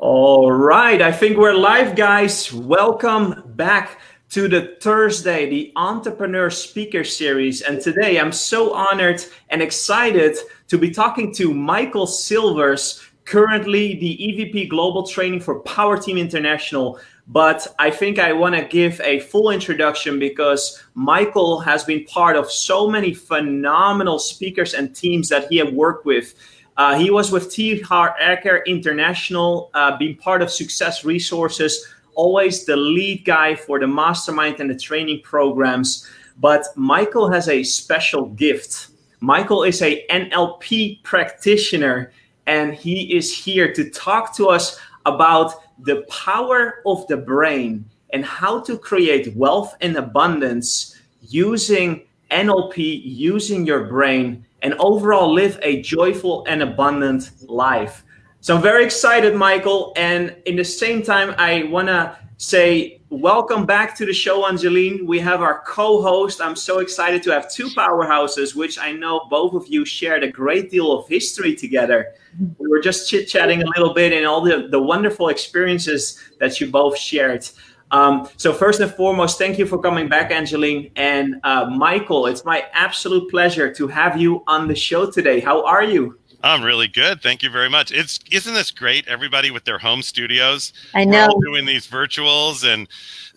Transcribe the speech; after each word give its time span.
All 0.00 0.52
right, 0.52 1.02
I 1.02 1.10
think 1.10 1.38
we're 1.38 1.54
live, 1.54 1.96
guys. 1.96 2.52
Welcome 2.52 3.42
back 3.56 3.98
to 4.30 4.46
the 4.46 4.76
Thursday, 4.80 5.50
the 5.50 5.72
Entrepreneur 5.74 6.50
Speaker 6.50 7.02
Series. 7.02 7.62
And 7.62 7.80
today 7.80 8.20
I'm 8.20 8.30
so 8.30 8.72
honored 8.74 9.24
and 9.48 9.60
excited 9.60 10.36
to 10.68 10.78
be 10.78 10.92
talking 10.92 11.34
to 11.34 11.52
Michael 11.52 12.06
Silvers, 12.06 13.04
currently 13.24 13.96
the 13.96 14.16
EVP 14.16 14.68
Global 14.68 15.04
Training 15.04 15.40
for 15.40 15.58
Power 15.62 15.98
Team 15.98 16.16
International. 16.16 17.00
But 17.26 17.66
I 17.80 17.90
think 17.90 18.20
I 18.20 18.32
want 18.32 18.54
to 18.54 18.64
give 18.64 19.00
a 19.00 19.18
full 19.18 19.50
introduction 19.50 20.20
because 20.20 20.80
Michael 20.94 21.58
has 21.58 21.82
been 21.82 22.04
part 22.04 22.36
of 22.36 22.52
so 22.52 22.88
many 22.88 23.12
phenomenal 23.12 24.20
speakers 24.20 24.74
and 24.74 24.94
teams 24.94 25.28
that 25.30 25.48
he 25.50 25.56
had 25.56 25.74
worked 25.74 26.06
with 26.06 26.36
uh, 26.78 26.96
he 26.96 27.10
was 27.10 27.32
with 27.32 27.50
T. 27.50 27.80
Harv 27.80 28.12
Eker 28.22 28.64
International, 28.64 29.70
uh, 29.74 29.98
being 29.98 30.16
part 30.16 30.42
of 30.42 30.50
Success 30.50 31.04
Resources, 31.04 31.84
always 32.14 32.64
the 32.64 32.76
lead 32.76 33.24
guy 33.24 33.56
for 33.56 33.80
the 33.80 33.86
mastermind 33.86 34.60
and 34.60 34.70
the 34.70 34.76
training 34.76 35.20
programs. 35.24 36.08
But 36.38 36.66
Michael 36.76 37.28
has 37.30 37.48
a 37.48 37.64
special 37.64 38.26
gift. 38.26 38.90
Michael 39.18 39.64
is 39.64 39.82
a 39.82 40.06
NLP 40.08 41.02
practitioner, 41.02 42.12
and 42.46 42.74
he 42.74 43.12
is 43.16 43.36
here 43.36 43.72
to 43.74 43.90
talk 43.90 44.36
to 44.36 44.46
us 44.46 44.78
about 45.04 45.54
the 45.80 46.06
power 46.08 46.80
of 46.86 47.04
the 47.08 47.16
brain 47.16 47.84
and 48.10 48.24
how 48.24 48.60
to 48.60 48.78
create 48.78 49.34
wealth 49.34 49.76
and 49.80 49.96
abundance 49.96 50.96
using 51.22 52.06
NLP, 52.30 53.02
using 53.04 53.66
your 53.66 53.86
brain 53.86 54.44
and 54.62 54.74
overall 54.74 55.32
live 55.32 55.58
a 55.62 55.82
joyful 55.82 56.44
and 56.46 56.62
abundant 56.62 57.30
life. 57.48 58.04
So 58.40 58.56
I'm 58.56 58.62
very 58.62 58.84
excited, 58.84 59.34
Michael. 59.34 59.92
And 59.96 60.36
in 60.46 60.56
the 60.56 60.64
same 60.64 61.02
time, 61.02 61.34
I 61.38 61.64
want 61.64 61.88
to 61.88 62.16
say 62.36 62.98
welcome 63.10 63.64
back 63.64 63.96
to 63.96 64.06
the 64.06 64.12
show, 64.12 64.46
Angeline. 64.46 65.06
We 65.06 65.18
have 65.20 65.40
our 65.40 65.62
co 65.66 66.02
host. 66.02 66.40
I'm 66.40 66.56
so 66.56 66.80
excited 66.80 67.22
to 67.24 67.30
have 67.30 67.50
two 67.50 67.68
powerhouses, 67.68 68.54
which 68.54 68.78
I 68.78 68.92
know 68.92 69.26
both 69.30 69.54
of 69.54 69.66
you 69.68 69.84
shared 69.84 70.22
a 70.22 70.30
great 70.30 70.70
deal 70.70 70.92
of 70.92 71.08
history 71.08 71.54
together. 71.54 72.14
We 72.58 72.68
were 72.68 72.80
just 72.80 73.08
chit 73.08 73.28
chatting 73.28 73.62
a 73.62 73.66
little 73.66 73.94
bit 73.94 74.12
and 74.12 74.26
all 74.26 74.42
the, 74.42 74.68
the 74.68 74.80
wonderful 74.80 75.28
experiences 75.28 76.18
that 76.38 76.60
you 76.60 76.70
both 76.70 76.96
shared. 76.98 77.48
Um, 77.90 78.28
so 78.36 78.52
first 78.52 78.80
and 78.80 78.92
foremost, 78.92 79.38
thank 79.38 79.58
you 79.58 79.66
for 79.66 79.78
coming 79.78 80.08
back, 80.08 80.30
Angeline 80.30 80.90
and 80.96 81.36
uh, 81.44 81.66
Michael. 81.66 82.26
It's 82.26 82.44
my 82.44 82.66
absolute 82.72 83.30
pleasure 83.30 83.72
to 83.74 83.88
have 83.88 84.20
you 84.20 84.42
on 84.46 84.68
the 84.68 84.74
show 84.74 85.10
today. 85.10 85.40
How 85.40 85.64
are 85.64 85.82
you? 85.82 86.18
I'm 86.42 86.62
really 86.62 86.86
good. 86.86 87.20
Thank 87.20 87.42
you 87.42 87.50
very 87.50 87.68
much. 87.68 87.90
It's 87.90 88.20
isn't 88.30 88.54
this 88.54 88.70
great? 88.70 89.08
Everybody 89.08 89.50
with 89.50 89.64
their 89.64 89.78
home 89.78 90.02
studios. 90.02 90.72
I 90.94 91.04
know 91.04 91.28
doing 91.44 91.66
these 91.66 91.86
virtuals, 91.86 92.64
and 92.64 92.86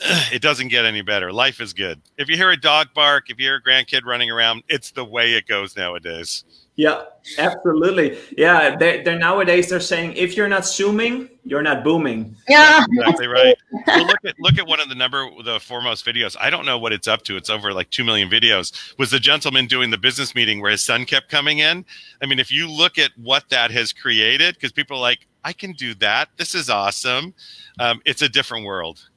uh, 0.06 0.26
it 0.32 0.42
doesn't 0.42 0.68
get 0.68 0.86
any 0.86 1.02
better. 1.02 1.32
Life 1.34 1.62
is 1.62 1.74
good. 1.74 2.00
If 2.18 2.30
you 2.30 2.38
hear 2.38 2.52
a 2.52 2.58
dog 2.58 2.90
bark, 2.94 3.32
if 3.32 3.40
you 3.40 3.48
hear 3.48 3.56
a 3.56 3.62
grandkid 3.62 4.06
running 4.06 4.30
around, 4.30 4.64
it's 4.70 4.92
the 4.92 5.04
way 5.04 5.34
it 5.34 5.48
goes 5.48 5.76
nowadays. 5.76 6.44
Yeah, 6.75 7.03
absolutely. 7.38 8.17
Yeah, 8.38 8.75
they, 8.75 9.03
they're 9.03 9.19
nowadays 9.19 9.69
they're 9.69 9.80
saying 9.80 10.14
if 10.14 10.38
you're 10.38 10.47
not 10.47 10.66
zooming, 10.66 11.30
you're 11.44 11.61
not 11.61 11.83
booming. 11.83 12.36
Yeah, 12.47 12.86
exactly 12.89 13.27
right. 13.27 13.58
well, 13.88 14.05
look 14.08 14.17
at 14.25 14.36
look 14.39 14.58
at 14.58 14.66
one 14.66 14.80
of 14.80 14.88
the 14.88 14.95
number 14.95 15.27
the 15.44 15.59
foremost 15.59 16.05
videos. 16.05 16.36
I 16.39 16.49
don't 16.49 16.66
know 16.66 16.77
what 16.77 16.94
it's 16.94 17.08
up 17.08 17.23
to. 17.23 17.36
It's 17.36 17.49
over 17.49 17.73
like 17.73 17.89
two 17.89 18.03
million 18.05 18.30
videos. 18.30 18.97
Was 18.97 19.11
the 19.11 19.19
gentleman 19.19 19.67
doing 19.67 19.92
the 19.92 19.97
business 19.97 20.33
meeting 20.33 20.61
where 20.61 20.72
his 20.72 20.83
son 20.83 21.05
kept 21.05 21.30
coming 21.30 21.59
in? 21.59 21.86
I 22.22 22.25
mean, 22.25 22.39
if 22.39 22.52
you 22.52 22.69
look 22.69 22.97
at 22.97 23.11
what 23.17 23.49
that 23.49 23.69
has 23.72 23.92
created, 23.92 24.55
because 24.55 24.72
people 24.72 24.97
are 24.97 25.02
like, 25.02 25.27
I 25.44 25.53
can 25.53 25.73
do 25.73 25.94
that. 25.95 26.30
This 26.38 26.55
is 26.55 26.69
awesome. 26.69 27.33
Um, 27.80 28.02
it's 28.05 28.22
a 28.22 28.30
different 28.30 28.66
world. 28.66 29.09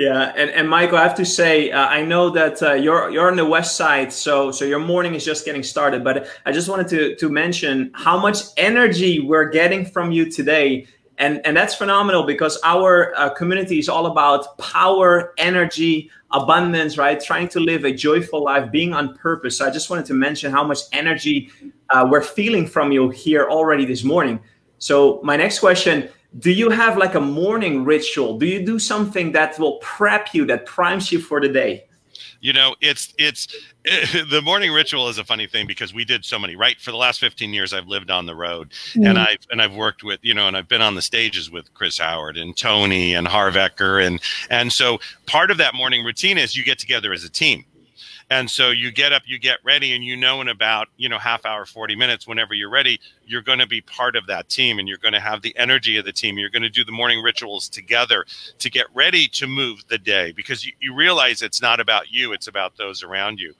Yeah, 0.00 0.32
and, 0.34 0.48
and 0.52 0.66
Michael, 0.66 0.96
I 0.96 1.02
have 1.02 1.14
to 1.16 1.26
say, 1.26 1.70
uh, 1.72 1.86
I 1.86 2.00
know 2.00 2.30
that 2.30 2.62
uh, 2.62 2.72
you're 2.72 3.10
you're 3.10 3.28
on 3.28 3.36
the 3.36 3.44
west 3.44 3.76
side, 3.76 4.10
so 4.14 4.50
so 4.50 4.64
your 4.64 4.78
morning 4.78 5.14
is 5.14 5.26
just 5.26 5.44
getting 5.44 5.62
started. 5.62 6.02
But 6.02 6.26
I 6.46 6.52
just 6.52 6.70
wanted 6.70 6.88
to 6.88 7.16
to 7.16 7.28
mention 7.28 7.90
how 7.92 8.18
much 8.18 8.38
energy 8.56 9.20
we're 9.20 9.50
getting 9.50 9.84
from 9.84 10.10
you 10.10 10.30
today, 10.30 10.86
and 11.18 11.44
and 11.44 11.54
that's 11.54 11.74
phenomenal 11.74 12.22
because 12.22 12.58
our 12.64 13.14
uh, 13.14 13.28
community 13.34 13.78
is 13.78 13.90
all 13.90 14.06
about 14.06 14.56
power, 14.56 15.34
energy, 15.36 16.10
abundance, 16.30 16.96
right? 16.96 17.22
Trying 17.22 17.48
to 17.48 17.60
live 17.60 17.84
a 17.84 17.92
joyful 17.92 18.44
life, 18.44 18.72
being 18.72 18.94
on 18.94 19.14
purpose. 19.18 19.58
So 19.58 19.66
I 19.66 19.70
just 19.70 19.90
wanted 19.90 20.06
to 20.06 20.14
mention 20.14 20.50
how 20.50 20.64
much 20.64 20.78
energy 20.92 21.50
uh, 21.90 22.08
we're 22.10 22.22
feeling 22.22 22.66
from 22.66 22.90
you 22.90 23.10
here 23.10 23.50
already 23.50 23.84
this 23.84 24.02
morning. 24.02 24.40
So 24.78 25.20
my 25.22 25.36
next 25.36 25.58
question 25.58 26.08
do 26.38 26.50
you 26.50 26.70
have 26.70 26.96
like 26.96 27.14
a 27.14 27.20
morning 27.20 27.84
ritual? 27.84 28.38
Do 28.38 28.46
you 28.46 28.64
do 28.64 28.78
something 28.78 29.32
that 29.32 29.58
will 29.58 29.78
prep 29.78 30.32
you 30.32 30.44
that 30.46 30.66
primes 30.66 31.10
you 31.10 31.20
for 31.20 31.40
the 31.40 31.48
day? 31.48 31.84
You 32.40 32.54
know 32.54 32.74
it's 32.80 33.12
it's 33.18 33.48
the 33.84 34.40
morning 34.42 34.72
ritual 34.72 35.08
is 35.08 35.18
a 35.18 35.24
funny 35.24 35.46
thing 35.46 35.66
because 35.66 35.92
we 35.92 36.06
did 36.06 36.24
so 36.24 36.38
many 36.38 36.56
right? 36.56 36.80
For 36.80 36.90
the 36.90 36.96
last 36.96 37.20
15 37.20 37.52
years 37.52 37.74
i've 37.74 37.86
lived 37.86 38.10
on 38.10 38.24
the 38.24 38.34
road 38.34 38.70
mm-hmm. 38.70 39.04
and 39.04 39.18
i've 39.18 39.38
and 39.50 39.60
i've 39.60 39.74
worked 39.74 40.02
with 40.02 40.20
you 40.22 40.32
know 40.32 40.48
and 40.48 40.56
i've 40.56 40.68
been 40.68 40.80
on 40.80 40.94
the 40.94 41.02
stages 41.02 41.50
with 41.50 41.72
chris 41.74 41.98
howard 41.98 42.38
and 42.38 42.56
tony 42.56 43.14
and 43.14 43.28
Harv 43.28 43.54
Eker 43.54 44.04
and 44.06 44.20
and 44.48 44.72
so 44.72 44.98
part 45.26 45.50
of 45.50 45.58
that 45.58 45.74
morning 45.74 46.04
routine 46.04 46.38
is 46.38 46.56
you 46.56 46.64
get 46.64 46.78
together 46.78 47.12
as 47.12 47.24
a 47.24 47.28
team 47.28 47.64
and 48.30 48.48
so 48.48 48.70
you 48.70 48.92
get 48.92 49.12
up, 49.12 49.22
you 49.26 49.40
get 49.40 49.58
ready, 49.64 49.92
and 49.92 50.04
you 50.04 50.16
know 50.16 50.40
in 50.40 50.46
about, 50.46 50.88
you 50.96 51.08
know, 51.08 51.18
half 51.18 51.44
hour, 51.44 51.66
40 51.66 51.96
minutes, 51.96 52.28
whenever 52.28 52.54
you're 52.54 52.70
ready, 52.70 53.00
you're 53.26 53.42
going 53.42 53.58
to 53.58 53.66
be 53.66 53.80
part 53.80 54.14
of 54.14 54.24
that 54.28 54.48
team 54.48 54.78
and 54.78 54.88
you're 54.88 54.98
going 54.98 55.14
to 55.14 55.20
have 55.20 55.42
the 55.42 55.56
energy 55.58 55.96
of 55.96 56.04
the 56.04 56.12
team. 56.12 56.38
You're 56.38 56.48
going 56.48 56.62
to 56.62 56.70
do 56.70 56.84
the 56.84 56.92
morning 56.92 57.22
rituals 57.22 57.68
together 57.68 58.24
to 58.60 58.70
get 58.70 58.86
ready 58.94 59.26
to 59.28 59.48
move 59.48 59.82
the 59.88 59.98
day 59.98 60.30
because 60.30 60.64
you, 60.64 60.72
you 60.78 60.94
realize 60.94 61.42
it's 61.42 61.60
not 61.60 61.80
about 61.80 62.12
you, 62.12 62.32
it's 62.32 62.46
about 62.46 62.76
those 62.76 63.02
around 63.02 63.40
you. 63.40 63.52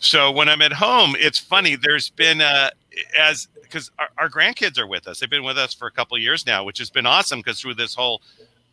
So 0.00 0.32
when 0.32 0.48
I'm 0.48 0.62
at 0.62 0.72
home, 0.72 1.14
it's 1.18 1.38
funny. 1.38 1.76
There's 1.76 2.08
been 2.08 2.40
a, 2.40 2.70
as 3.18 3.46
because 3.60 3.90
our, 3.98 4.08
our, 4.16 4.30
grandkids 4.30 4.78
are 4.78 4.86
with 4.86 5.06
us. 5.06 5.20
They've 5.20 5.28
been 5.28 5.44
with 5.44 5.58
us 5.58 5.74
for 5.74 5.86
a 5.86 5.90
couple 5.90 6.16
years 6.16 6.46
now, 6.46 6.64
which 6.64 6.78
has 6.78 6.88
been 6.88 7.04
awesome 7.04 7.40
because 7.40 7.60
through 7.60 7.74
this 7.74 7.94
whole 7.94 8.22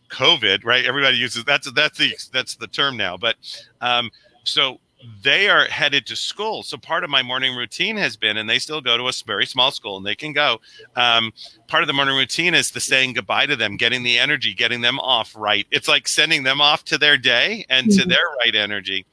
COVID, 0.09 0.63
right? 0.63 0.85
Everybody 0.85 1.17
uses 1.17 1.43
that's 1.43 1.69
that's 1.71 1.97
the 1.97 2.13
that's 2.31 2.55
the 2.55 2.67
term 2.67 2.95
now. 2.95 3.17
But 3.17 3.35
um, 3.81 4.11
so 4.45 4.79
they 5.21 5.49
are 5.49 5.65
headed 5.65 6.05
to 6.07 6.15
school. 6.15 6.63
So 6.63 6.77
part 6.77 7.03
of 7.03 7.09
my 7.09 7.21
morning 7.21 7.55
routine 7.55 7.97
has 7.97 8.15
been, 8.15 8.37
and 8.37 8.49
they 8.49 8.59
still 8.59 8.81
go 8.81 8.97
to 8.97 9.07
a 9.07 9.11
very 9.25 9.45
small 9.45 9.71
school 9.71 9.97
and 9.97 10.05
they 10.05 10.15
can 10.15 10.33
go. 10.33 10.59
Um, 10.95 11.31
part 11.67 11.83
of 11.83 11.87
the 11.87 11.93
morning 11.93 12.15
routine 12.15 12.53
is 12.53 12.71
the 12.71 12.79
saying 12.79 13.13
goodbye 13.13 13.45
to 13.47 13.55
them, 13.55 13.77
getting 13.77 14.03
the 14.03 14.17
energy, 14.17 14.53
getting 14.53 14.81
them 14.81 14.99
off 14.99 15.35
right. 15.35 15.67
It's 15.71 15.87
like 15.87 16.07
sending 16.07 16.43
them 16.43 16.61
off 16.61 16.83
to 16.85 16.97
their 16.97 17.17
day 17.17 17.65
and 17.69 17.89
to 17.91 18.01
mm-hmm. 18.01 18.09
their 18.09 18.25
right 18.39 18.55
energy. 18.55 19.05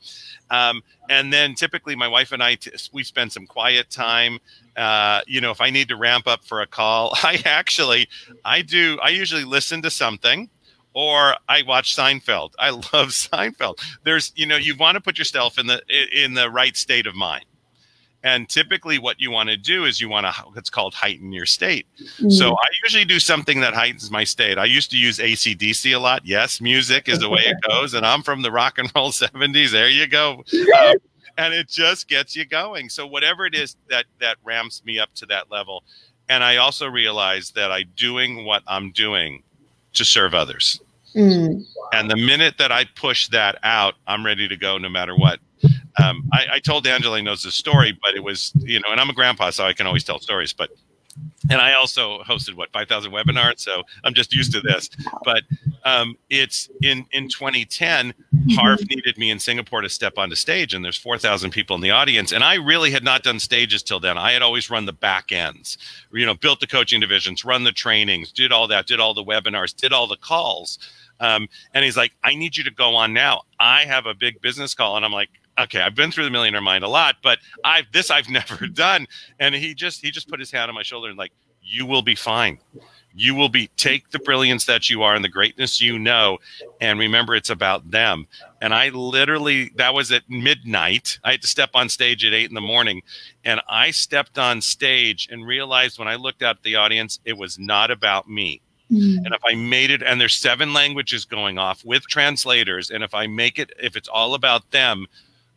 Um, 0.51 0.83
and 1.09 1.33
then 1.33 1.55
typically 1.55 1.97
my 1.97 2.09
wife 2.09 2.33
and 2.33 2.43
I, 2.43 2.57
t- 2.57 2.71
we 2.93 3.05
spend 3.05 3.33
some 3.33 3.47
quiet 3.47 3.91
time. 3.91 4.39
Uh, 4.77 5.23
you 5.27 5.41
know, 5.41 5.51
if 5.51 5.61
I 5.61 5.71
need 5.71 5.89
to 5.89 5.97
ramp 5.97 6.27
up 6.27 6.45
for 6.45 6.61
a 6.61 6.67
call, 6.67 7.13
I 7.23 7.41
actually, 7.45 8.09
I 8.45 8.63
do, 8.63 8.99
I 9.03 9.09
usually 9.09 9.45
listen 9.45 9.83
to 9.83 9.91
something 9.91 10.51
or 10.95 11.35
I 11.49 11.63
watch 11.63 11.97
Seinfeld. 11.97 12.53
I 12.59 12.71
love 12.93 13.09
Seinfeld. 13.09 13.79
There's, 14.05 14.33
you 14.37 14.47
know, 14.47 14.57
you 14.57 14.77
want 14.77 14.97
to 14.97 15.01
put 15.01 15.19
yourself 15.19 15.59
in 15.59 15.67
the 15.67 15.83
in 16.13 16.35
the 16.35 16.51
right 16.51 16.77
state 16.77 17.07
of 17.07 17.15
mind. 17.15 17.45
And 18.25 18.49
typically, 18.49 19.01
what 19.01 19.21
you 19.21 19.33
want 19.33 19.49
to 19.49 19.57
do 19.57 19.85
is 19.85 20.01
you 20.01 20.09
want 20.09 20.27
to 20.27 20.33
what's 20.53 20.71
called 20.71 20.95
heighten 20.95 21.33
your 21.33 21.47
state. 21.47 21.87
Mm-hmm. 22.01 22.31
So 22.31 22.55
I 22.55 22.67
usually 22.85 23.05
do 23.05 23.19
something 23.19 23.61
that 23.61 23.75
heightens 23.75 24.13
my 24.13 24.23
state. 24.23 24.59
I 24.59 24.65
used 24.65 24.93
to 24.93 24.97
use 24.97 25.19
ACDC 25.19 25.95
a 25.95 25.99
lot. 25.99 26.25
Yes, 26.25 26.61
music 26.61 27.09
is 27.09 27.19
the 27.19 27.29
way 27.29 27.41
it 27.41 27.57
goes, 27.69 27.95
and 27.95 28.07
I'm 28.07 28.23
from 28.23 28.43
the 28.43 28.53
rock 28.53 28.79
and 28.79 28.93
roll 28.95 29.11
'70s. 29.11 29.73
There 29.73 29.89
you 29.89 30.07
go. 30.07 30.45
Um, 30.79 30.97
and 31.37 31.55
it 31.55 31.69
just 31.69 32.09
gets 32.09 32.37
you 32.37 32.45
going. 32.45 32.89
So 32.89 33.07
whatever 33.07 33.45
it 33.45 33.57
is 33.57 33.77
that 33.89 34.05
that 34.21 34.37
ramps 34.45 34.85
me 34.85 35.01
up 35.01 35.13
to 35.15 35.27
that 35.27 35.51
level, 35.51 35.83
and 36.29 36.45
I 36.45 36.59
also 36.59 36.87
realize 36.87 37.51
that 37.53 37.73
I 37.73 37.83
doing 37.83 38.45
what 38.45 38.63
I'm 38.69 38.93
doing 38.93 39.43
to 39.95 40.05
serve 40.05 40.33
others. 40.33 40.81
Mm. 41.15 41.65
And 41.93 42.11
the 42.11 42.17
minute 42.17 42.57
that 42.59 42.73
I 42.73 42.85
push 42.97 43.29
that 43.29 43.59
out, 43.63 43.95
I'm 44.07 44.25
ready 44.25 44.49
to 44.49 44.57
go 44.57 44.79
no 44.79 44.89
matter 44.89 45.15
what. 45.15 45.41
Um, 46.03 46.29
I, 46.33 46.47
I, 46.55 46.59
told 46.59 46.87
Angela 46.87 47.19
he 47.19 47.23
knows 47.23 47.43
the 47.43 47.51
story, 47.51 47.97
but 48.03 48.15
it 48.15 48.25
was, 48.25 48.53
you 48.57 48.81
know, 48.81 48.89
and 48.91 49.01
I'm 49.01 49.11
a 49.11 49.15
grandpa, 49.15 49.51
so 49.51 49.65
I 49.65 49.75
can 49.75 49.87
always 49.87 50.03
tell 50.03 50.19
stories. 50.19 50.53
But, 50.53 50.71
and 51.51 51.61
I 51.61 51.75
also 51.75 52.23
hosted 52.23 52.55
what 52.55 52.73
5,000 52.73 53.13
webinars, 53.13 53.61
so 53.61 53.83
I'm 54.03 54.15
just 54.15 54.35
used 54.35 54.53
to 54.53 54.61
this. 54.61 54.89
But 55.25 55.43
um, 55.85 56.17
it's 56.31 56.71
in 56.83 57.05
in 57.13 57.29
2010, 57.29 58.15
Harv 58.53 58.81
needed 58.89 59.19
me 59.19 59.31
in 59.31 59.39
Singapore 59.39 59.83
to 59.83 59.89
step 59.89 60.17
onto 60.17 60.35
stage, 60.35 60.73
and 60.73 60.85
there's 60.85 60.97
4,000 60.97 61.51
people 61.51 61.77
in 61.77 61.83
the 61.83 61.91
audience, 61.91 62.33
and 62.33 62.43
I 62.43 62.55
really 62.55 62.91
had 62.91 63.05
not 63.05 63.23
done 63.23 63.39
stages 63.39 63.83
till 63.83 64.01
then. 64.01 64.17
I 64.17 64.33
had 64.33 64.43
always 64.43 64.71
run 64.71 64.87
the 64.87 64.93
back 64.93 65.31
ends, 65.31 65.77
you 66.13 66.25
know, 66.25 66.35
built 66.35 66.61
the 66.61 66.67
coaching 66.67 67.01
divisions, 67.01 67.45
run 67.45 67.65
the 67.65 67.73
trainings, 67.73 68.33
did 68.33 68.51
all 68.51 68.67
that, 68.69 68.87
did 68.87 68.99
all 68.99 69.13
the 69.13 69.25
webinars, 69.25 69.77
did 69.77 69.93
all 69.93 70.07
the 70.07 70.17
calls 70.17 70.79
um, 71.23 71.49
and 71.73 71.85
he's 71.85 71.97
like, 71.97 72.13
I 72.23 72.35
need 72.35 72.57
you 72.57 72.65
to 72.65 72.71
go 72.71 72.97
on 72.97 73.15
now. 73.15 73.43
I 73.59 73.85
have 73.85 74.07
a 74.07 74.13
big 74.13 74.43
business 74.43 74.75
call. 74.75 74.97
And 74.97 75.05
I'm 75.05 75.13
like, 75.13 75.31
okay, 75.59 75.81
I've 75.81 75.95
been 75.95 76.11
through 76.11 76.25
the 76.25 76.31
millionaire 76.31 76.61
mind 76.61 76.83
a 76.83 76.89
lot, 76.89 77.17
but 77.23 77.39
I've 77.65 77.91
this 77.93 78.11
I've 78.11 78.29
never 78.29 78.67
done. 78.67 79.07
And 79.39 79.55
he 79.55 79.73
just 79.73 80.03
he 80.03 80.11
just 80.11 80.29
put 80.29 80.41
his 80.41 80.51
hand 80.51 80.69
on 80.69 80.75
my 80.75 80.83
shoulder 80.83 81.09
and 81.09 81.17
like, 81.17 81.33
you 81.63 81.87
will 81.87 82.03
be 82.03 82.17
fine. 82.17 82.59
You 83.15 83.35
will 83.35 83.51
be 83.51 83.69
take 83.77 84.11
the 84.11 84.19
brilliance 84.19 84.65
that 84.65 84.91
you 84.91 85.03
are 85.03 85.15
and 85.15 85.25
the 85.25 85.29
greatness 85.29 85.83
you 85.83 85.99
know, 85.99 86.39
and 86.81 86.99
remember 86.99 87.37
it's 87.37 87.51
about 87.51 87.91
them. 87.91 88.27
And 88.61 88.75
I 88.75 88.89
literally 88.89 89.71
that 89.77 89.95
was 89.95 90.11
at 90.11 90.29
midnight. 90.29 91.21
I 91.23 91.33
had 91.33 91.43
to 91.43 91.47
step 91.47 91.71
on 91.75 91.89
stage 91.89 92.25
at 92.25 92.33
eight 92.33 92.49
in 92.49 92.55
the 92.55 92.61
morning, 92.61 93.03
and 93.45 93.61
I 93.69 93.93
stepped 93.93 94.39
on 94.39 94.61
stage 94.61 95.29
and 95.31 95.47
realized 95.47 95.99
when 95.99 96.09
I 96.09 96.17
looked 96.17 96.43
at 96.43 96.63
the 96.63 96.77
audience, 96.77 97.21
it 97.25 97.37
was 97.37 97.59
not 97.61 97.93
about 97.93 98.29
me. 98.29 98.63
Mm. 98.93 99.25
And 99.25 99.35
if 99.35 99.43
I 99.45 99.55
made 99.55 99.91
it, 99.91 100.03
and 100.03 100.21
there's 100.21 100.37
seven 100.37 100.75
languages 100.75 101.25
going 101.25 101.59
off 101.59 101.85
with 101.85 102.07
translators, 102.07 102.91
and 102.91 103.03
if 103.03 103.15
I 103.15 103.27
make 103.27 103.59
it, 103.59 103.73
if 103.83 103.97
it's 103.97 104.09
all 104.09 104.35
about 104.35 104.71
them, 104.71 105.07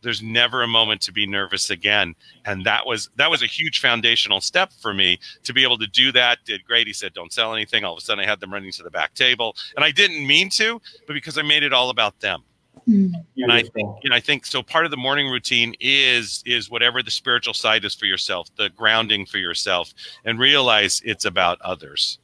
there's 0.02 0.22
never 0.22 0.62
a 0.62 0.68
moment 0.68 1.00
to 1.00 1.12
be 1.12 1.26
nervous 1.26 1.70
again 1.70 2.14
and 2.44 2.64
that 2.64 2.86
was 2.86 3.10
that 3.16 3.28
was 3.28 3.42
a 3.42 3.46
huge 3.46 3.80
foundational 3.80 4.40
step 4.40 4.72
for 4.80 4.94
me 4.94 5.18
to 5.42 5.52
be 5.52 5.64
able 5.64 5.78
to 5.78 5.86
do 5.88 6.12
that 6.12 6.38
did 6.44 6.64
great 6.64 6.86
he 6.86 6.92
said 6.92 7.12
don't 7.12 7.32
sell 7.32 7.52
anything 7.52 7.82
all 7.82 7.94
of 7.94 7.98
a 7.98 8.00
sudden 8.00 8.22
i 8.22 8.26
had 8.26 8.38
them 8.38 8.52
running 8.52 8.70
to 8.70 8.84
the 8.84 8.90
back 8.90 9.12
table 9.14 9.56
and 9.74 9.84
i 9.84 9.90
didn't 9.90 10.24
mean 10.24 10.48
to 10.48 10.80
but 11.06 11.14
because 11.14 11.36
i 11.38 11.42
made 11.42 11.64
it 11.64 11.72
all 11.72 11.90
about 11.90 12.20
them 12.20 12.42
mm. 12.88 13.12
and 13.36 13.52
I 13.52 13.62
think, 13.62 13.88
and 14.04 14.14
I 14.14 14.20
think 14.20 14.46
so. 14.46 14.62
Part 14.62 14.84
of 14.84 14.90
the 14.90 14.96
morning 14.96 15.28
routine 15.28 15.74
is 15.80 16.42
is 16.46 16.70
whatever 16.70 17.02
the 17.02 17.10
spiritual 17.10 17.54
side 17.54 17.84
is 17.84 17.94
for 17.94 18.06
yourself, 18.06 18.48
the 18.56 18.70
grounding 18.70 19.26
for 19.26 19.38
yourself, 19.38 19.92
and 20.24 20.38
realize 20.38 21.02
it's 21.04 21.24
about 21.24 21.60
others. 21.62 22.18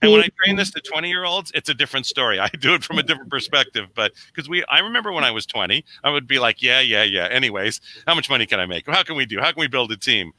And 0.00 0.12
when 0.12 0.20
I 0.20 0.28
train 0.44 0.56
this 0.56 0.70
to 0.72 0.80
20 0.80 1.08
year 1.08 1.24
olds, 1.24 1.50
it's 1.54 1.68
a 1.68 1.74
different 1.74 2.06
story. 2.06 2.38
I 2.40 2.48
do 2.48 2.74
it 2.74 2.84
from 2.84 2.98
a 2.98 3.02
different 3.02 3.30
perspective. 3.30 3.88
But 3.94 4.12
because 4.28 4.48
we, 4.48 4.64
I 4.66 4.78
remember 4.78 5.12
when 5.12 5.24
I 5.24 5.30
was 5.30 5.46
20, 5.46 5.84
I 6.04 6.10
would 6.10 6.26
be 6.26 6.38
like, 6.38 6.62
yeah, 6.62 6.80
yeah, 6.80 7.02
yeah. 7.02 7.26
Anyways, 7.30 7.80
how 8.06 8.14
much 8.14 8.30
money 8.30 8.46
can 8.46 8.60
I 8.60 8.66
make? 8.66 8.86
How 8.86 9.02
can 9.02 9.16
we 9.16 9.26
do? 9.26 9.38
How 9.40 9.50
can 9.52 9.60
we 9.60 9.68
build 9.68 9.90
a 9.92 9.96
team? 9.96 10.32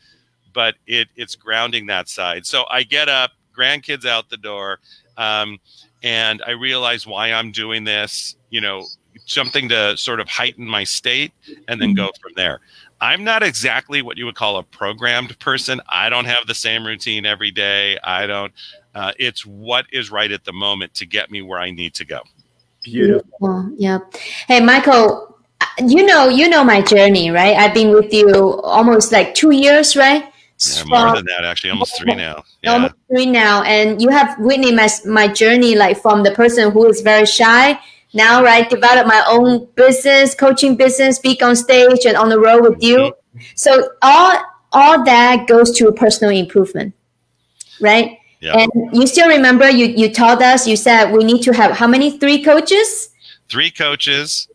But 0.54 0.76
it, 0.88 1.10
it's 1.16 1.36
grounding 1.36 1.88
that 1.88 2.10
side. 2.10 2.46
So 2.46 2.66
I 2.70 2.84
get 2.84 3.10
up, 3.10 3.32
grandkids 3.56 4.06
out 4.06 4.30
the 4.30 4.38
door, 4.38 4.80
um, 5.18 5.60
and 6.02 6.42
I 6.48 6.52
realize 6.52 7.06
why 7.06 7.34
I'm 7.34 7.52
doing 7.52 7.84
this. 7.84 8.36
You 8.50 8.62
know, 8.62 8.86
something 9.26 9.70
to 9.70 9.96
sort 9.98 10.20
of 10.20 10.28
heighten 10.28 10.66
my 10.66 10.84
state, 10.84 11.34
and 11.68 11.82
then 11.82 11.94
go 11.94 12.08
mm-hmm. 12.08 12.22
from 12.22 12.32
there. 12.36 12.62
I'm 13.02 13.24
not 13.24 13.44
exactly 13.44 14.02
what 14.02 14.18
you 14.18 14.26
would 14.26 14.36
call 14.36 14.58
a 14.58 14.64
programmed 14.64 15.38
person. 15.40 15.82
I 15.88 16.10
don't 16.10 16.26
have 16.26 16.48
the 16.48 16.56
same 16.56 16.86
routine 16.86 17.26
every 17.26 17.52
day. 17.52 17.98
I 18.04 18.26
don't 18.26 18.54
uh, 18.96 19.12
it's 19.18 19.46
what 19.46 19.86
is 19.92 20.12
right 20.12 20.32
at 20.32 20.44
the 20.44 20.54
moment 20.54 20.94
to 20.96 21.06
get 21.06 21.32
me 21.32 21.42
where 21.42 21.60
I 21.60 21.72
need 21.72 21.94
to 21.96 22.06
go. 22.06 22.22
Beautiful. 22.84 23.72
Yeah. 23.78 24.00
Hey, 24.48 24.60
Michael, 24.62 25.38
you 25.86 26.06
know, 26.06 26.28
you 26.28 26.50
know 26.50 26.64
my 26.64 26.82
journey, 26.82 27.30
right? 27.32 27.56
I've 27.56 27.74
been 27.74 27.94
with 27.94 28.14
you 28.14 28.60
almost 28.62 29.12
like 29.12 29.36
two 29.36 29.52
years, 29.52 29.96
right? 29.96 30.24
Yeah, 30.60 30.84
more 30.86 31.16
than 31.16 31.26
that, 31.26 31.46
actually, 31.46 31.70
almost 31.70 31.98
three 31.98 32.16
now. 32.16 32.44
Yeah. 32.64 32.74
Almost 32.74 32.96
three 33.10 33.26
now, 33.26 33.64
and 33.64 34.02
you 34.02 34.10
have 34.10 34.38
witnessed 34.40 35.06
my, 35.06 35.28
my 35.28 35.34
journey, 35.34 35.76
like 35.76 36.02
from 36.02 36.24
the 36.24 36.32
person 36.32 36.72
who 36.72 36.86
is 36.88 37.00
very 37.00 37.26
shy 37.26 37.80
now, 38.14 38.44
right? 38.44 38.70
Develop 38.70 39.08
my 39.08 39.24
own 39.28 39.68
business, 39.76 40.36
coaching 40.36 40.76
business, 40.76 41.18
speak 41.18 41.42
on 41.44 41.56
stage 41.56 42.06
and 42.06 42.18
on 42.18 42.30
the 42.30 42.40
road 42.40 42.64
with 42.64 42.82
you. 42.84 43.14
So 43.56 43.92
all 44.02 44.44
all 44.72 45.04
that 45.06 45.48
goes 45.48 45.72
to 45.78 45.92
personal 45.92 46.36
improvement, 46.36 46.94
right? 47.82 48.18
Yeah. 48.42 48.58
And 48.58 48.72
you 48.94 49.06
still 49.08 49.28
remember 49.28 49.70
you 49.70 49.86
you 49.86 50.12
told 50.12 50.42
us 50.42 50.68
you 50.68 50.76
said 50.76 51.12
we 51.12 51.24
need 51.24 51.42
to 51.44 51.54
have 51.54 51.72
how 51.72 51.88
many 51.88 52.18
three 52.18 52.44
coaches? 52.44 53.10
Three 53.50 53.72
coaches, 53.72 54.48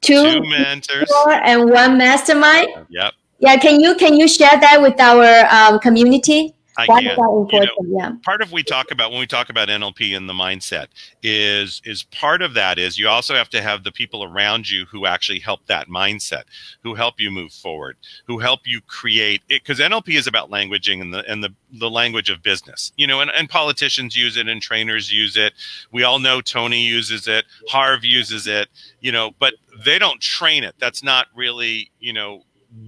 two, 0.00 0.40
two 0.40 0.50
mentors, 0.50 1.10
and 1.44 1.70
one 1.70 1.96
mastermind. 1.96 2.68
Yep. 2.90 3.14
Yeah, 3.38 3.56
can 3.56 3.80
you 3.80 3.94
can 3.96 4.14
you 4.14 4.28
share 4.28 4.58
that 4.60 4.80
with 4.80 4.98
our 5.00 5.46
um, 5.52 5.78
community? 5.80 6.55
I 6.78 6.86
can. 6.86 7.02
You 7.02 7.16
know, 7.16 7.48
yeah. 7.86 8.12
Part 8.22 8.42
of 8.42 8.52
we 8.52 8.62
talk 8.62 8.90
about 8.90 9.10
when 9.10 9.20
we 9.20 9.26
talk 9.26 9.48
about 9.48 9.68
NLP 9.68 10.16
and 10.16 10.28
the 10.28 10.32
mindset 10.32 10.86
is 11.22 11.80
is 11.84 12.02
part 12.04 12.42
of 12.42 12.54
that 12.54 12.78
is 12.78 12.98
you 12.98 13.08
also 13.08 13.34
have 13.34 13.50
to 13.50 13.62
have 13.62 13.84
the 13.84 13.92
people 13.92 14.24
around 14.24 14.68
you 14.68 14.84
who 14.86 15.06
actually 15.06 15.38
help 15.38 15.66
that 15.66 15.88
mindset, 15.88 16.42
who 16.82 16.94
help 16.94 17.20
you 17.20 17.30
move 17.30 17.52
forward, 17.52 17.96
who 18.26 18.38
help 18.38 18.60
you 18.64 18.80
create 18.82 19.42
it 19.48 19.62
because 19.62 19.78
NLP 19.78 20.16
is 20.16 20.26
about 20.26 20.50
languaging 20.50 21.00
and 21.00 21.12
the 21.12 21.24
and 21.30 21.42
the, 21.42 21.52
the 21.72 21.90
language 21.90 22.30
of 22.30 22.42
business. 22.42 22.92
You 22.96 23.06
know, 23.06 23.20
and, 23.20 23.30
and 23.30 23.48
politicians 23.48 24.16
use 24.16 24.36
it 24.36 24.48
and 24.48 24.60
trainers 24.60 25.12
use 25.12 25.36
it. 25.36 25.54
We 25.92 26.02
all 26.02 26.18
know 26.18 26.40
Tony 26.40 26.82
uses 26.82 27.26
it, 27.28 27.44
Harv 27.68 28.04
uses 28.04 28.46
it, 28.46 28.68
you 29.00 29.12
know, 29.12 29.32
but 29.38 29.54
they 29.84 29.98
don't 29.98 30.20
train 30.20 30.64
it. 30.64 30.74
That's 30.78 31.02
not 31.02 31.28
really, 31.34 31.90
you 32.00 32.12
know, 32.12 32.42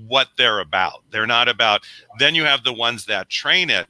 what 0.06 0.29
they're 0.37 0.61
about. 0.61 1.02
They're 1.11 1.26
not 1.26 1.49
about, 1.49 1.85
then 2.19 2.35
you 2.35 2.44
have 2.44 2.64
the 2.64 2.73
ones 2.73 3.06
that 3.06 3.29
train 3.29 3.70
it. 3.70 3.87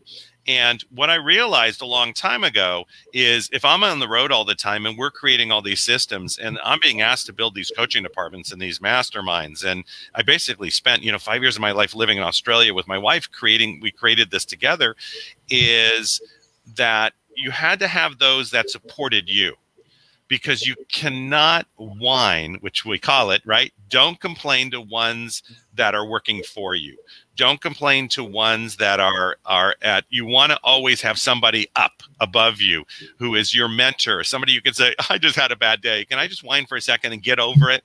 And 0.47 0.83
what 0.91 1.11
I 1.11 1.17
realized 1.17 1.83
a 1.83 1.87
long 1.87 2.15
time 2.15 2.43
ago 2.43 2.87
is 3.13 3.51
if 3.53 3.67
I'm 3.67 3.85
on 3.85 3.99
the 3.99 4.09
road 4.09 4.33
all 4.33 4.47
the 4.47 4.55
time 4.55 4.87
and 4.87 4.97
we're 4.97 5.11
creating 5.11 5.53
all 5.53 5.61
these 5.61 5.81
systems 5.81 6.39
and 6.39 6.59
I'm 6.65 6.81
being 6.81 7.03
asked 7.03 7.27
to 7.27 7.35
build 7.35 7.55
these 7.55 7.71
coaching 7.77 8.03
departments 8.03 8.51
and 8.51 8.61
these 8.61 8.79
masterminds, 8.79 9.63
and 9.63 9.85
I 10.15 10.23
basically 10.23 10.71
spent, 10.71 11.03
you 11.03 11.13
know, 11.13 11.19
five 11.19 11.43
years 11.43 11.57
of 11.57 11.61
my 11.61 11.73
life 11.73 11.95
living 11.95 12.17
in 12.17 12.25
Australia 12.25 12.73
with 12.73 12.89
my 12.89 12.97
wife 12.97 13.31
creating, 13.31 13.81
we 13.83 13.91
created 13.91 14.31
this 14.31 14.47
together, 14.47 14.97
is 15.51 16.19
that 16.77 17.13
you 17.37 17.51
had 17.51 17.79
to 17.81 17.89
have 17.89 18.19
those 18.19 18.51
that 18.51 18.71
supported 18.71 19.29
you 19.29 19.55
because 20.29 20.67
you 20.67 20.77
cannot 20.91 21.67
whine, 21.77 22.57
which 22.61 22.85
we 22.85 22.99
call 22.99 23.31
it, 23.31 23.43
right? 23.45 23.73
Don't 23.89 24.21
complain 24.21 24.71
to 24.71 24.81
ones 24.81 25.43
that 25.75 25.95
are 25.95 26.07
working 26.07 26.43
for 26.43 26.75
you. 26.75 26.97
Don't 27.37 27.61
complain 27.61 28.09
to 28.09 28.25
ones 28.25 28.77
that 28.77 29.01
are 29.01 29.37
are 29.47 29.77
at 29.83 30.05
you 30.11 30.27
want 30.27 30.53
to 30.53 30.59
always 30.63 31.01
have 31.01 31.19
somebody 31.19 31.69
up 31.77 32.03
above 32.21 32.61
you 32.61 32.85
who 33.17 33.35
is 33.35 33.55
your 33.55 33.69
mentor, 33.69 34.25
somebody 34.25 34.53
you 34.53 34.63
can 34.63 34.75
say, 34.75 34.95
I 35.11 35.19
just 35.19 35.37
had 35.37 35.53
a 35.53 35.57
bad 35.57 35.81
day. 35.81 36.05
Can 36.05 36.19
I 36.19 36.27
just 36.27 36.45
whine 36.45 36.67
for 36.67 36.77
a 36.77 36.81
second 36.83 37.13
and 37.13 37.23
get 37.23 37.39
over 37.39 37.71
it? 37.71 37.83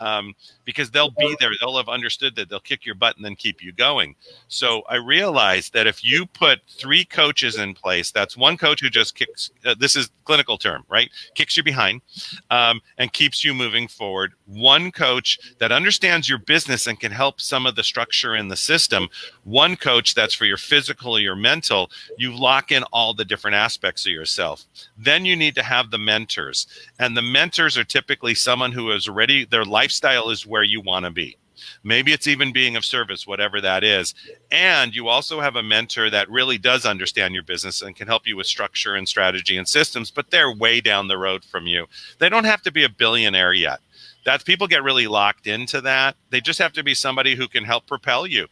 um, 0.00 0.34
because 0.66 0.90
they'll 0.90 1.12
be 1.12 1.34
there. 1.40 1.52
They'll 1.58 1.78
have 1.78 1.88
understood 1.88 2.36
that 2.36 2.50
they'll 2.50 2.60
kick 2.60 2.84
your 2.84 2.96
butt 2.96 3.16
and 3.16 3.24
then 3.24 3.36
keep 3.36 3.62
you 3.62 3.72
going. 3.72 4.14
So 4.48 4.82
I 4.90 4.96
realized 4.96 5.72
that 5.72 5.86
if 5.86 6.04
you 6.04 6.26
put 6.26 6.60
three 6.68 7.04
coaches 7.04 7.56
in 7.56 7.72
place, 7.72 8.10
that's 8.10 8.36
one 8.36 8.58
coach 8.58 8.82
who 8.82 8.90
just 8.90 9.14
kicks. 9.14 9.50
Uh, 9.64 9.74
this 9.78 9.96
is 9.96 10.10
clinical 10.24 10.58
term, 10.58 10.84
right? 10.88 11.08
Kicks 11.34 11.56
you 11.56 11.62
behind 11.62 12.02
um, 12.50 12.80
and 12.98 13.12
keeps 13.12 13.44
you 13.44 13.54
moving 13.54 13.88
forward. 13.88 14.34
One 14.44 14.90
coach 14.90 15.38
that 15.58 15.72
understands 15.72 16.28
your 16.28 16.38
business 16.38 16.86
and 16.86 16.98
can 17.00 17.12
help 17.12 17.40
some 17.40 17.64
of 17.64 17.76
the 17.76 17.84
structure 17.84 18.34
in 18.34 18.48
the 18.48 18.56
system. 18.56 19.08
One 19.44 19.76
coach 19.76 20.14
that's 20.14 20.34
for 20.34 20.44
your 20.44 20.56
physical 20.56 21.16
or 21.16 21.20
your 21.20 21.36
mental. 21.36 21.90
You 22.18 22.36
lock 22.36 22.72
in 22.72 22.82
all 22.92 23.14
the 23.14 23.24
different 23.24 23.54
aspects 23.54 24.04
of 24.04 24.12
yourself. 24.12 24.64
Then 24.98 25.24
you 25.24 25.36
need 25.36 25.54
to 25.54 25.62
have 25.62 25.90
the 25.90 25.98
mentors, 25.98 26.66
and 26.98 27.16
the 27.16 27.22
mentors 27.22 27.78
are 27.78 27.84
typically 27.84 28.34
someone 28.34 28.72
who 28.72 28.90
is 28.90 29.08
already 29.08 29.44
their 29.44 29.64
lifestyle 29.64 30.30
is 30.30 30.46
where 30.46 30.55
you 30.62 30.80
want 30.80 31.04
to 31.04 31.10
be. 31.10 31.36
Maybe 31.82 32.12
it's 32.12 32.26
even 32.26 32.52
being 32.52 32.76
of 32.76 32.84
service, 32.84 33.26
whatever 33.26 33.60
that 33.60 33.82
is. 33.84 34.14
And 34.50 34.94
you 34.94 35.08
also 35.08 35.40
have 35.40 35.56
a 35.56 35.62
mentor 35.62 36.10
that 36.10 36.30
really 36.30 36.58
does 36.58 36.84
understand 36.84 37.34
your 37.34 37.42
business 37.42 37.82
and 37.82 37.96
can 37.96 38.06
help 38.06 38.26
you 38.26 38.36
with 38.36 38.46
structure 38.46 38.94
and 38.94 39.08
strategy 39.08 39.56
and 39.56 39.68
systems, 39.68 40.10
but 40.10 40.30
they're 40.30 40.52
way 40.52 40.80
down 40.80 41.08
the 41.08 41.18
road 41.18 41.44
from 41.44 41.66
you. 41.66 41.86
They 42.18 42.28
don't 42.28 42.44
have 42.44 42.62
to 42.62 42.72
be 42.72 42.84
a 42.84 42.88
billionaire 42.88 43.52
yet. 43.52 43.80
That 44.24 44.44
people 44.44 44.66
get 44.66 44.82
really 44.82 45.06
locked 45.06 45.46
into 45.46 45.80
that. 45.82 46.16
They 46.30 46.40
just 46.40 46.58
have 46.58 46.72
to 46.74 46.82
be 46.82 46.94
somebody 46.94 47.36
who 47.36 47.48
can 47.48 47.64
help 47.64 47.86
propel 47.86 48.26
you. 48.26 48.48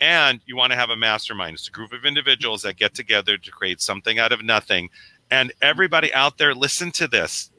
And 0.00 0.40
you 0.44 0.56
want 0.56 0.72
to 0.72 0.78
have 0.78 0.90
a 0.90 0.96
mastermind. 0.96 1.54
It's 1.54 1.68
a 1.68 1.72
group 1.72 1.92
of 1.92 2.04
individuals 2.04 2.62
that 2.62 2.76
get 2.76 2.94
together 2.94 3.38
to 3.38 3.50
create 3.50 3.80
something 3.80 4.18
out 4.18 4.32
of 4.32 4.44
nothing. 4.44 4.90
And 5.30 5.52
everybody 5.62 6.12
out 6.12 6.36
there, 6.38 6.54
listen 6.54 6.90
to 6.92 7.08
this 7.08 7.50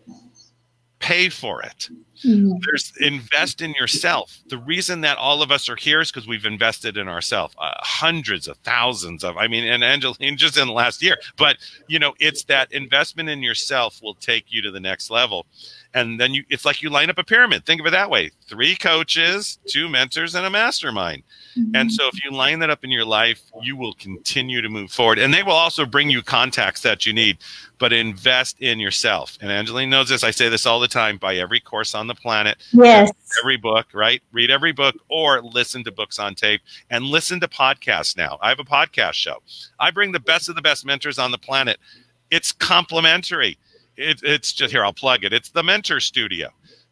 pay 1.00 1.30
for 1.30 1.62
it. 1.62 1.90
Mm-hmm. 2.26 2.58
There's 2.66 2.94
invest 3.00 3.62
in 3.62 3.74
yourself. 3.74 4.40
The 4.48 4.58
reason 4.58 5.02
that 5.02 5.18
all 5.18 5.42
of 5.42 5.52
us 5.52 5.70
are 5.70 5.76
here 5.76 6.02
is 6.02 6.12
because 6.12 6.28
we've 6.28 6.46
invested 6.46 6.98
in 6.98 7.08
ourselves. 7.08 7.56
Uh, 7.60 7.74
hundreds 7.78 8.48
of 8.48 8.58
thousands 8.58 9.24
of, 9.24 9.38
I 9.38 9.48
mean, 9.48 9.64
and 9.64 9.84
Angeline 9.84 10.38
just 10.38 10.58
in 10.58 10.68
the 10.68 10.74
last 10.74 11.04
year. 11.04 11.18
But 11.38 11.58
you 11.88 12.00
know, 12.00 12.14
it's 12.20 12.44
that 12.46 12.72
investment 12.72 13.30
in 13.30 13.44
yourself 13.44 14.02
will 14.02 14.16
take 14.16 14.46
you 14.48 14.62
to 14.64 14.72
the 14.72 14.80
next 14.80 15.10
level 15.10 15.46
and 15.94 16.20
then 16.20 16.34
you 16.34 16.44
it's 16.50 16.66
like 16.66 16.82
you 16.82 16.90
line 16.90 17.10
up 17.10 17.18
a 17.18 17.24
pyramid 17.24 17.66
think 17.66 17.80
of 17.80 17.88
it 17.88 17.92
that 17.92 18.10
way 18.10 18.30
three 18.48 18.76
coaches 18.76 19.58
two 19.68 19.90
mentors 19.90 20.36
and 20.36 20.46
a 20.46 20.50
mastermind 20.50 21.24
mm-hmm. 21.58 21.76
and 21.76 21.92
so 21.92 22.08
if 22.08 22.24
you 22.24 22.32
line 22.32 22.60
that 22.60 22.70
up 22.70 22.84
in 22.84 22.92
your 22.92 23.06
life 23.06 23.42
you 23.62 23.76
will 23.76 23.94
continue 23.94 24.62
to 24.62 24.70
move 24.70 24.92
forward 24.92 25.20
and 25.20 25.34
they 25.34 25.44
will 25.44 25.52
also 25.52 25.86
bring 25.86 26.10
you 26.10 26.22
contacts 26.22 26.82
that 26.82 27.06
you 27.06 27.14
need 27.14 27.38
but 27.80 27.92
invest 27.92 28.60
in 28.62 28.80
yourself 28.80 29.38
and 29.42 29.52
angeline 29.52 29.90
knows 29.90 30.10
this 30.10 30.24
i 30.24 30.32
say 30.32 30.50
this 30.50 30.66
all 30.66 30.80
the 30.80 30.88
time 30.88 31.18
buy 31.18 31.36
every 31.36 31.60
course 31.60 31.96
on 31.96 32.08
the 32.08 32.16
planet 32.16 32.58
yes 32.74 33.12
every 33.42 33.58
book 33.58 33.88
right 33.94 34.22
read 34.32 34.50
every 34.52 34.72
book 34.72 34.96
or 35.10 35.42
listen 35.42 35.84
to 35.84 35.92
books 35.92 36.20
on 36.20 36.36
tape 36.36 36.62
and 36.90 37.06
listen 37.06 37.40
to 37.40 37.48
podcasts 37.48 38.16
now 38.16 38.38
i 38.42 38.50
have 38.50 38.60
a 38.60 38.64
podcast 38.64 39.14
show 39.14 39.38
i 39.80 39.92
bring 39.92 40.12
the 40.12 40.20
best 40.20 40.50
of 40.50 40.56
the 40.56 40.62
best 40.62 40.86
mentors 40.86 41.20
on 41.20 41.32
the 41.32 41.38
planet 41.38 41.78
it's 42.30 42.52
complimentary 42.52 43.58
it, 43.98 44.22
it's 44.24 44.54
just 44.54 44.72
here. 44.72 44.86
I'll 44.86 44.94
plug 44.94 45.24
it. 45.24 45.34
It's 45.34 45.50
the 45.50 45.64
Mentor 45.64 46.00
Studio. 46.00 46.50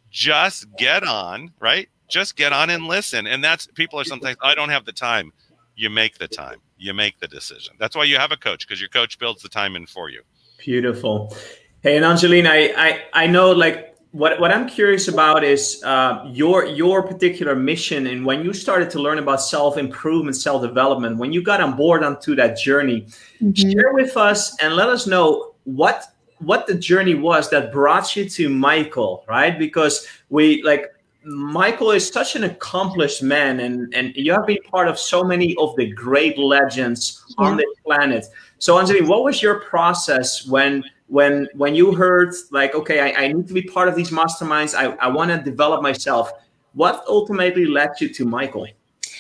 Just 0.09 0.65
get 0.77 1.03
on, 1.03 1.51
right? 1.59 1.87
Just 2.07 2.35
get 2.35 2.53
on 2.53 2.69
and 2.69 2.85
listen. 2.85 3.27
And 3.27 3.43
that's 3.43 3.67
people 3.67 3.99
are 3.99 4.03
sometimes 4.03 4.37
I 4.41 4.55
don't 4.55 4.69
have 4.69 4.85
the 4.85 4.91
time. 4.91 5.31
You 5.75 5.89
make 5.89 6.17
the 6.17 6.27
time. 6.27 6.59
You 6.77 6.93
make 6.93 7.19
the 7.19 7.27
decision. 7.27 7.75
That's 7.79 7.95
why 7.95 8.03
you 8.03 8.17
have 8.17 8.31
a 8.31 8.37
coach 8.37 8.67
because 8.67 8.79
your 8.79 8.89
coach 8.89 9.17
builds 9.17 9.41
the 9.41 9.49
time 9.49 9.75
in 9.75 9.85
for 9.85 10.09
you. 10.09 10.21
Beautiful. 10.57 11.35
Hey, 11.81 11.97
and 11.97 12.05
Angeline, 12.05 12.47
I, 12.47 12.73
I, 12.75 13.03
I 13.13 13.27
know 13.27 13.51
like 13.51 13.95
what, 14.11 14.39
what 14.39 14.51
I'm 14.51 14.67
curious 14.67 15.07
about 15.07 15.43
is 15.43 15.83
uh, 15.83 16.23
your 16.31 16.65
your 16.65 17.03
particular 17.03 17.55
mission 17.55 18.07
and 18.07 18.25
when 18.25 18.45
you 18.45 18.53
started 18.53 18.89
to 18.91 18.99
learn 18.99 19.19
about 19.19 19.41
self 19.41 19.77
improvement, 19.77 20.37
self 20.37 20.61
development, 20.61 21.17
when 21.17 21.33
you 21.33 21.43
got 21.43 21.61
on 21.61 21.75
board 21.75 22.03
onto 22.03 22.35
that 22.35 22.57
journey, 22.57 23.01
mm-hmm. 23.01 23.51
share 23.51 23.93
with 23.93 24.15
us 24.15 24.55
and 24.61 24.75
let 24.75 24.89
us 24.89 25.05
know 25.05 25.55
what 25.65 26.15
what 26.39 26.67
the 26.67 26.75
journey 26.75 27.15
was 27.15 27.49
that 27.49 27.71
brought 27.71 28.15
you 28.15 28.27
to 28.29 28.49
Michael, 28.49 29.23
right? 29.27 29.57
Because 29.57 30.07
we 30.29 30.63
like 30.63 30.94
Michael 31.25 31.91
is 31.91 32.07
such 32.07 32.35
an 32.35 32.43
accomplished 32.43 33.23
man, 33.23 33.59
and 33.59 33.93
and 33.95 34.15
you 34.15 34.31
have 34.31 34.45
been 34.45 34.61
part 34.71 34.87
of 34.87 34.99
so 34.99 35.23
many 35.23 35.55
of 35.57 35.75
the 35.75 35.91
great 35.91 36.37
legends 36.37 37.25
yeah. 37.39 37.45
on 37.45 37.57
the 37.57 37.65
planet. 37.83 38.25
So, 38.59 38.77
Angeline, 38.79 39.07
what 39.07 39.23
was 39.23 39.41
your 39.41 39.59
process 39.61 40.47
when 40.47 40.83
when 41.07 41.47
when 41.53 41.75
you 41.75 41.93
heard 41.93 42.33
like 42.51 42.73
okay 42.73 42.99
I, 42.99 43.25
I 43.25 43.27
need 43.31 43.47
to 43.47 43.53
be 43.53 43.61
part 43.61 43.87
of 43.87 43.95
these 43.95 44.09
masterminds 44.09 44.73
i, 44.73 44.85
I 44.95 45.07
want 45.07 45.29
to 45.31 45.37
develop 45.37 45.81
myself 45.81 46.31
what 46.73 47.03
ultimately 47.07 47.65
led 47.65 47.91
you 47.99 48.09
to 48.09 48.25
michael 48.25 48.67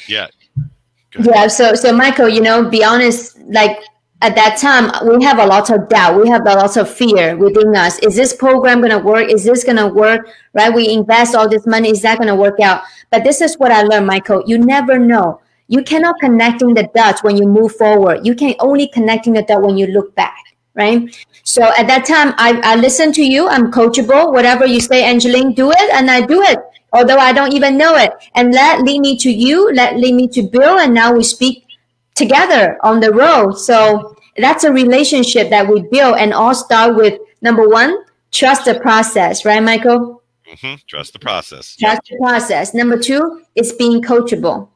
yeah 0.07 0.27
yeah 1.19 1.47
so 1.47 1.75
so 1.75 1.93
michael 1.93 2.27
you 2.27 2.41
know 2.41 2.67
be 2.67 2.83
honest 2.83 3.39
like 3.49 3.83
at 4.21 4.35
that 4.35 4.57
time 4.57 4.91
we 5.07 5.23
have 5.23 5.39
a 5.39 5.45
lot 5.45 5.69
of 5.69 5.89
doubt. 5.89 6.19
We 6.21 6.29
have 6.29 6.41
a 6.41 6.55
lot 6.55 6.77
of 6.77 6.89
fear 6.89 7.35
within 7.37 7.75
us. 7.75 7.99
Is 7.99 8.15
this 8.15 8.33
program 8.33 8.79
going 8.79 8.91
to 8.91 8.99
work? 8.99 9.29
Is 9.29 9.43
this 9.43 9.63
going 9.63 9.77
to 9.77 9.87
work? 9.87 10.29
Right? 10.53 10.73
We 10.73 10.89
invest 10.89 11.35
all 11.35 11.49
this 11.49 11.67
money. 11.67 11.89
Is 11.89 12.01
that 12.01 12.17
going 12.17 12.29
to 12.29 12.35
work 12.35 12.59
out? 12.59 12.83
But 13.11 13.23
this 13.23 13.41
is 13.41 13.55
what 13.57 13.71
i 13.71 13.81
learned 13.81 14.07
michael. 14.07 14.43
You 14.45 14.57
never 14.57 14.97
know. 14.97 15.41
You 15.67 15.83
cannot 15.83 16.15
connecting 16.19 16.73
the 16.73 16.89
dots 16.95 17.23
when 17.23 17.37
you 17.37 17.47
move 17.47 17.75
forward. 17.75 18.25
You 18.25 18.35
can 18.35 18.55
only 18.59 18.87
connecting 18.87 19.33
the 19.33 19.41
dot 19.43 19.61
when 19.61 19.77
you 19.77 19.87
look 19.87 20.15
back 20.15 20.35
right? 20.75 21.25
So 21.43 21.63
at 21.77 21.87
that 21.87 22.05
time, 22.05 22.33
I, 22.37 22.59
I 22.63 22.75
listen 22.75 23.11
to 23.13 23.23
you. 23.23 23.47
I'm 23.47 23.71
coachable. 23.71 24.31
Whatever 24.31 24.65
you 24.65 24.79
say, 24.81 25.03
Angeline, 25.03 25.53
do 25.53 25.71
it, 25.71 25.93
and 25.93 26.11
I 26.11 26.21
do 26.21 26.41
it, 26.41 26.59
although 26.93 27.17
I 27.17 27.33
don't 27.33 27.53
even 27.53 27.77
know 27.77 27.95
it. 27.95 28.11
And 28.35 28.53
that 28.53 28.81
lead 28.83 28.99
me 28.99 29.17
to 29.19 29.31
you, 29.31 29.73
that 29.75 29.95
lead 29.97 30.15
me 30.15 30.27
to 30.29 30.43
Bill, 30.43 30.79
and 30.79 30.93
now 30.93 31.13
we 31.13 31.23
speak 31.23 31.64
together 32.15 32.77
on 32.83 32.99
the 32.99 33.11
road. 33.11 33.53
So 33.53 34.15
that's 34.37 34.63
a 34.63 34.71
relationship 34.71 35.49
that 35.49 35.67
we 35.67 35.83
build, 35.91 36.17
and 36.17 36.33
all 36.33 36.55
start 36.55 36.95
with 36.95 37.19
number 37.41 37.69
one, 37.69 38.03
trust 38.31 38.65
the 38.65 38.79
process, 38.79 39.45
right, 39.45 39.61
Michael? 39.61 40.23
Mm-hmm. 40.49 40.75
Trust 40.87 41.13
the 41.13 41.19
process. 41.19 41.75
Trust 41.75 42.01
the 42.09 42.17
process. 42.17 42.73
Number 42.73 42.99
two 42.99 43.43
is 43.55 43.73
being 43.73 44.01
coachable 44.01 44.69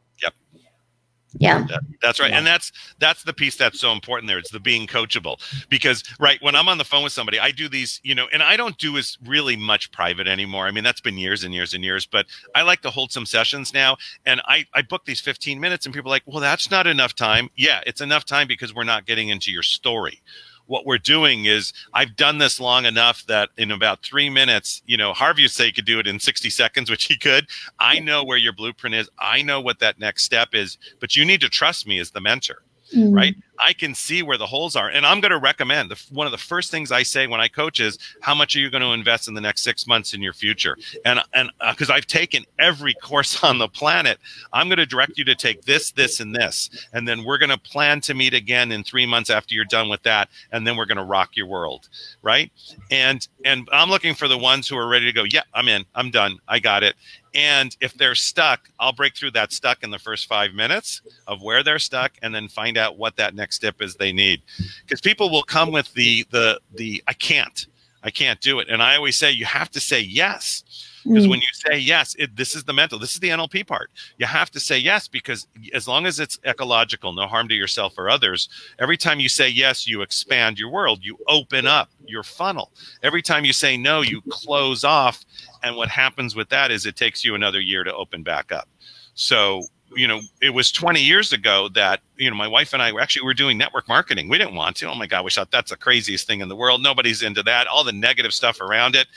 yeah. 1.38 1.66
That, 1.70 1.82
that's 2.02 2.20
right. 2.20 2.32
Yeah. 2.32 2.40
and 2.40 2.48
that's 2.48 2.72
that's 3.00 3.24
the 3.24 3.34
piece 3.34 3.56
that's 3.56 3.80
so 3.80 3.92
important 3.92 4.28
there. 4.28 4.38
It's 4.38 4.52
the 4.52 4.60
being 4.60 4.88
coachable. 4.88 5.40
Because 5.70 6.04
right 6.20 6.42
when 6.42 6.56
i'm 6.56 6.68
on 6.68 6.78
the 6.78 6.84
phone 6.86 7.04
with 7.04 7.14
somebody 7.14 7.40
i 7.40 7.52
do 7.52 7.70
these 7.70 8.00
you 8.04 8.16
know 8.16 8.28
and 8.34 8.42
i 8.42 8.58
don't 8.58 8.78
do 8.78 8.98
as 8.98 9.18
really 9.26 9.56
much 9.56 9.92
private 9.92 10.28
anymore. 10.28 10.66
I 10.66 10.72
mean 10.72 10.84
that's 10.84 11.02
been 11.02 11.18
years 11.18 11.44
and 11.44 11.54
years 11.54 11.74
and 11.74 11.84
years 11.84 12.06
but 12.06 12.26
i 12.56 12.62
like 12.62 12.82
to 12.82 12.90
hold 12.90 13.12
some 13.12 13.26
sessions 13.26 13.74
now. 13.74 13.98
And 14.26 14.42
i 14.46 14.66
i 14.74 14.82
book 14.82 15.06
these 15.06 15.22
15 15.22 15.60
minutes 15.60 15.86
and 15.86 15.94
people 15.94 16.10
are 16.10 16.16
like 16.16 16.24
well 16.26 16.42
that's 16.42 16.72
not 16.72 16.88
enough 16.88 17.16
time. 17.16 17.50
Yeah 17.56 17.82
it's 17.86 18.02
enough 18.02 18.26
time 18.26 18.48
because 18.48 18.74
we're 18.74 18.84
not 18.84 19.06
getting 19.06 19.30
into 19.30 19.52
your 19.52 19.64
story 19.64 20.22
what 20.70 20.86
we're 20.86 20.98
doing 20.98 21.46
is 21.46 21.74
I've 21.94 22.16
done 22.16 22.38
this 22.38 22.60
long 22.60 22.86
enough 22.86 23.26
that 23.26 23.50
in 23.58 23.72
about 23.72 24.04
three 24.04 24.30
minutes, 24.30 24.82
you 24.86 24.98
know, 24.98 25.14
Harvey 25.14 25.42
would 25.44 25.52
say 25.52 25.66
he 25.66 25.72
could 25.72 25.86
do 25.86 26.00
it 26.00 26.08
in 26.08 26.20
60 26.20 26.50
seconds, 26.50 26.90
which 26.90 27.06
he 27.06 27.18
could. 27.18 27.48
I 27.80 28.00
know 28.00 28.24
where 28.24 28.38
your 28.38 28.54
blueprint 28.54 28.96
is. 28.96 29.10
I 29.20 29.42
know 29.42 29.60
what 29.60 29.80
that 29.80 30.00
next 30.00 30.24
step 30.24 30.50
is, 30.54 30.78
but 31.00 31.16
you 31.16 31.26
need 31.26 31.42
to 31.42 31.50
trust 31.50 31.88
me 31.88 32.00
as 32.00 32.12
the 32.12 32.22
mentor 32.22 32.62
mm-hmm. 32.94 33.14
right? 33.14 33.36
I 33.60 33.74
can 33.74 33.94
see 33.94 34.24
where 34.24 34.38
the 34.38 34.46
holes 34.46 34.76
are. 34.76 34.90
And 34.90 35.06
I'm 35.06 35.20
going 35.20 35.32
to 35.32 35.38
recommend 35.38 35.92
the, 35.92 36.02
one 36.12 36.26
of 36.26 36.32
the 36.32 36.38
first 36.38 36.72
things 36.72 36.92
I 36.92 37.04
say 37.04 37.28
when 37.28 37.42
I 37.42 37.48
coach 37.48 37.80
is 37.80 38.00
how 38.22 38.34
much 38.34 38.56
are 38.56 38.60
you 38.60 38.70
going 38.70 38.82
to 38.82 38.94
invest 38.94 39.28
in 39.28 39.34
the 39.34 39.42
next 39.42 39.62
six 39.62 39.86
months 39.86 40.14
in 40.14 40.22
your 40.22 40.34
future? 40.34 40.78
And, 41.06 41.20
and 41.34 41.52
because 41.70 41.90
uh, 41.90 41.94
I've 41.94 42.08
taken 42.08 42.46
every 42.58 42.94
course 43.04 43.44
on 43.44 43.58
the 43.58 43.68
planet, 43.68 44.18
I'm 44.54 44.70
going 44.70 44.78
to 44.78 44.86
direct 44.86 45.18
you 45.18 45.26
to 45.26 45.36
take 45.36 45.64
this, 45.64 45.92
this, 45.92 46.20
and 46.20 46.34
this. 46.34 46.70
And 46.94 47.08
then 47.08 47.24
we're 47.24 47.38
going 47.38 47.50
to 47.50 47.60
plan 47.60 48.02
to 48.02 48.14
meet 48.14 48.34
again 48.34 48.72
in 48.72 48.84
three 48.84 49.06
months 49.06 49.30
after 49.30 49.54
you're 49.54 49.66
done 49.66 49.90
with 49.90 50.04
that. 50.04 50.30
And 50.52 50.66
then 50.66 50.78
we're 50.78 50.86
going 50.86 50.98
to 50.98 51.04
rock 51.04 51.36
your 51.36 51.48
world. 51.48 51.90
Right. 52.22 52.52
And, 52.92 53.28
and 53.44 53.68
I'm 53.74 53.90
looking 53.90 54.16
for 54.16 54.28
the 54.28 54.38
ones 54.38 54.68
who 54.68 54.78
are 54.78 54.88
ready 54.88 55.06
to 55.06 55.14
go. 55.14 55.26
Yeah, 55.30 55.44
I'm 55.54 55.68
in. 55.68 55.86
I'm 55.96 56.12
done. 56.12 56.40
I 56.48 56.60
got 56.60 56.84
it. 56.84 56.96
And 57.34 57.76
if 57.82 57.94
they're 57.94 58.16
stuck, 58.16 58.70
I'll 58.80 58.94
break 58.94 59.16
through 59.16 59.32
that 59.32 59.52
stuck 59.52 59.84
in 59.84 59.92
the 59.92 60.00
first 60.00 60.28
five 60.28 60.54
minutes 60.54 61.02
of 61.28 61.42
where 61.42 61.64
they're 61.64 61.80
stuck 61.80 62.14
and 62.22 62.34
then 62.34 62.48
find 62.48 62.78
out 62.78 62.98
what 62.98 63.16
that 63.18 63.36
next 63.36 63.56
step 63.56 63.82
is 63.82 63.96
they 63.96 64.12
need. 64.12 64.42
Because 64.82 65.02
people 65.02 65.30
will 65.30 65.44
come 65.44 65.72
with 65.72 65.94
the 65.94 66.26
the 66.32 66.60
the 66.76 67.04
I 67.08 67.14
can't. 67.14 67.68
I 68.02 68.12
can't 68.12 68.40
do 68.40 68.60
it. 68.60 68.70
And 68.70 68.82
I 68.82 68.96
always 68.96 69.18
say 69.18 69.32
you 69.32 69.46
have 69.46 69.70
to 69.72 69.80
say 69.80 70.00
yes. 70.00 70.64
Because 71.04 71.26
mm. 71.26 71.30
when 71.30 71.40
you 71.40 71.48
say 71.52 71.78
yes, 71.78 72.16
it, 72.20 72.36
this 72.36 72.56
is 72.56 72.64
the 72.64 72.74
mental, 72.74 73.00
this 73.00 73.14
is 73.14 73.20
the 73.20 73.30
NLP 73.30 73.66
part. 73.66 73.90
You 74.18 74.26
have 74.26 74.52
to 74.52 74.60
say 74.60 74.78
yes 74.78 75.08
because 75.08 75.48
as 75.74 75.88
long 75.88 76.06
as 76.06 76.20
it's 76.20 76.40
ecological, 76.46 77.14
no 77.14 77.26
harm 77.26 77.48
to 77.50 77.56
yourself 77.56 77.98
or 77.98 78.10
others, 78.10 78.50
every 78.80 78.98
time 78.98 79.20
you 79.20 79.30
say 79.30 79.50
yes, 79.50 79.88
you 79.88 80.02
expand 80.02 80.60
your 80.60 80.70
world, 80.70 81.00
you 81.02 81.18
open 81.28 81.68
up 81.68 81.90
your 82.06 82.24
funnel. 82.24 82.72
Every 83.02 83.22
time 83.22 83.46
you 83.46 83.54
say 83.54 83.78
no, 83.78 84.02
you 84.02 84.22
close 84.30 84.84
off. 84.84 85.24
And 85.64 85.76
what 85.76 85.90
happens 85.90 86.36
with 86.36 86.50
that 86.50 86.72
is 86.72 86.86
it 86.86 86.96
takes 86.96 87.24
you 87.24 87.36
another 87.36 87.60
year 87.60 87.84
to 87.84 87.94
open 87.94 88.24
back 88.24 88.52
up. 88.52 88.68
So 89.14 89.64
you 89.96 90.08
know, 90.08 90.22
it 90.42 90.52
was 90.52 90.72
20 90.72 91.02
years 91.02 91.34
ago 91.34 91.68
that, 91.70 92.02
you 92.18 92.30
know, 92.30 92.36
my 92.36 92.48
wife 92.48 92.74
and 92.74 92.82
I 92.82 92.92
were 92.92 93.02
actually 93.02 93.24
we 93.24 93.28
were 93.28 93.34
doing 93.34 93.58
network 93.58 93.88
marketing. 93.88 94.30
We 94.30 94.38
didn't 94.38 94.56
want 94.56 94.76
to. 94.78 94.90
Oh 94.90 94.96
my 94.96 95.08
God, 95.08 95.26
we 95.26 95.32
thought 95.32 95.52
that's 95.52 95.72
the 95.72 95.78
craziest 95.78 96.28
thing 96.28 96.42
in 96.42 96.50
the 96.50 96.56
world. 96.56 96.84
Nobody's 96.84 97.24
into 97.24 97.42
that, 97.44 97.68
all 97.68 97.84
the 97.84 97.92
negative 97.92 98.34
stuff 98.34 98.62
around 98.62 98.96
it. 98.96 99.08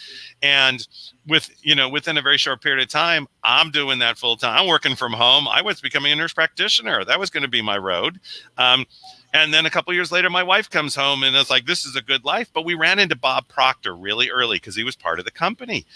And 0.43 0.87
with, 1.27 1.51
you 1.63 1.75
know, 1.75 1.89
within 1.89 2.17
a 2.17 2.23
very 2.23 2.39
short 2.39 2.63
period 2.63 2.83
of 2.83 2.89
time, 2.89 3.27
I'm 3.45 3.71
doing 3.71 3.99
that 3.99 4.19
full 4.19 4.37
time. 4.37 4.59
I'm 4.59 4.69
working 4.69 4.97
from 4.97 5.13
home. 5.13 5.47
I 5.47 5.63
was 5.63 5.81
becoming 5.81 6.13
a 6.13 6.17
nurse 6.17 6.33
practitioner. 6.33 7.05
That 7.05 7.19
was 7.19 7.31
going 7.31 7.43
to 7.43 7.49
be 7.49 7.63
my 7.63 7.77
road. 7.77 8.19
Um, 8.57 8.87
and 9.33 9.53
then 9.53 9.65
a 9.65 9.71
couple 9.71 9.95
years 9.95 10.12
later, 10.12 10.29
my 10.29 10.43
wife 10.43 10.69
comes 10.69 10.95
home 10.95 11.23
and 11.23 11.35
it's 11.35 11.51
like, 11.51 11.65
this 11.65 11.85
is 11.85 11.97
a 11.97 12.03
good 12.03 12.25
life. 12.25 12.51
But 12.53 12.65
we 12.65 12.75
ran 12.75 12.99
into 12.99 13.17
Bob 13.17 13.49
Proctor 13.49 13.97
really 13.97 14.31
early 14.31 14.57
because 14.57 14.77
he 14.77 14.85
was 14.85 14.95
part 14.95 15.19
of 15.19 15.25
the 15.25 15.31
company. 15.31 15.87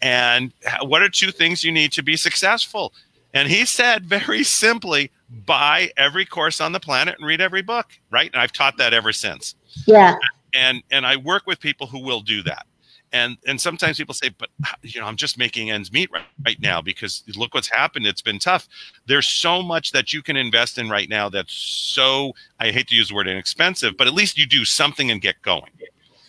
And 0.00 0.52
what 0.82 1.02
are 1.02 1.08
two 1.08 1.30
things 1.32 1.64
you 1.64 1.72
need 1.72 1.92
to 1.92 2.02
be 2.02 2.16
successful? 2.16 2.92
And 3.32 3.48
he 3.48 3.64
said 3.64 4.06
very 4.06 4.44
simply, 4.44 5.10
buy 5.28 5.90
every 5.96 6.24
course 6.24 6.60
on 6.60 6.70
the 6.70 6.78
planet 6.78 7.16
and 7.18 7.26
read 7.26 7.40
every 7.40 7.62
book, 7.62 7.86
right? 8.10 8.30
And 8.32 8.40
I've 8.40 8.52
taught 8.52 8.76
that 8.78 8.94
ever 8.94 9.12
since. 9.12 9.56
Yeah. 9.86 10.14
And 10.54 10.82
and 10.92 11.04
I 11.04 11.16
work 11.16 11.46
with 11.46 11.58
people 11.58 11.88
who 11.88 11.98
will 11.98 12.20
do 12.20 12.42
that. 12.44 12.66
And 13.14 13.38
and 13.46 13.60
sometimes 13.60 13.96
people 13.96 14.12
say, 14.12 14.28
but 14.36 14.50
you 14.82 15.00
know, 15.00 15.06
I'm 15.06 15.16
just 15.16 15.38
making 15.38 15.70
ends 15.70 15.92
meet 15.92 16.10
right, 16.10 16.24
right 16.44 16.60
now 16.60 16.82
because 16.82 17.22
look 17.36 17.54
what's 17.54 17.68
happened. 17.68 18.06
It's 18.06 18.20
been 18.20 18.40
tough. 18.40 18.68
There's 19.06 19.28
so 19.28 19.62
much 19.62 19.92
that 19.92 20.12
you 20.12 20.20
can 20.20 20.36
invest 20.36 20.78
in 20.78 20.90
right 20.90 21.08
now 21.08 21.28
that's 21.28 21.54
so 21.54 22.32
I 22.58 22.72
hate 22.72 22.88
to 22.88 22.96
use 22.96 23.08
the 23.08 23.14
word 23.14 23.28
inexpensive, 23.28 23.96
but 23.96 24.08
at 24.08 24.14
least 24.14 24.36
you 24.36 24.46
do 24.46 24.64
something 24.64 25.12
and 25.12 25.20
get 25.20 25.40
going. 25.42 25.70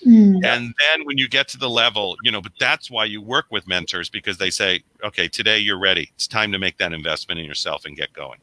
Mm. 0.06 0.46
And 0.46 0.76
then 0.80 1.06
when 1.06 1.18
you 1.18 1.28
get 1.28 1.48
to 1.50 1.58
the 1.58 1.70
level, 1.70 2.16
you 2.22 2.32
know, 2.32 2.40
but 2.40 2.52
that's 2.60 2.92
why 2.92 3.06
you 3.06 3.20
work 3.20 3.48
with 3.50 3.68
mentors 3.68 4.08
because 4.08 4.38
they 4.38 4.52
say, 4.52 4.84
okay, 5.04 5.28
today 5.28 5.58
you're 5.58 5.80
ready. 5.80 6.12
It's 6.14 6.28
time 6.28 6.52
to 6.52 6.60
make 6.60 6.78
that 6.78 6.94
investment 6.94 7.40
in 7.40 7.48
yourself 7.48 7.86
and 7.86 7.98
get 7.98 8.14
going. 8.14 8.40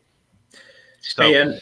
So, 1.01 1.23
hey, 1.23 1.41
and, 1.41 1.61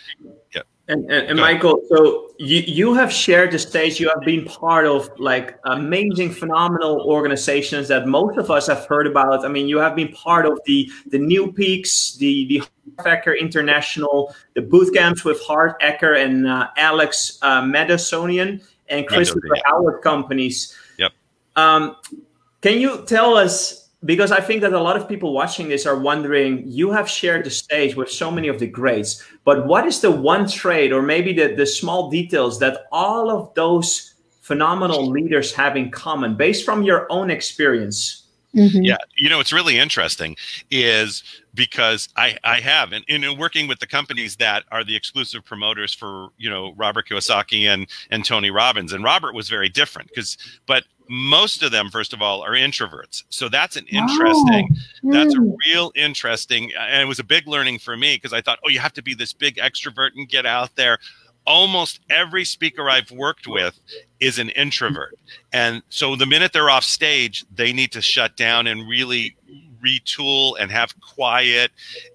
yeah. 0.54 0.62
And, 0.90 1.08
and, 1.08 1.28
and 1.28 1.38
Michael, 1.38 1.80
so 1.88 2.32
you, 2.38 2.62
you 2.66 2.94
have 2.94 3.12
shared 3.12 3.52
the 3.52 3.60
stage. 3.60 4.00
You 4.00 4.08
have 4.08 4.22
been 4.22 4.44
part 4.44 4.86
of 4.86 5.08
like 5.20 5.56
amazing, 5.64 6.32
phenomenal 6.32 7.02
organizations 7.02 7.86
that 7.88 8.08
most 8.08 8.38
of 8.38 8.50
us 8.50 8.66
have 8.66 8.86
heard 8.86 9.06
about. 9.06 9.44
I 9.44 9.48
mean, 9.48 9.68
you 9.68 9.78
have 9.78 9.94
been 9.94 10.08
part 10.08 10.46
of 10.46 10.58
the 10.66 10.90
the 11.06 11.18
New 11.18 11.52
Peaks, 11.52 12.16
the 12.16 12.44
the 12.48 12.62
Eker 13.04 13.38
International, 13.38 14.34
the 14.54 14.62
boot 14.62 14.92
camps 14.92 15.24
with 15.24 15.40
Harv 15.42 15.74
Eker 15.80 16.20
and 16.24 16.48
uh, 16.48 16.68
Alex 16.76 17.38
uh, 17.42 17.62
Mandossian 17.62 18.60
and 18.88 19.06
Christopher. 19.06 19.56
Howard 19.66 20.02
companies. 20.02 20.74
Yep. 20.98 21.12
Um, 21.54 21.96
can 22.62 22.80
you 22.80 23.04
tell 23.06 23.36
us? 23.36 23.89
Because 24.04 24.32
I 24.32 24.40
think 24.40 24.62
that 24.62 24.72
a 24.72 24.80
lot 24.80 24.96
of 24.96 25.06
people 25.08 25.34
watching 25.34 25.68
this 25.68 25.84
are 25.84 25.98
wondering. 25.98 26.62
You 26.66 26.90
have 26.90 27.06
shared 27.06 27.44
the 27.44 27.50
stage 27.50 27.96
with 27.96 28.10
so 28.10 28.30
many 28.30 28.48
of 28.48 28.58
the 28.58 28.66
greats, 28.66 29.22
but 29.44 29.66
what 29.66 29.86
is 29.86 30.00
the 30.00 30.10
one 30.10 30.48
trait, 30.48 30.90
or 30.90 31.02
maybe 31.02 31.34
the 31.34 31.54
the 31.54 31.66
small 31.66 32.08
details 32.08 32.58
that 32.60 32.86
all 32.92 33.30
of 33.30 33.52
those 33.54 34.14
phenomenal 34.40 35.06
leaders 35.10 35.52
have 35.52 35.76
in 35.76 35.90
common, 35.90 36.34
based 36.34 36.64
from 36.64 36.82
your 36.82 37.06
own 37.12 37.30
experience? 37.30 38.19
Mm-hmm. 38.54 38.82
Yeah, 38.82 38.98
you 39.16 39.28
know, 39.28 39.40
it's 39.40 39.52
really 39.52 39.78
interesting 39.78 40.36
is 40.70 41.22
because 41.54 42.08
I, 42.16 42.36
I 42.42 42.60
have, 42.60 42.92
and 42.92 43.04
in 43.08 43.38
working 43.38 43.68
with 43.68 43.78
the 43.78 43.86
companies 43.86 44.36
that 44.36 44.64
are 44.72 44.84
the 44.84 44.96
exclusive 44.96 45.44
promoters 45.44 45.94
for, 45.94 46.28
you 46.36 46.50
know, 46.50 46.74
Robert 46.76 47.08
Kiyosaki 47.08 47.64
and, 47.64 47.86
and 48.10 48.24
Tony 48.24 48.50
Robbins. 48.50 48.92
And 48.92 49.04
Robert 49.04 49.34
was 49.34 49.48
very 49.48 49.68
different 49.68 50.08
because, 50.08 50.36
but 50.66 50.84
most 51.08 51.64
of 51.64 51.72
them, 51.72 51.90
first 51.90 52.12
of 52.12 52.22
all, 52.22 52.42
are 52.42 52.52
introverts. 52.52 53.24
So 53.30 53.48
that's 53.48 53.76
an 53.76 53.84
interesting, 53.86 54.68
oh. 55.04 55.12
that's 55.12 55.34
a 55.34 55.38
mm. 55.38 55.54
real 55.66 55.90
interesting, 55.96 56.72
and 56.78 57.02
it 57.02 57.06
was 57.06 57.18
a 57.18 57.24
big 57.24 57.48
learning 57.48 57.80
for 57.80 57.96
me 57.96 58.14
because 58.16 58.32
I 58.32 58.40
thought, 58.40 58.60
oh, 58.64 58.68
you 58.68 58.78
have 58.78 58.92
to 58.94 59.02
be 59.02 59.14
this 59.14 59.32
big 59.32 59.56
extrovert 59.56 60.10
and 60.16 60.28
get 60.28 60.46
out 60.46 60.74
there 60.76 60.98
almost 61.46 62.00
every 62.10 62.44
speaker 62.44 62.88
I've 62.88 63.10
worked 63.10 63.46
with 63.46 63.78
is 64.20 64.38
an 64.38 64.50
introvert. 64.50 65.14
And 65.52 65.82
so 65.88 66.16
the 66.16 66.26
minute 66.26 66.52
they're 66.52 66.70
off 66.70 66.84
stage, 66.84 67.44
they 67.54 67.72
need 67.72 67.92
to 67.92 68.02
shut 68.02 68.36
down 68.36 68.66
and 68.66 68.88
really 68.88 69.36
retool 69.84 70.56
and 70.60 70.70
have 70.70 70.94
quiet 71.00 71.70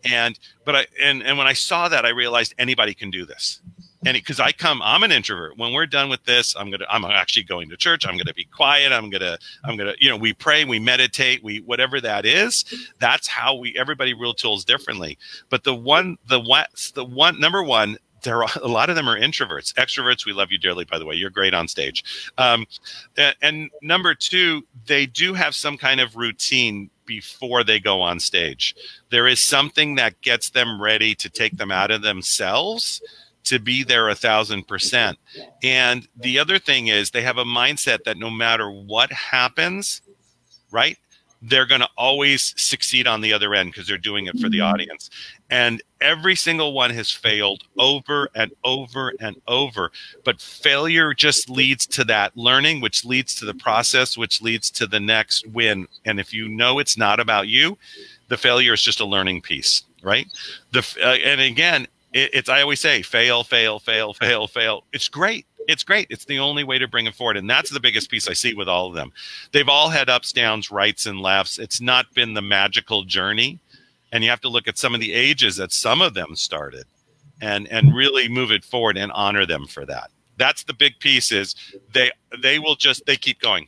and 0.07 0.37
but 0.65 0.75
I 0.75 0.85
and 1.01 1.23
and 1.23 1.35
when 1.35 1.47
I 1.47 1.53
saw 1.53 1.89
that 1.89 2.05
I 2.05 2.09
realized 2.09 2.53
anybody 2.59 2.93
can 2.93 3.09
do 3.09 3.25
this 3.25 3.59
and 4.05 4.13
because 4.13 4.39
I 4.39 4.51
come, 4.51 4.81
I'm 4.83 5.01
an 5.03 5.11
introvert. 5.11 5.57
When 5.57 5.73
we're 5.73 5.87
done 5.87 6.09
with 6.09 6.23
this, 6.25 6.55
I'm 6.55 6.69
gonna, 6.69 6.85
I'm 6.89 7.03
actually 7.05 7.43
going 7.43 7.69
to 7.69 7.77
church. 7.77 8.05
I'm 8.05 8.17
gonna 8.17 8.33
be 8.33 8.45
quiet. 8.45 8.91
I'm 8.91 9.09
gonna, 9.09 9.37
I'm 9.63 9.75
gonna, 9.77 9.95
you 9.99 10.09
know, 10.09 10.15
we 10.15 10.31
pray, 10.33 10.63
we 10.63 10.79
meditate, 10.79 11.43
we 11.43 11.61
whatever 11.61 11.99
that 12.01 12.25
is. 12.25 12.65
That's 12.99 13.27
how 13.27 13.55
we. 13.55 13.75
Everybody 13.77 14.13
real 14.13 14.33
tools 14.35 14.63
differently. 14.63 15.17
But 15.49 15.63
the 15.63 15.73
one, 15.73 16.17
the 16.27 16.39
what, 16.39 16.69
the 16.93 17.03
one 17.03 17.39
number 17.39 17.63
one. 17.63 17.97
There 18.25 18.43
are 18.43 18.49
a 18.61 18.67
lot 18.67 18.89
of 18.89 18.95
them 18.95 19.07
are 19.07 19.17
introverts. 19.17 19.73
Extroverts, 19.75 20.25
we 20.25 20.33
love 20.33 20.51
you 20.51 20.57
dearly. 20.57 20.83
By 20.83 20.99
the 20.99 21.05
way, 21.05 21.15
you're 21.15 21.29
great 21.29 21.53
on 21.53 21.67
stage. 21.67 22.03
Um, 22.37 22.65
and, 23.17 23.35
and 23.41 23.69
number 23.81 24.13
two, 24.13 24.63
they 24.85 25.05
do 25.05 25.33
have 25.33 25.55
some 25.55 25.77
kind 25.77 26.01
of 26.01 26.17
routine 26.17 26.89
before 27.05 27.63
they 27.63 27.79
go 27.79 28.01
on 28.01 28.19
stage. 28.19 28.75
There 29.11 29.27
is 29.27 29.41
something 29.41 29.95
that 29.95 30.19
gets 30.21 30.49
them 30.49 30.81
ready 30.81 31.15
to 31.15 31.29
take 31.29 31.57
them 31.57 31.71
out 31.71 31.91
of 31.91 32.01
themselves 32.01 33.01
to 33.45 33.59
be 33.59 33.83
there 33.83 34.09
a 34.09 34.15
thousand 34.15 34.67
percent. 34.67 35.17
And 35.63 36.07
the 36.15 36.39
other 36.39 36.59
thing 36.59 36.87
is 36.87 37.11
they 37.11 37.21
have 37.21 37.37
a 37.37 37.45
mindset 37.45 38.03
that 38.05 38.17
no 38.17 38.29
matter 38.31 38.69
what 38.69 39.11
happens, 39.11 40.01
right, 40.71 40.97
they're 41.47 41.65
going 41.65 41.81
to 41.81 41.89
always 41.95 42.53
succeed 42.57 43.05
on 43.05 43.21
the 43.21 43.31
other 43.31 43.53
end 43.53 43.71
because 43.71 43.87
they're 43.87 43.97
doing 43.97 44.25
it 44.25 44.39
for 44.39 44.49
the 44.49 44.59
mm-hmm. 44.59 44.73
audience. 44.73 45.09
And 45.49 45.81
every 46.01 46.35
single 46.35 46.73
one 46.73 46.89
has 46.91 47.11
failed 47.11 47.63
over 47.77 48.29
and 48.33 48.51
over 48.63 49.13
and 49.19 49.39
over. 49.47 49.91
But 50.23 50.41
failure 50.41 51.13
just 51.13 51.49
leads 51.49 51.85
to 51.87 52.03
that 52.05 52.35
learning, 52.35 52.81
which 52.81 53.05
leads 53.05 53.35
to 53.35 53.45
the 53.45 53.53
process, 53.53 54.17
which 54.17 54.41
leads 54.41 54.71
to 54.71 54.87
the 54.87 54.99
next 54.99 55.47
win. 55.47 55.87
And 56.05 56.19
if 56.19 56.33
you 56.33 56.47
know 56.49 56.79
it's 56.79 56.97
not 56.97 57.19
about 57.19 57.47
you, 57.47 57.77
the 58.27 58.37
failure 58.37 58.73
is 58.73 58.81
just 58.81 58.99
a 58.99 59.05
learning 59.05 59.41
piece, 59.41 59.83
right? 60.01 60.27
The 60.71 60.79
uh, 61.03 61.09
and 61.23 61.41
again, 61.41 61.87
it, 62.15 62.31
it's 62.33 62.49
I 62.49 62.61
always 62.61 62.79
say 62.79 63.03
fail, 63.03 63.43
fail, 63.43 63.77
fail, 63.77 64.13
fail, 64.13 64.47
fail. 64.47 64.83
It's 64.93 65.07
great. 65.07 65.45
It's 65.67 65.83
great. 65.83 66.07
It's 66.09 66.25
the 66.25 66.39
only 66.39 66.63
way 66.63 66.79
to 66.79 66.87
bring 66.87 67.05
it 67.07 67.13
forward. 67.13 67.37
And 67.37 67.49
that's 67.49 67.71
the 67.71 67.79
biggest 67.79 68.09
piece 68.09 68.27
I 68.27 68.33
see 68.33 68.53
with 68.53 68.69
all 68.69 68.87
of 68.87 68.95
them. 68.95 69.11
They've 69.51 69.67
all 69.67 69.89
had 69.89 70.09
ups, 70.09 70.31
downs, 70.31 70.71
rights, 70.71 71.05
and 71.05 71.21
lefts. 71.21 71.59
It's 71.59 71.81
not 71.81 72.11
been 72.13 72.33
the 72.33 72.41
magical 72.41 73.03
journey. 73.03 73.59
And 74.11 74.23
you 74.23 74.29
have 74.29 74.41
to 74.41 74.49
look 74.49 74.67
at 74.67 74.77
some 74.77 74.93
of 74.93 75.01
the 75.01 75.11
ages 75.11 75.57
that 75.57 75.73
some 75.73 76.01
of 76.01 76.13
them 76.13 76.35
started 76.35 76.85
and 77.41 77.67
and 77.67 77.93
really 77.93 78.29
move 78.29 78.51
it 78.51 78.63
forward 78.63 78.97
and 78.97 79.11
honor 79.11 79.45
them 79.45 79.67
for 79.67 79.85
that. 79.85 80.09
That's 80.37 80.63
the 80.63 80.73
big 80.73 80.99
piece 80.99 81.31
is 81.31 81.55
they 81.93 82.11
they 82.41 82.59
will 82.59 82.75
just 82.75 83.05
they 83.05 83.17
keep 83.17 83.41
going 83.41 83.67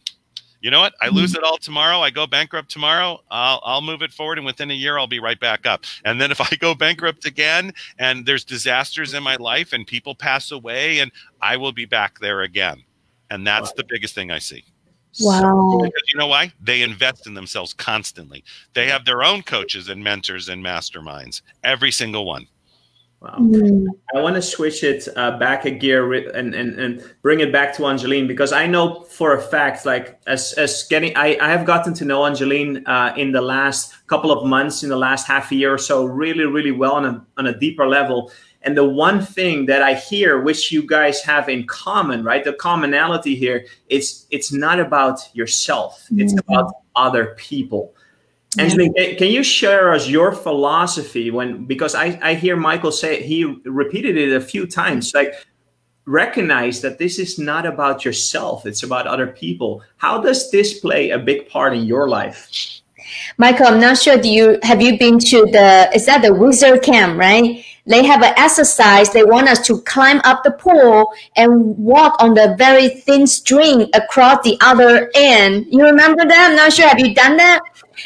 you 0.61 0.71
know 0.71 0.79
what? 0.79 0.93
I 1.01 1.09
lose 1.09 1.33
mm-hmm. 1.33 1.43
it 1.43 1.47
all 1.47 1.57
tomorrow. 1.57 1.99
I 1.99 2.09
go 2.09 2.25
bankrupt 2.25 2.69
tomorrow. 2.69 3.19
I'll, 3.29 3.61
I'll 3.63 3.81
move 3.81 4.01
it 4.01 4.11
forward. 4.11 4.37
And 4.37 4.45
within 4.45 4.71
a 4.71 4.73
year, 4.73 4.97
I'll 4.97 5.07
be 5.07 5.19
right 5.19 5.39
back 5.39 5.65
up. 5.65 5.83
And 6.03 6.19
then 6.19 6.31
if 6.31 6.41
I 6.41 6.55
go 6.59 6.73
bankrupt 6.73 7.25
again 7.25 7.73
and 7.99 8.25
there's 8.25 8.43
disasters 8.43 9.13
in 9.13 9.23
my 9.23 9.35
life 9.35 9.73
and 9.73 9.85
people 9.85 10.15
pass 10.15 10.51
away, 10.51 10.99
and 10.99 11.11
I 11.41 11.57
will 11.57 11.71
be 11.71 11.85
back 11.85 12.19
there 12.19 12.41
again. 12.41 12.83
And 13.29 13.45
that's 13.45 13.73
the 13.73 13.83
biggest 13.83 14.15
thing 14.15 14.31
I 14.31 14.39
see. 14.39 14.63
Wow. 15.19 15.79
Because 15.81 16.03
you 16.13 16.19
know 16.19 16.27
why? 16.27 16.51
They 16.61 16.81
invest 16.81 17.27
in 17.27 17.33
themselves 17.33 17.73
constantly. 17.73 18.43
They 18.73 18.87
have 18.87 19.05
their 19.05 19.23
own 19.23 19.43
coaches 19.43 19.89
and 19.89 20.03
mentors 20.03 20.49
and 20.49 20.63
masterminds, 20.63 21.41
every 21.63 21.91
single 21.91 22.25
one. 22.25 22.47
Wow. 23.19 23.37
Mm. 23.39 23.87
I 24.15 24.21
want 24.21 24.35
to 24.35 24.43
switch 24.43 24.83
it 24.83 25.07
uh, 25.15 25.39
back 25.39 25.65
a 25.65 25.71
gear 25.71 26.13
and, 26.13 26.53
and, 26.53 26.79
and 26.79 27.03
bring 27.23 27.39
it 27.39 27.51
back 27.51 27.75
to 27.77 27.87
Angeline 27.87 28.27
because 28.27 28.53
I 28.53 28.67
know 28.67 29.01
for 29.09 29.35
a 29.35 29.41
fact, 29.41 29.87
like 29.87 30.19
as, 30.27 30.53
as 30.53 30.83
getting, 30.83 31.17
I, 31.17 31.35
I 31.41 31.49
have 31.49 31.65
gotten 31.65 31.95
to 31.95 32.05
know 32.05 32.25
Angeline 32.27 32.85
uh, 32.85 33.15
in 33.17 33.31
the 33.31 33.41
last 33.41 34.05
couple 34.05 34.31
of 34.31 34.45
months, 34.45 34.83
in 34.83 34.89
the 34.89 34.97
last 34.97 35.25
half 35.25 35.51
a 35.51 35.55
year 35.55 35.73
or 35.73 35.79
so, 35.79 36.05
really, 36.05 36.45
really 36.45 36.71
well 36.71 36.93
on 36.93 37.05
a, 37.05 37.25
on 37.37 37.47
a 37.47 37.57
deeper 37.57 37.87
level. 37.87 38.31
And 38.61 38.77
the 38.77 38.85
one 38.85 39.21
thing 39.21 39.65
that 39.65 39.81
I 39.81 39.95
hear, 39.95 40.41
which 40.41 40.71
you 40.71 40.85
guys 40.85 41.23
have 41.23 41.49
in 41.49 41.65
common, 41.65 42.23
right? 42.23 42.43
The 42.43 42.53
commonality 42.53 43.35
here, 43.35 43.65
it's 43.87 44.25
it's 44.29 44.51
not 44.51 44.79
about 44.79 45.21
yourself; 45.33 46.05
it's 46.17 46.33
mm-hmm. 46.33 46.51
about 46.51 46.73
other 46.95 47.35
people. 47.37 47.93
Angeline, 48.57 48.93
can 49.17 49.27
you 49.27 49.43
share 49.43 49.91
us 49.93 50.07
your 50.07 50.31
philosophy 50.31 51.29
when 51.31 51.65
because 51.65 51.93
I, 51.93 52.17
I 52.23 52.33
hear 52.33 52.55
Michael 52.55 52.91
say 52.91 53.21
he 53.21 53.43
repeated 53.65 54.17
it 54.17 54.33
a 54.33 54.41
few 54.41 54.65
times 54.65 55.13
like 55.13 55.33
recognize 56.05 56.81
that 56.81 56.97
this 56.97 57.19
is 57.19 57.37
not 57.37 57.65
about 57.65 58.05
yourself 58.05 58.65
it's 58.65 58.83
about 58.83 59.05
other 59.05 59.27
people. 59.27 59.83
How 59.97 60.21
does 60.21 60.49
this 60.49 60.79
play 60.79 61.09
a 61.09 61.19
big 61.19 61.49
part 61.49 61.75
in 61.75 61.83
your 61.83 62.07
life 62.09 62.76
Michael 63.37 63.67
I'm 63.67 63.79
not 63.79 63.97
sure 63.97 64.17
do 64.17 64.29
you 64.29 64.59
have 64.63 64.81
you 64.81 64.97
been 64.97 65.19
to 65.19 65.45
the 65.45 65.89
is 65.93 66.05
that 66.05 66.21
the 66.21 66.33
wizard 66.33 66.83
camp 66.83 67.17
right? 67.17 67.63
They 67.85 68.05
have 68.05 68.21
an 68.21 68.33
exercise 68.37 69.11
they 69.11 69.23
want 69.23 69.47
us 69.47 69.65
to 69.67 69.81
climb 69.81 70.19
up 70.23 70.43
the 70.43 70.51
pool 70.51 71.13
and 71.35 71.77
walk 71.77 72.21
on 72.21 72.33
the 72.33 72.55
very 72.57 72.89
thin 72.89 73.25
string 73.27 73.89
across 73.93 74.43
the 74.43 74.57
other 74.61 75.09
end. 75.15 75.67
You 75.69 75.83
remember 75.85 76.25
that? 76.25 76.49
I'm 76.49 76.55
not 76.55 76.73
sure 76.73 76.87
have 76.87 76.99
you 76.99 77.13
done 77.13 77.37
that? 77.37 77.61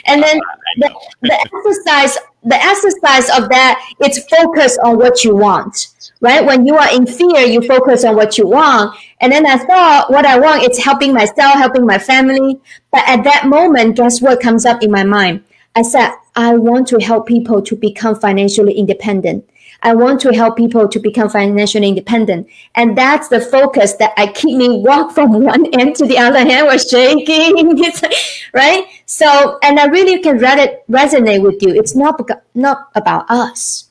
And 0.05 0.21
then 0.23 0.39
the, 0.77 0.89
the 1.21 1.33
exercise, 1.33 2.17
the 2.43 2.55
exercise 2.55 3.29
of 3.37 3.49
that, 3.49 3.83
it's 3.99 4.19
focus 4.29 4.77
on 4.83 4.97
what 4.97 5.23
you 5.23 5.35
want, 5.35 5.87
right? 6.21 6.45
When 6.45 6.65
you 6.65 6.77
are 6.77 6.93
in 6.95 7.05
fear, 7.05 7.41
you 7.41 7.61
focus 7.61 8.05
on 8.05 8.15
what 8.15 8.37
you 8.37 8.47
want. 8.47 8.95
And 9.19 9.31
then 9.31 9.45
I 9.45 9.57
thought, 9.57 10.11
what 10.11 10.25
I 10.25 10.39
want 10.39 10.63
is 10.63 10.83
helping 10.83 11.13
myself, 11.13 11.55
helping 11.55 11.85
my 11.85 11.97
family. 11.97 12.61
But 12.91 13.03
at 13.07 13.23
that 13.23 13.47
moment, 13.47 13.97
guess 13.97 14.21
what 14.21 14.39
comes 14.39 14.65
up 14.65 14.81
in 14.83 14.91
my 14.91 15.03
mind? 15.03 15.43
I 15.75 15.81
said, 15.81 16.11
I 16.35 16.55
want 16.55 16.87
to 16.89 16.99
help 16.99 17.27
people 17.27 17.61
to 17.63 17.75
become 17.75 18.15
financially 18.15 18.73
independent. 18.73 19.49
I 19.83 19.95
want 19.95 20.21
to 20.21 20.33
help 20.33 20.57
people 20.57 20.87
to 20.87 20.99
become 20.99 21.27
financially 21.27 21.87
independent. 21.87 22.47
And 22.75 22.95
that's 22.95 23.29
the 23.29 23.41
focus 23.41 23.93
that 23.93 24.13
I 24.15 24.27
keep 24.27 24.55
me 24.55 24.77
walk 24.77 25.11
from 25.15 25.41
one 25.43 25.65
end 25.73 25.95
to 25.95 26.05
the 26.05 26.19
other 26.19 26.39
hand 26.39 26.67
was 26.67 26.87
shaking. 26.87 27.81
right? 28.53 28.85
So, 29.05 29.57
and 29.63 29.79
I 29.79 29.87
really 29.87 30.21
can 30.21 30.37
resonate 30.37 31.41
with 31.41 31.63
you. 31.63 31.73
It's 31.73 31.95
not, 31.95 32.29
not 32.53 32.89
about 32.95 33.29
us. 33.29 33.90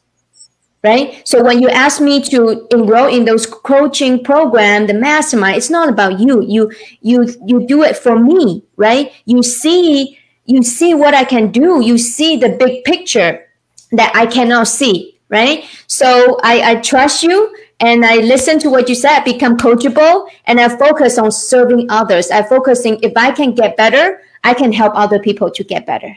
Right. 0.83 1.29
So 1.29 1.45
when 1.45 1.61
you 1.61 1.69
ask 1.69 2.01
me 2.01 2.23
to 2.23 2.67
enroll 2.71 3.15
in 3.15 3.27
those 3.27 3.45
coaching 3.45 4.25
program, 4.25 4.87
the 4.87 4.95
mastermind, 4.95 5.59
it's 5.59 5.69
not 5.69 5.91
about 5.91 6.19
you. 6.21 6.41
You, 6.41 6.73
you, 7.03 7.29
you 7.45 7.67
do 7.67 7.83
it 7.83 7.99
for 7.99 8.19
me, 8.19 8.65
right? 8.77 9.13
You 9.27 9.43
see, 9.43 10.19
you 10.47 10.63
see 10.63 10.95
what 10.95 11.13
I 11.13 11.25
can 11.25 11.53
do. 11.53 11.83
You 11.83 11.99
see 11.99 12.39
the 12.39 12.57
big 12.59 12.85
picture 12.85 13.47
that 13.93 14.11
I 14.15 14.25
cannot 14.25 14.69
see 14.69 15.21
right? 15.31 15.65
So 15.87 16.39
I, 16.43 16.73
I 16.73 16.75
trust 16.77 17.23
you 17.23 17.57
and 17.79 18.05
I 18.05 18.17
listen 18.17 18.59
to 18.59 18.69
what 18.69 18.89
you 18.89 18.95
said, 18.95 19.25
become 19.25 19.57
coachable, 19.57 20.29
and 20.45 20.61
I 20.61 20.69
focus 20.77 21.17
on 21.17 21.33
serving 21.33 21.87
others. 21.89 22.31
I 22.31 22.43
focusing 22.43 22.99
if 23.03 23.13
I 23.17 23.31
can 23.31 23.55
get 23.55 23.77
better, 23.77 24.21
I 24.45 24.53
can 24.53 24.73
help 24.73 24.93
other 24.95 25.19
people 25.19 25.51
to 25.51 25.65
get 25.65 25.87
better. 25.87 26.15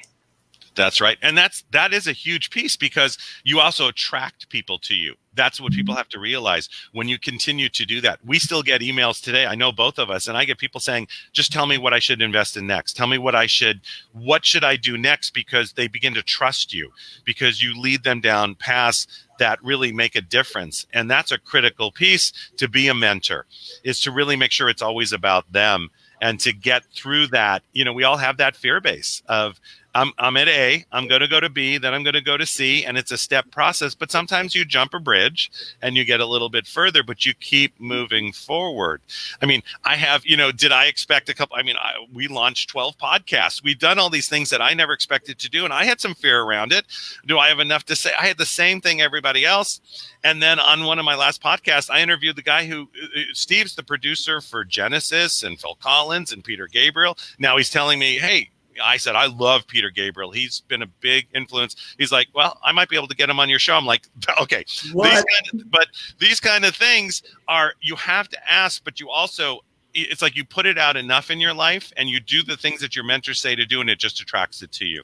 That's 0.75 0.99
right. 0.99 1.17
And 1.21 1.37
that's 1.37 1.63
that 1.71 1.93
is 1.93 2.07
a 2.07 2.13
huge 2.13 2.49
piece 2.49 2.75
because 2.75 3.17
you 3.43 3.59
also 3.59 3.87
attract 3.87 4.49
people 4.49 4.79
to 4.79 4.95
you. 4.95 5.15
That's 5.35 5.59
what 5.59 5.73
people 5.73 5.93
mm-hmm. 5.93 5.99
have 5.99 6.09
to 6.09 6.19
realize 6.19 6.69
when 6.91 7.07
you 7.07 7.17
continue 7.17 7.69
to 7.69 7.85
do 7.85 8.01
that. 8.01 8.19
We 8.25 8.39
still 8.39 8.63
get 8.63 8.81
emails 8.81 9.21
today. 9.21 9.45
I 9.45 9.55
know 9.55 9.71
both 9.71 9.97
of 9.99 10.09
us 10.09 10.27
and 10.27 10.37
I 10.37 10.45
get 10.45 10.57
people 10.57 10.79
saying, 10.79 11.07
"Just 11.31 11.51
tell 11.51 11.67
me 11.67 11.77
what 11.77 11.93
I 11.93 11.99
should 11.99 12.21
invest 12.21 12.57
in 12.57 12.65
next. 12.65 12.95
Tell 12.95 13.07
me 13.07 13.17
what 13.17 13.35
I 13.35 13.45
should 13.45 13.81
what 14.13 14.45
should 14.45 14.63
I 14.63 14.75
do 14.75 14.97
next?" 14.97 15.31
because 15.31 15.73
they 15.73 15.87
begin 15.87 16.13
to 16.15 16.23
trust 16.23 16.73
you 16.73 16.91
because 17.23 17.61
you 17.61 17.79
lead 17.79 18.03
them 18.03 18.19
down 18.19 18.55
paths 18.55 19.07
that 19.39 19.63
really 19.63 19.91
make 19.91 20.15
a 20.15 20.21
difference. 20.21 20.85
And 20.93 21.09
that's 21.09 21.31
a 21.31 21.39
critical 21.39 21.91
piece 21.91 22.31
to 22.57 22.67
be 22.67 22.87
a 22.87 22.93
mentor 22.93 23.45
is 23.83 23.99
to 24.01 24.11
really 24.11 24.35
make 24.35 24.51
sure 24.51 24.69
it's 24.69 24.81
always 24.81 25.11
about 25.11 25.51
them 25.51 25.89
and 26.21 26.39
to 26.39 26.53
get 26.53 26.85
through 26.95 27.27
that. 27.27 27.63
You 27.73 27.83
know, 27.83 27.93
we 27.93 28.03
all 28.05 28.17
have 28.17 28.37
that 28.37 28.55
fear 28.55 28.79
base 28.79 29.21
of 29.27 29.59
I'm, 29.95 30.11
I'm 30.17 30.37
at 30.37 30.47
A, 30.47 30.85
I'm 30.91 31.07
going 31.07 31.21
to 31.21 31.27
go 31.27 31.39
to 31.39 31.49
B, 31.49 31.77
then 31.77 31.93
I'm 31.93 32.03
going 32.03 32.13
to 32.13 32.21
go 32.21 32.37
to 32.37 32.45
C, 32.45 32.83
and 32.85 32.97
it's 32.97 33.11
a 33.11 33.17
step 33.17 33.49
process. 33.51 33.93
But 33.93 34.11
sometimes 34.11 34.55
you 34.55 34.65
jump 34.65 34.93
a 34.93 34.99
bridge 34.99 35.51
and 35.81 35.95
you 35.95 36.03
get 36.05 36.19
a 36.19 36.25
little 36.25 36.49
bit 36.49 36.65
further, 36.65 37.03
but 37.03 37.25
you 37.25 37.33
keep 37.33 37.79
moving 37.79 38.33
forward. 38.33 39.01
I 39.41 39.45
mean, 39.45 39.61
I 39.83 39.95
have, 39.95 40.25
you 40.25 40.37
know, 40.37 40.51
did 40.51 40.71
I 40.71 40.85
expect 40.85 41.29
a 41.29 41.35
couple? 41.35 41.57
I 41.57 41.63
mean, 41.63 41.75
I, 41.77 41.93
we 42.13 42.27
launched 42.27 42.69
12 42.69 42.97
podcasts. 42.97 43.63
We've 43.63 43.79
done 43.79 43.99
all 43.99 44.09
these 44.09 44.29
things 44.29 44.49
that 44.49 44.61
I 44.61 44.73
never 44.73 44.93
expected 44.93 45.37
to 45.39 45.49
do, 45.49 45.63
and 45.63 45.73
I 45.73 45.85
had 45.85 46.01
some 46.01 46.15
fear 46.15 46.41
around 46.41 46.71
it. 46.71 46.85
Do 47.27 47.37
I 47.37 47.49
have 47.49 47.59
enough 47.59 47.85
to 47.85 47.95
say? 47.95 48.11
I 48.19 48.27
had 48.27 48.37
the 48.37 48.45
same 48.45 48.81
thing 48.81 49.01
everybody 49.01 49.45
else. 49.45 49.81
And 50.23 50.41
then 50.41 50.59
on 50.59 50.85
one 50.85 50.99
of 50.99 51.05
my 51.05 51.15
last 51.15 51.41
podcasts, 51.43 51.89
I 51.89 52.01
interviewed 52.01 52.35
the 52.35 52.41
guy 52.41 52.65
who, 52.65 52.83
uh, 52.83 53.05
uh, 53.19 53.23
Steve's 53.33 53.75
the 53.75 53.83
producer 53.83 54.41
for 54.41 54.63
Genesis 54.63 55.43
and 55.43 55.59
Phil 55.59 55.75
Collins 55.75 56.31
and 56.31 56.43
Peter 56.43 56.67
Gabriel. 56.67 57.17
Now 57.37 57.57
he's 57.57 57.69
telling 57.69 57.99
me, 57.99 58.17
hey, 58.17 58.49
I 58.81 58.97
said, 58.97 59.15
I 59.15 59.27
love 59.27 59.67
Peter 59.67 59.89
Gabriel. 59.89 60.31
He's 60.31 60.61
been 60.61 60.81
a 60.81 60.87
big 60.87 61.27
influence. 61.33 61.75
He's 61.97 62.11
like, 62.11 62.27
well, 62.33 62.59
I 62.63 62.71
might 62.71 62.89
be 62.89 62.95
able 62.95 63.07
to 63.07 63.15
get 63.15 63.29
him 63.29 63.39
on 63.39 63.49
your 63.49 63.59
show. 63.59 63.75
I'm 63.75 63.85
like, 63.85 64.07
okay, 64.41 64.63
these 64.67 64.93
kind 64.93 65.25
of, 65.61 65.71
but 65.71 65.87
these 66.19 66.39
kind 66.39 66.65
of 66.65 66.75
things 66.75 67.23
are 67.47 67.73
you 67.81 67.95
have 67.95 68.29
to 68.29 68.51
ask, 68.51 68.83
but 68.83 68.99
you 68.99 69.09
also 69.09 69.59
it's 69.95 70.21
like 70.23 70.35
you 70.35 70.43
put 70.43 70.65
it 70.65 70.77
out 70.77 70.97
enough 70.97 71.29
in 71.29 71.39
your 71.39 71.53
life 71.53 71.93
and 71.97 72.09
you 72.09 72.19
do 72.19 72.41
the 72.41 72.57
things 72.57 72.81
that 72.81 72.95
your 72.95 73.05
mentors 73.05 73.39
say 73.39 73.55
to 73.55 73.65
do 73.65 73.79
and 73.79 73.91
it 73.91 73.99
just 73.99 74.19
attracts 74.19 74.63
it 74.63 74.71
to 74.71 74.85
you 74.85 75.03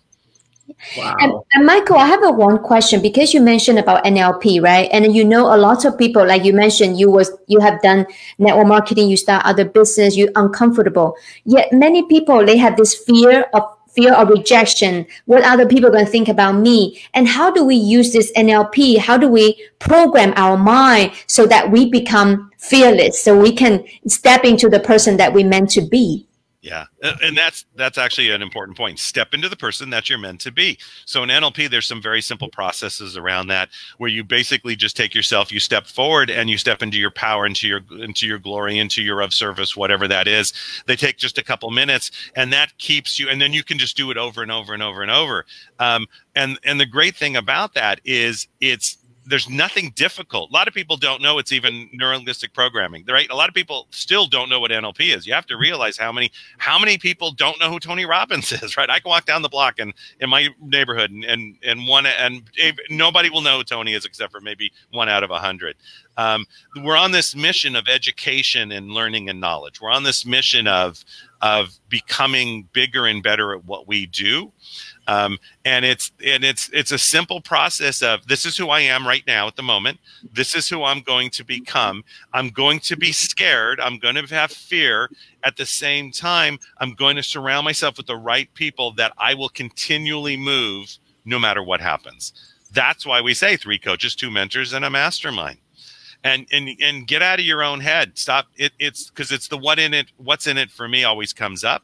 Wow. 0.97 1.15
And, 1.19 1.33
and, 1.53 1.65
Michael, 1.65 1.97
I 1.97 2.05
have 2.05 2.23
a 2.23 2.31
one 2.31 2.59
question 2.59 3.01
because 3.01 3.33
you 3.33 3.41
mentioned 3.41 3.79
about 3.79 4.03
NLP, 4.03 4.61
right? 4.61 4.89
And 4.91 5.15
you 5.15 5.23
know 5.23 5.53
a 5.53 5.57
lot 5.57 5.85
of 5.85 5.97
people, 5.97 6.25
like 6.25 6.43
you 6.43 6.53
mentioned, 6.53 6.99
you 6.99 7.09
was 7.09 7.31
you 7.47 7.59
have 7.59 7.81
done 7.81 8.05
network 8.37 8.67
marketing, 8.67 9.09
you 9.09 9.17
start 9.17 9.45
other 9.45 9.65
business, 9.65 10.15
you 10.15 10.29
uncomfortable. 10.35 11.15
Yet 11.45 11.71
many 11.71 12.07
people 12.07 12.45
they 12.45 12.57
have 12.57 12.77
this 12.77 12.95
fear 12.95 13.45
of 13.53 13.63
fear 13.89 14.13
of 14.13 14.29
rejection. 14.29 15.05
What 15.25 15.43
other 15.43 15.65
people 15.65 15.89
going 15.89 16.05
to 16.05 16.11
think 16.11 16.27
about 16.27 16.53
me? 16.53 17.01
And 17.13 17.27
how 17.27 17.51
do 17.51 17.63
we 17.65 17.75
use 17.75 18.13
this 18.13 18.31
NLP? 18.33 18.97
How 18.97 19.17
do 19.17 19.27
we 19.27 19.61
program 19.79 20.33
our 20.35 20.57
mind 20.57 21.11
so 21.27 21.45
that 21.47 21.71
we 21.71 21.89
become 21.89 22.51
fearless, 22.57 23.21
so 23.21 23.37
we 23.37 23.53
can 23.53 23.83
step 24.07 24.43
into 24.43 24.69
the 24.69 24.79
person 24.79 25.17
that 25.17 25.33
we 25.33 25.43
meant 25.43 25.69
to 25.71 25.81
be? 25.81 26.25
Yeah, 26.61 26.87
and 27.21 27.37
that's 27.37 27.65
that's 27.75 27.97
actually 27.97 28.31
an 28.31 28.41
important 28.41 28.77
point. 28.77 28.99
Step 28.99 29.33
into 29.33 29.47
the 29.47 29.55
person 29.55 29.89
that 29.91 30.09
you're 30.09 30.19
meant 30.19 30.41
to 30.41 30.51
be. 30.51 30.77
So 31.05 31.23
in 31.23 31.29
NLP, 31.29 31.69
there's 31.69 31.87
some 31.87 32.01
very 32.01 32.21
simple 32.21 32.49
processes 32.49 33.15
around 33.15 33.47
that, 33.47 33.69
where 33.97 34.09
you 34.09 34.25
basically 34.25 34.75
just 34.75 34.97
take 34.97 35.15
yourself, 35.15 35.53
you 35.53 35.61
step 35.61 35.87
forward, 35.87 36.29
and 36.29 36.49
you 36.49 36.57
step 36.57 36.83
into 36.83 36.97
your 36.97 37.11
power, 37.11 37.45
into 37.45 37.65
your 37.65 37.79
into 38.01 38.27
your 38.27 38.39
glory, 38.39 38.77
into 38.77 39.01
your 39.01 39.21
of 39.21 39.33
service, 39.33 39.77
whatever 39.77 40.05
that 40.09 40.27
is. 40.27 40.51
They 40.85 40.97
take 40.97 41.17
just 41.17 41.37
a 41.37 41.43
couple 41.45 41.71
minutes, 41.71 42.11
and 42.35 42.51
that 42.51 42.77
keeps 42.77 43.17
you. 43.17 43.29
And 43.29 43.39
then 43.41 43.53
you 43.53 43.63
can 43.63 43.77
just 43.79 43.95
do 43.95 44.11
it 44.11 44.17
over 44.17 44.41
and 44.43 44.51
over 44.51 44.73
and 44.73 44.83
over 44.83 45.01
and 45.01 45.11
over. 45.11 45.45
Um, 45.79 46.07
and 46.35 46.59
and 46.65 46.77
the 46.77 46.85
great 46.85 47.15
thing 47.15 47.37
about 47.37 47.73
that 47.75 48.01
is 48.03 48.49
it's 48.59 48.97
there's 49.29 49.47
nothing 49.47 49.91
difficult. 49.95 50.49
A 50.49 50.53
lot 50.53 50.67
of 50.67 50.73
people 50.73 50.97
don't 50.97 51.21
know 51.21 51.37
it's 51.37 51.51
even 51.51 51.87
neurolinguistic 51.97 52.51
programming, 52.53 53.05
right? 53.07 53.29
A 53.29 53.35
lot 53.35 53.47
of 53.47 53.53
people 53.55 53.87
still 53.91 54.25
don't 54.25 54.49
know 54.49 54.59
what 54.59 54.71
NLP 54.71 55.15
is. 55.15 55.27
You 55.27 55.33
have 55.33 55.45
to 55.47 55.57
realize 55.57 55.97
how 55.97 56.11
many 56.11 56.31
how 56.57 56.79
many 56.79 56.97
people 56.97 57.31
don't 57.31 57.59
know 57.59 57.69
who 57.69 57.79
Tony 57.79 58.05
Robbins 58.05 58.51
is, 58.63 58.75
right? 58.75 58.89
I 58.89 58.99
can 58.99 59.09
walk 59.09 59.25
down 59.25 59.41
the 59.41 59.49
block 59.49 59.79
and 59.79 59.93
in 60.19 60.29
my 60.29 60.49
neighborhood 60.61 61.11
and 61.11 61.23
and, 61.23 61.55
and 61.63 61.87
one 61.87 62.07
and 62.07 62.49
nobody 62.89 63.29
will 63.29 63.41
know 63.41 63.59
who 63.59 63.63
Tony 63.63 63.93
is 63.93 64.03
except 64.03 64.31
for 64.31 64.41
maybe 64.41 64.71
one 64.91 65.09
out 65.09 65.23
of 65.23 65.29
a 65.29 65.39
hundred. 65.39 65.75
Um, 66.17 66.45
we're 66.83 66.97
on 66.97 67.11
this 67.11 67.35
mission 67.35 67.75
of 67.75 67.87
education 67.87 68.71
and 68.73 68.91
learning 68.91 69.29
and 69.29 69.39
knowledge. 69.39 69.79
We're 69.79 69.91
on 69.91 70.03
this 70.03 70.25
mission 70.25 70.67
of 70.67 71.05
of 71.41 71.79
becoming 71.87 72.67
bigger 72.73 73.05
and 73.05 73.23
better 73.23 73.53
at 73.53 73.63
what 73.65 73.87
we 73.87 74.05
do. 74.05 74.51
Um, 75.09 75.39
and 75.65 75.85
it's 75.85 76.11
and 76.23 76.43
it's 76.43 76.69
it's 76.71 76.91
a 76.91 76.99
simple 76.99 77.41
process 77.41 78.03
of 78.03 78.27
this 78.27 78.45
is 78.45 78.55
who 78.55 78.69
I 78.69 78.81
am 78.81 79.07
right 79.07 79.23
now 79.25 79.47
at 79.47 79.55
the 79.55 79.63
moment. 79.63 79.99
This 80.31 80.53
is 80.53 80.69
who 80.69 80.83
I'm 80.83 81.01
going 81.01 81.31
to 81.31 81.43
become. 81.43 82.03
I'm 82.31 82.49
going 82.49 82.79
to 82.81 82.95
be 82.95 83.11
scared. 83.11 83.79
I'm 83.79 83.97
going 83.97 84.13
to 84.13 84.27
have 84.27 84.51
fear. 84.51 85.09
At 85.43 85.57
the 85.57 85.65
same 85.65 86.11
time, 86.11 86.59
I'm 86.77 86.93
going 86.93 87.15
to 87.15 87.23
surround 87.23 87.65
myself 87.65 87.97
with 87.97 88.05
the 88.05 88.17
right 88.17 88.53
people 88.53 88.91
that 88.93 89.13
I 89.17 89.33
will 89.33 89.49
continually 89.49 90.37
move 90.37 90.95
no 91.25 91.39
matter 91.39 91.63
what 91.63 91.81
happens. 91.81 92.31
That's 92.71 93.03
why 93.03 93.19
we 93.19 93.33
say 93.33 93.57
three 93.57 93.79
coaches, 93.79 94.15
two 94.15 94.29
mentors, 94.29 94.73
and 94.73 94.85
a 94.85 94.91
mastermind. 94.91 95.57
And 96.23 96.45
and 96.51 96.69
and 96.79 97.07
get 97.07 97.23
out 97.23 97.39
of 97.39 97.45
your 97.45 97.63
own 97.63 97.79
head. 97.79 98.19
Stop 98.19 98.45
it. 98.57 98.73
It's 98.77 99.09
because 99.09 99.31
it's 99.31 99.47
the 99.47 99.57
what 99.57 99.79
in 99.79 99.95
it. 99.95 100.11
What's 100.17 100.45
in 100.45 100.59
it 100.59 100.69
for 100.69 100.87
me 100.87 101.03
always 101.03 101.33
comes 101.33 101.63
up 101.63 101.81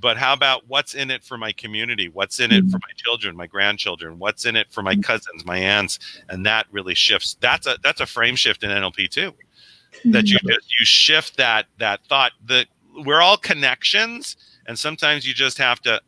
but 0.00 0.16
how 0.16 0.32
about 0.32 0.68
what's 0.68 0.94
in 0.94 1.10
it 1.10 1.24
for 1.24 1.36
my 1.36 1.52
community? 1.52 2.08
What's 2.08 2.40
in 2.40 2.52
it 2.52 2.62
for 2.62 2.66
mm-hmm. 2.66 2.76
my 2.76 2.92
children 2.96 3.36
my 3.36 3.46
grandchildren? 3.46 4.18
What's 4.18 4.44
in 4.44 4.56
it 4.56 4.70
for 4.70 4.82
my 4.82 4.92
mm-hmm. 4.92 5.00
cousins 5.02 5.44
my 5.44 5.58
aunts? 5.58 5.98
And 6.28 6.44
that 6.46 6.66
really 6.70 6.94
shifts 6.94 7.36
that's 7.40 7.66
a 7.66 7.78
that's 7.82 8.00
a 8.00 8.06
frame 8.06 8.36
shift 8.36 8.62
in 8.62 8.70
nlp 8.70 9.10
too 9.10 9.32
that 10.04 10.26
you 10.26 10.36
mm-hmm. 10.38 10.48
just 10.48 10.70
you 10.78 10.84
shift 10.84 11.36
that 11.36 11.66
that 11.78 12.04
thought 12.06 12.32
that 12.46 12.66
we're 13.04 13.20
all 13.20 13.36
connections 13.36 14.36
and 14.66 14.78
sometimes 14.78 15.26
you 15.26 15.34
just 15.34 15.58
have 15.58 15.80
to 15.80 16.00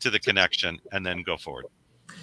to 0.00 0.10
the 0.10 0.18
connection 0.18 0.78
and 0.92 1.04
then 1.04 1.22
go 1.22 1.36
forward 1.36 1.66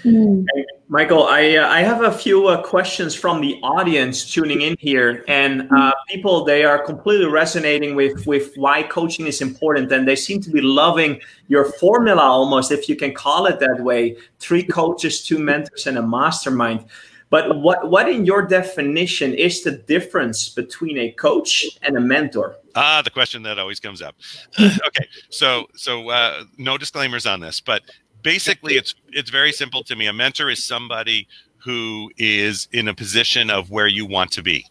Mm. 0.04 0.46
Michael, 0.90 1.24
I 1.24 1.56
uh, 1.56 1.68
I 1.70 1.82
have 1.82 2.02
a 2.02 2.12
few 2.12 2.48
uh, 2.48 2.62
questions 2.62 3.16
from 3.16 3.40
the 3.42 3.60
audience 3.64 4.32
tuning 4.32 4.62
in 4.62 4.76
here, 4.80 5.24
and 5.28 5.70
uh, 5.72 5.94
people 6.10 6.44
they 6.44 6.66
are 6.66 6.78
completely 6.78 7.26
resonating 7.26 7.96
with 7.96 8.28
with 8.28 8.54
why 8.56 8.84
coaching 8.84 9.26
is 9.28 9.42
important, 9.42 9.92
and 9.92 10.08
they 10.08 10.16
seem 10.16 10.42
to 10.42 10.52
be 10.52 10.62
loving 10.62 11.22
your 11.48 11.66
formula 11.80 12.22
almost, 12.22 12.72
if 12.72 12.90
you 12.90 12.96
can 12.96 13.14
call 13.14 13.46
it 13.46 13.60
that 13.60 13.82
way: 13.82 14.18
three 14.40 14.64
coaches, 14.64 15.24
two 15.24 15.40
mentors, 15.40 15.88
and 15.88 15.98
a 15.98 16.04
mastermind. 16.04 16.86
But 17.34 17.58
what 17.62 17.90
what 17.90 18.08
in 18.08 18.26
your 18.26 18.44
definition 18.46 19.34
is 19.34 19.64
the 19.64 19.72
difference 19.72 20.50
between 20.50 21.00
a 21.00 21.12
coach 21.14 21.66
and 21.82 21.98
a 21.98 22.00
mentor? 22.00 22.58
Ah, 22.76 23.02
the 23.04 23.10
question 23.10 23.42
that 23.42 23.58
always 23.58 23.80
comes 23.80 24.04
up. 24.04 24.16
okay, 24.60 25.08
so 25.30 25.66
so 25.76 26.10
uh, 26.10 26.44
no 26.60 26.78
disclaimers 26.78 27.26
on 27.26 27.40
this, 27.40 27.60
but 27.60 27.82
basically 28.24 28.76
it's 28.76 28.96
it's 29.12 29.30
very 29.30 29.52
simple 29.52 29.84
to 29.84 29.96
me. 29.96 30.08
A 30.08 30.14
mentor 30.14 30.50
is 30.50 30.64
somebody 30.64 31.28
who 31.58 32.12
is 32.18 32.68
in 32.72 32.88
a 32.88 32.94
position 32.94 33.50
of 33.50 33.70
where 33.70 33.88
you 33.88 34.06
want 34.06 34.32
to 34.32 34.42
be. 34.42 34.66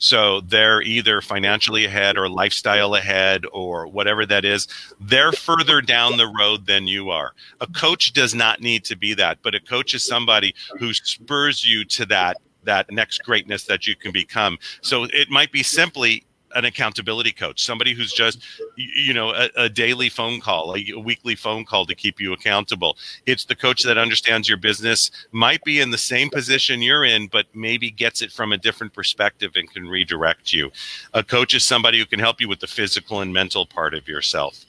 So 0.00 0.40
they're 0.42 0.80
either 0.82 1.20
financially 1.20 1.84
ahead 1.84 2.16
or 2.16 2.28
lifestyle 2.28 2.94
ahead 2.94 3.44
or 3.52 3.88
whatever 3.88 4.24
that 4.26 4.44
is 4.44 4.68
they're 5.00 5.32
further 5.32 5.80
down 5.80 6.16
the 6.16 6.32
road 6.38 6.66
than 6.66 6.86
you 6.86 7.10
are. 7.10 7.32
A 7.60 7.66
coach 7.66 8.12
does 8.12 8.34
not 8.34 8.60
need 8.60 8.84
to 8.84 8.96
be 8.96 9.14
that 9.14 9.38
but 9.42 9.54
a 9.54 9.60
coach 9.60 9.94
is 9.94 10.04
somebody 10.04 10.54
who 10.78 10.94
spurs 10.94 11.68
you 11.68 11.84
to 11.84 12.06
that 12.06 12.36
that 12.64 12.90
next 12.90 13.24
greatness 13.24 13.64
that 13.64 13.86
you 13.86 13.96
can 13.96 14.12
become. 14.12 14.58
So 14.82 15.04
it 15.04 15.30
might 15.30 15.50
be 15.50 15.62
simply 15.62 16.24
an 16.54 16.64
accountability 16.64 17.32
coach, 17.32 17.64
somebody 17.64 17.94
who's 17.94 18.12
just, 18.12 18.40
you 18.76 19.12
know, 19.12 19.30
a, 19.30 19.48
a 19.56 19.68
daily 19.68 20.08
phone 20.08 20.40
call, 20.40 20.74
a, 20.74 20.92
a, 20.92 20.98
weekly 20.98 21.34
phone 21.34 21.64
call 21.64 21.86
to 21.86 21.94
keep 21.94 22.20
you 22.20 22.32
accountable. 22.32 22.96
It's 23.26 23.44
the 23.44 23.54
coach 23.54 23.82
that 23.84 23.98
understands 23.98 24.48
your 24.48 24.58
business, 24.58 25.10
might 25.32 25.62
be 25.64 25.80
in 25.80 25.90
the 25.90 25.98
same 25.98 26.30
position 26.30 26.82
you're 26.82 27.04
in, 27.04 27.28
but 27.28 27.46
maybe 27.54 27.90
gets 27.90 28.22
it 28.22 28.32
from 28.32 28.52
a 28.52 28.58
different 28.58 28.92
perspective 28.92 29.52
and 29.54 29.70
can 29.72 29.88
redirect 29.88 30.52
you. 30.52 30.70
A 31.14 31.22
coach 31.22 31.54
is 31.54 31.64
somebody 31.64 31.98
who 31.98 32.06
can 32.06 32.18
help 32.20 32.40
you 32.40 32.48
with 32.48 32.60
the 32.60 32.66
physical 32.66 33.20
and 33.20 33.32
mental 33.32 33.66
part 33.66 33.94
of 33.94 34.08
yourself. 34.08 34.64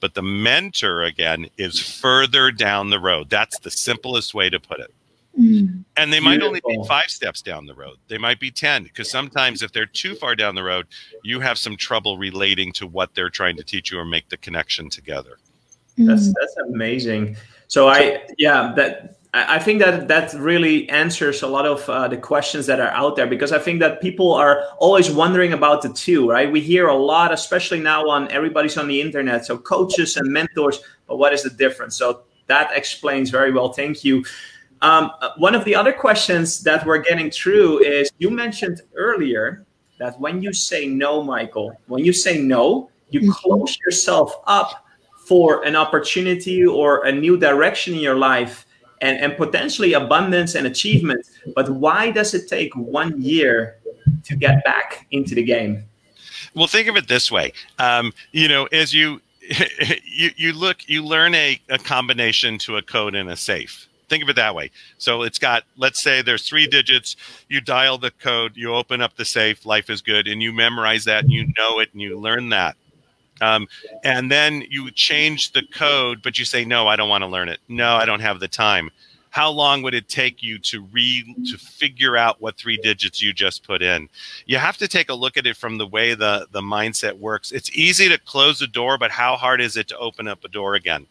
But 0.00 0.14
the 0.14 0.22
mentor, 0.22 1.02
again, 1.02 1.48
is 1.56 1.80
further 1.80 2.50
down 2.50 2.90
the 2.90 3.00
road. 3.00 3.30
That's 3.30 3.58
the 3.60 3.70
simplest 3.70 4.34
way 4.34 4.50
to 4.50 4.60
put 4.60 4.80
it. 4.80 4.92
Mm. 5.38 5.84
And 5.96 6.12
they 6.12 6.20
might 6.20 6.42
only 6.42 6.60
be 6.66 6.78
five 6.86 7.10
steps 7.10 7.42
down 7.42 7.66
the 7.66 7.74
road. 7.74 7.96
They 8.08 8.18
might 8.18 8.38
be 8.38 8.50
10 8.50 8.84
because 8.84 9.10
sometimes 9.10 9.62
if 9.62 9.72
they're 9.72 9.86
too 9.86 10.14
far 10.14 10.36
down 10.36 10.54
the 10.54 10.62
road, 10.62 10.86
you 11.22 11.40
have 11.40 11.58
some 11.58 11.76
trouble 11.76 12.18
relating 12.18 12.72
to 12.74 12.86
what 12.86 13.14
they're 13.14 13.30
trying 13.30 13.56
to 13.56 13.64
teach 13.64 13.90
you 13.90 13.98
or 13.98 14.04
make 14.04 14.28
the 14.28 14.36
connection 14.36 14.88
together. 14.88 15.38
That's 15.96 16.26
that's 16.26 16.56
amazing. 16.68 17.36
So 17.68 17.88
I 17.88 18.22
yeah, 18.36 18.72
that 18.76 19.16
I 19.32 19.58
think 19.58 19.80
that 19.80 20.06
that 20.08 20.32
really 20.34 20.88
answers 20.88 21.42
a 21.42 21.48
lot 21.48 21.66
of 21.66 21.88
uh, 21.88 22.06
the 22.06 22.16
questions 22.16 22.66
that 22.66 22.80
are 22.80 22.90
out 22.90 23.16
there 23.16 23.26
because 23.26 23.50
I 23.50 23.58
think 23.58 23.80
that 23.80 24.00
people 24.00 24.32
are 24.32 24.62
always 24.78 25.10
wondering 25.10 25.52
about 25.52 25.82
the 25.82 25.88
two, 25.92 26.30
right? 26.30 26.50
We 26.50 26.60
hear 26.60 26.86
a 26.86 26.96
lot, 26.96 27.32
especially 27.32 27.80
now 27.80 28.08
on 28.08 28.30
everybody's 28.30 28.76
on 28.76 28.86
the 28.86 29.00
internet. 29.00 29.44
So 29.44 29.58
coaches 29.58 30.16
and 30.16 30.32
mentors, 30.32 30.80
but 31.08 31.16
what 31.16 31.32
is 31.32 31.42
the 31.42 31.50
difference? 31.50 31.96
So 31.96 32.22
that 32.46 32.70
explains 32.76 33.30
very 33.30 33.50
well. 33.50 33.72
Thank 33.72 34.04
you. 34.04 34.24
Um, 34.84 35.12
one 35.38 35.54
of 35.54 35.64
the 35.64 35.74
other 35.74 35.94
questions 35.94 36.60
that 36.60 36.84
we're 36.84 36.98
getting 36.98 37.30
through 37.30 37.78
is 37.78 38.12
you 38.18 38.28
mentioned 38.28 38.82
earlier 38.94 39.64
that 39.98 40.20
when 40.20 40.42
you 40.42 40.52
say 40.52 40.86
no, 40.86 41.22
Michael, 41.22 41.74
when 41.86 42.04
you 42.04 42.12
say 42.12 42.38
no, 42.38 42.90
you 43.08 43.20
mm-hmm. 43.20 43.30
close 43.30 43.78
yourself 43.78 44.34
up 44.46 44.84
for 45.26 45.64
an 45.64 45.74
opportunity 45.74 46.66
or 46.66 47.06
a 47.06 47.12
new 47.12 47.38
direction 47.38 47.94
in 47.94 48.00
your 48.00 48.16
life 48.16 48.66
and, 49.00 49.18
and 49.20 49.38
potentially 49.38 49.94
abundance 49.94 50.54
and 50.54 50.66
achievement. 50.66 51.26
But 51.54 51.70
why 51.70 52.10
does 52.10 52.34
it 52.34 52.46
take 52.46 52.76
one 52.76 53.22
year 53.22 53.78
to 54.24 54.36
get 54.36 54.62
back 54.64 55.06
into 55.12 55.34
the 55.34 55.42
game? 55.42 55.82
Well, 56.54 56.66
think 56.66 56.88
of 56.88 56.96
it 56.96 57.08
this 57.08 57.32
way. 57.32 57.54
Um, 57.78 58.12
you 58.32 58.48
know, 58.48 58.66
as 58.66 58.92
you 58.92 59.22
you, 60.04 60.30
you 60.36 60.52
look, 60.52 60.86
you 60.90 61.02
learn 61.02 61.34
a, 61.34 61.58
a 61.70 61.78
combination 61.78 62.58
to 62.58 62.76
a 62.76 62.82
code 62.82 63.14
in 63.14 63.30
a 63.30 63.36
safe 63.36 63.88
think 64.08 64.22
of 64.22 64.28
it 64.28 64.36
that 64.36 64.54
way. 64.54 64.70
So 64.98 65.22
it's 65.22 65.38
got, 65.38 65.64
let's 65.76 66.02
say 66.02 66.22
there's 66.22 66.48
three 66.48 66.66
digits. 66.66 67.16
You 67.48 67.60
dial 67.60 67.98
the 67.98 68.10
code, 68.10 68.56
you 68.56 68.74
open 68.74 69.00
up 69.00 69.16
the 69.16 69.24
safe, 69.24 69.66
life 69.66 69.90
is 69.90 70.02
good, 70.02 70.26
and 70.28 70.42
you 70.42 70.52
memorize 70.52 71.04
that 71.04 71.24
and 71.24 71.32
you 71.32 71.52
know 71.58 71.78
it 71.80 71.90
and 71.92 72.00
you 72.00 72.18
learn 72.18 72.50
that. 72.50 72.76
Um, 73.40 73.66
and 74.04 74.30
then 74.30 74.64
you 74.70 74.90
change 74.90 75.52
the 75.52 75.62
code, 75.72 76.22
but 76.22 76.38
you 76.38 76.44
say, 76.44 76.64
no, 76.64 76.86
I 76.86 76.96
don't 76.96 77.08
want 77.08 77.22
to 77.22 77.28
learn 77.28 77.48
it. 77.48 77.60
No, 77.68 77.96
I 77.96 78.04
don't 78.04 78.20
have 78.20 78.40
the 78.40 78.48
time. 78.48 78.90
How 79.30 79.50
long 79.50 79.82
would 79.82 79.94
it 79.94 80.08
take 80.08 80.44
you 80.44 80.60
to 80.60 80.82
read 80.92 81.46
to 81.48 81.58
figure 81.58 82.16
out 82.16 82.40
what 82.40 82.56
three 82.56 82.76
digits 82.76 83.20
you 83.20 83.32
just 83.32 83.66
put 83.66 83.82
in? 83.82 84.08
You 84.46 84.58
have 84.58 84.76
to 84.76 84.86
take 84.86 85.08
a 85.08 85.14
look 85.14 85.36
at 85.36 85.44
it 85.44 85.56
from 85.56 85.76
the 85.76 85.88
way 85.88 86.14
the, 86.14 86.46
the 86.52 86.60
mindset 86.60 87.18
works. 87.18 87.50
It's 87.50 87.68
easy 87.76 88.08
to 88.08 88.16
close 88.16 88.62
a 88.62 88.68
door, 88.68 88.96
but 88.96 89.10
how 89.10 89.34
hard 89.34 89.60
is 89.60 89.76
it 89.76 89.88
to 89.88 89.98
open 89.98 90.28
up 90.28 90.44
a 90.44 90.48
door 90.48 90.76
again? 90.76 91.08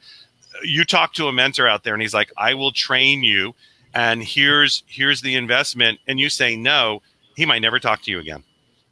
You 0.64 0.86
talk 0.86 1.14
to 1.14 1.28
a 1.28 1.34
mentor 1.34 1.68
out 1.68 1.84
there 1.84 1.94
and 1.94 2.02
he's 2.02 2.14
like, 2.14 2.32
I 2.38 2.54
will 2.54 2.72
train 2.72 3.24
you 3.24 3.54
and 3.94 4.24
here's 4.24 4.84
here's 4.88 5.22
the 5.22 5.36
investment 5.36 6.00
and 6.08 6.20
you 6.20 6.30
say 6.30 6.56
no, 6.56 7.02
he 7.36 7.46
might 7.46 7.62
never 7.62 7.80
talk 7.80 8.02
to 8.04 8.12
you 8.12 8.20
again. 8.20 8.44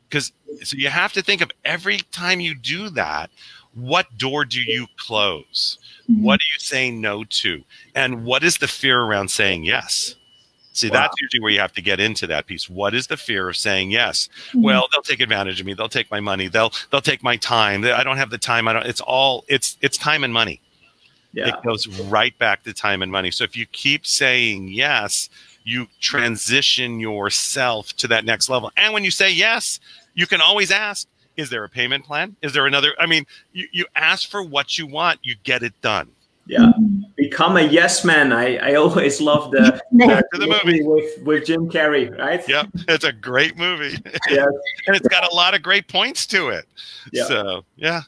Because 0.10 0.32
so 0.64 0.76
you 0.76 0.90
have 0.90 1.14
to 1.14 1.22
think 1.22 1.42
of 1.42 1.52
every 1.64 2.00
time 2.12 2.40
you 2.40 2.54
do 2.56 2.90
that, 2.92 3.30
what 3.74 4.18
door 4.18 4.44
do 4.44 4.62
you 4.62 4.88
close? 4.98 5.78
Mm-hmm. 6.10 6.24
What 6.24 6.40
do 6.40 6.46
you 6.54 6.60
say 6.60 6.92
no 6.92 7.24
to? 7.24 7.64
And 7.96 8.26
what 8.26 8.44
is 8.44 8.58
the 8.58 8.68
fear 8.68 9.02
around 9.02 9.30
saying 9.30 9.64
yes? 9.64 10.16
See, 10.74 10.90
wow. 10.90 11.02
that's 11.02 11.22
usually 11.22 11.42
where 11.42 11.52
you 11.52 11.60
have 11.60 11.74
to 11.74 11.82
get 11.82 12.00
into 12.00 12.28
that 12.28 12.48
piece. 12.48 12.70
What 12.70 12.94
is 12.94 13.08
the 13.08 13.18
fear 13.18 13.50
of 13.50 13.58
saying 13.58 13.92
yes? 13.92 14.30
Mm-hmm. 14.50 14.62
Well, 14.62 14.88
they'll 14.92 15.02
take 15.02 15.20
advantage 15.20 15.60
of 15.60 15.66
me. 15.66 15.74
They'll 15.74 15.90
take 15.90 16.10
my 16.12 16.20
money. 16.20 16.48
They'll 16.48 16.74
they'll 16.92 17.02
take 17.02 17.24
my 17.24 17.38
time. 17.38 17.84
I 17.86 18.04
don't 18.04 18.18
have 18.18 18.30
the 18.30 18.38
time. 18.38 18.68
I 18.68 18.74
don't. 18.74 18.86
It's 18.86 19.02
all. 19.02 19.46
It's 19.48 19.78
it's 19.82 19.98
time 19.98 20.24
and 20.24 20.34
money. 20.34 20.62
Yeah. 21.34 21.48
It 21.48 21.64
goes 21.64 21.88
right 22.02 22.38
back 22.38 22.64
to 22.64 22.74
time 22.74 23.02
and 23.02 23.12
money. 23.12 23.32
So 23.32 23.44
if 23.44 23.56
you 23.56 23.66
keep 23.68 24.06
saying 24.06 24.70
yes, 24.70 25.30
you 25.64 25.88
transition 26.00 27.00
yourself 27.00 27.94
to 27.98 28.08
that 28.08 28.26
next 28.26 28.50
level. 28.50 28.72
And 28.78 28.94
when 28.94 29.04
you 29.04 29.12
say 29.12 29.32
yes, 29.32 29.80
you 30.14 30.28
can 30.28 30.42
always 30.42 30.72
ask, 30.72 31.08
is 31.38 31.50
there 31.50 31.64
a 31.64 31.70
payment 31.70 32.06
plan? 32.06 32.36
Is 32.42 32.54
there 32.54 32.66
another? 32.66 32.94
I 33.00 33.06
mean, 33.06 33.26
you, 33.54 33.68
you 33.72 33.86
ask 33.96 34.30
for 34.30 34.44
what 34.44 34.78
you 34.78 34.86
want, 34.86 35.20
you 35.24 35.36
get 35.44 35.64
it 35.64 35.74
done. 35.82 36.10
Yeah. 36.48 36.72
Become 37.16 37.58
a 37.58 37.62
yes 37.62 38.04
man. 38.04 38.34
I, 38.34 38.58
I 38.58 38.76
always 38.76 39.22
love 39.22 39.52
the, 39.52 39.80
the, 39.92 40.24
the 40.34 40.48
movie 40.48 40.84
with, 40.84 41.24
with 41.24 41.46
Jim 41.46 41.70
Carrey, 41.70 42.18
right? 42.18 42.48
Yep. 42.48 42.68
It's 42.90 43.06
a 43.06 43.14
great 43.14 43.58
movie. 43.58 43.98
Yeah. 44.30 44.46
and 44.88 44.96
it's 44.96 45.08
got 45.08 45.32
a 45.32 45.34
lot 45.34 45.54
of 45.54 45.62
great 45.62 45.88
points 45.88 46.26
to 46.28 46.50
it. 46.50 46.66
Yeah. 47.14 47.26
So, 47.26 47.66
yeah. 47.78 48.02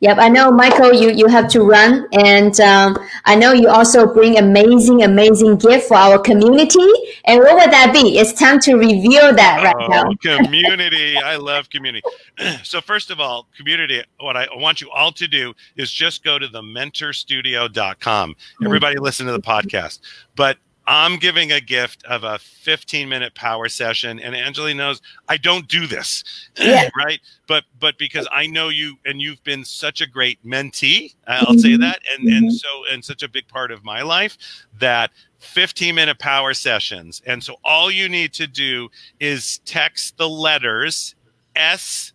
Yep, 0.00 0.18
I 0.18 0.28
know, 0.28 0.52
Michael. 0.52 0.92
You 0.92 1.10
you 1.10 1.26
have 1.26 1.48
to 1.48 1.62
run, 1.62 2.06
and 2.12 2.58
um, 2.60 2.96
I 3.24 3.34
know 3.34 3.52
you 3.52 3.68
also 3.68 4.06
bring 4.06 4.38
amazing, 4.38 5.02
amazing 5.02 5.56
gift 5.56 5.88
for 5.88 5.96
our 5.96 6.20
community. 6.20 6.86
And 7.24 7.40
what 7.40 7.56
would 7.56 7.72
that 7.72 7.92
be? 7.92 8.16
It's 8.16 8.32
time 8.32 8.60
to 8.60 8.76
reveal 8.76 9.34
that 9.34 9.64
right 9.64 9.74
oh, 9.76 9.88
now. 9.88 10.36
community, 10.36 11.16
I 11.16 11.34
love 11.34 11.68
community. 11.68 12.06
so 12.62 12.80
first 12.80 13.10
of 13.10 13.18
all, 13.18 13.48
community. 13.56 14.04
What 14.20 14.36
I 14.36 14.46
want 14.54 14.80
you 14.80 14.88
all 14.90 15.10
to 15.12 15.26
do 15.26 15.52
is 15.76 15.90
just 15.90 16.22
go 16.22 16.38
to 16.38 16.46
the 16.46 16.62
mentorstudio.com. 16.62 18.36
Everybody, 18.64 18.98
listen 19.00 19.26
to 19.26 19.32
the 19.32 19.40
podcast, 19.40 19.98
but 20.36 20.58
I'm 20.90 21.18
giving 21.18 21.52
a 21.52 21.60
gift 21.60 22.02
of 22.06 22.24
a 22.24 22.38
15 22.38 23.10
minute 23.10 23.34
power 23.34 23.68
session, 23.68 24.18
and 24.18 24.34
Angeline 24.34 24.78
knows 24.78 25.02
I 25.28 25.36
don't 25.36 25.68
do 25.68 25.86
this, 25.86 26.24
yeah. 26.58 26.88
right? 26.96 27.20
But 27.46 27.64
but 27.78 27.98
because 27.98 28.26
I 28.32 28.46
know 28.46 28.70
you 28.70 28.96
and 29.04 29.20
you've 29.20 29.44
been 29.44 29.66
such 29.66 30.00
a 30.00 30.06
great 30.06 30.42
mentee, 30.44 31.14
I'll 31.26 31.48
mm-hmm. 31.48 31.58
say 31.58 31.76
that, 31.76 32.00
and 32.10 32.26
mm-hmm. 32.26 32.36
and 32.38 32.52
so 32.52 32.68
and 32.90 33.04
such 33.04 33.22
a 33.22 33.28
big 33.28 33.46
part 33.48 33.70
of 33.70 33.84
my 33.84 34.00
life 34.00 34.38
that 34.78 35.10
15 35.40 35.94
minute 35.94 36.18
power 36.18 36.54
sessions, 36.54 37.20
and 37.26 37.44
so 37.44 37.56
all 37.64 37.90
you 37.90 38.08
need 38.08 38.32
to 38.32 38.46
do 38.46 38.88
is 39.20 39.58
text 39.66 40.16
the 40.16 40.28
letters 40.28 41.14
S 41.54 42.14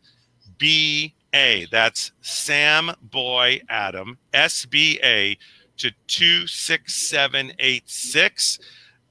B 0.57 1.13
A. 1.35 1.67
That's 1.71 2.11
Sam 2.21 2.91
Boy 3.03 3.61
Adam 3.69 4.17
S 4.33 4.65
B 4.65 4.99
A 5.03 5.37
to 5.77 5.91
26786. 6.07 8.59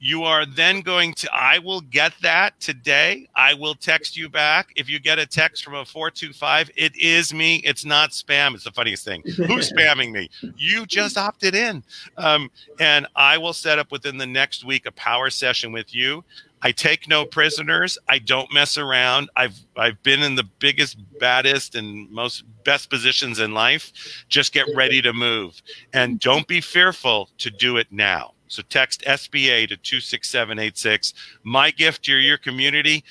You 0.04 0.24
are 0.24 0.44
then 0.44 0.80
going 0.80 1.14
to, 1.14 1.32
I 1.32 1.60
will 1.60 1.80
get 1.80 2.12
that 2.22 2.58
today. 2.58 3.28
I 3.36 3.54
will 3.54 3.76
text 3.76 4.16
you 4.16 4.28
back. 4.28 4.72
If 4.74 4.90
you 4.90 4.98
get 4.98 5.20
a 5.20 5.26
text 5.26 5.62
from 5.62 5.76
a 5.76 5.84
425, 5.84 6.72
it 6.74 6.96
is 6.96 7.32
me. 7.32 7.58
It's 7.58 7.84
not 7.84 8.10
spam. 8.10 8.54
It's 8.54 8.64
the 8.64 8.72
funniest 8.72 9.04
thing. 9.04 9.22
Who's 9.36 9.70
spamming 9.76 10.10
me? 10.10 10.28
You 10.56 10.86
just 10.86 11.16
opted 11.16 11.54
in. 11.54 11.84
Um, 12.16 12.50
and 12.80 13.06
I 13.14 13.38
will 13.38 13.52
set 13.52 13.78
up 13.78 13.92
within 13.92 14.18
the 14.18 14.26
next 14.26 14.64
week 14.64 14.86
a 14.86 14.92
power 14.92 15.30
session 15.30 15.70
with 15.70 15.94
you. 15.94 16.24
I 16.62 16.72
take 16.72 17.08
no 17.08 17.24
prisoners. 17.24 17.98
I 18.08 18.18
don't 18.18 18.52
mess 18.52 18.78
around. 18.78 19.30
I've 19.36 19.58
I've 19.76 20.02
been 20.02 20.22
in 20.22 20.36
the 20.36 20.48
biggest, 20.58 20.96
baddest, 21.18 21.74
and 21.74 22.10
most 22.10 22.44
best 22.64 22.88
positions 22.88 23.40
in 23.40 23.52
life. 23.52 24.24
Just 24.28 24.52
get 24.52 24.66
ready 24.74 25.02
to 25.02 25.12
move, 25.12 25.60
and 25.92 26.20
don't 26.20 26.46
be 26.46 26.60
fearful 26.60 27.30
to 27.38 27.50
do 27.50 27.76
it 27.76 27.88
now. 27.90 28.34
So 28.46 28.62
text 28.68 29.02
SBA 29.02 29.68
to 29.70 29.76
two 29.76 30.00
six 30.00 30.28
seven 30.28 30.58
eight 30.58 30.78
six. 30.78 31.14
My 31.42 31.70
gift 31.70 32.04
to 32.04 32.14
your 32.14 32.38
community, 32.38 33.02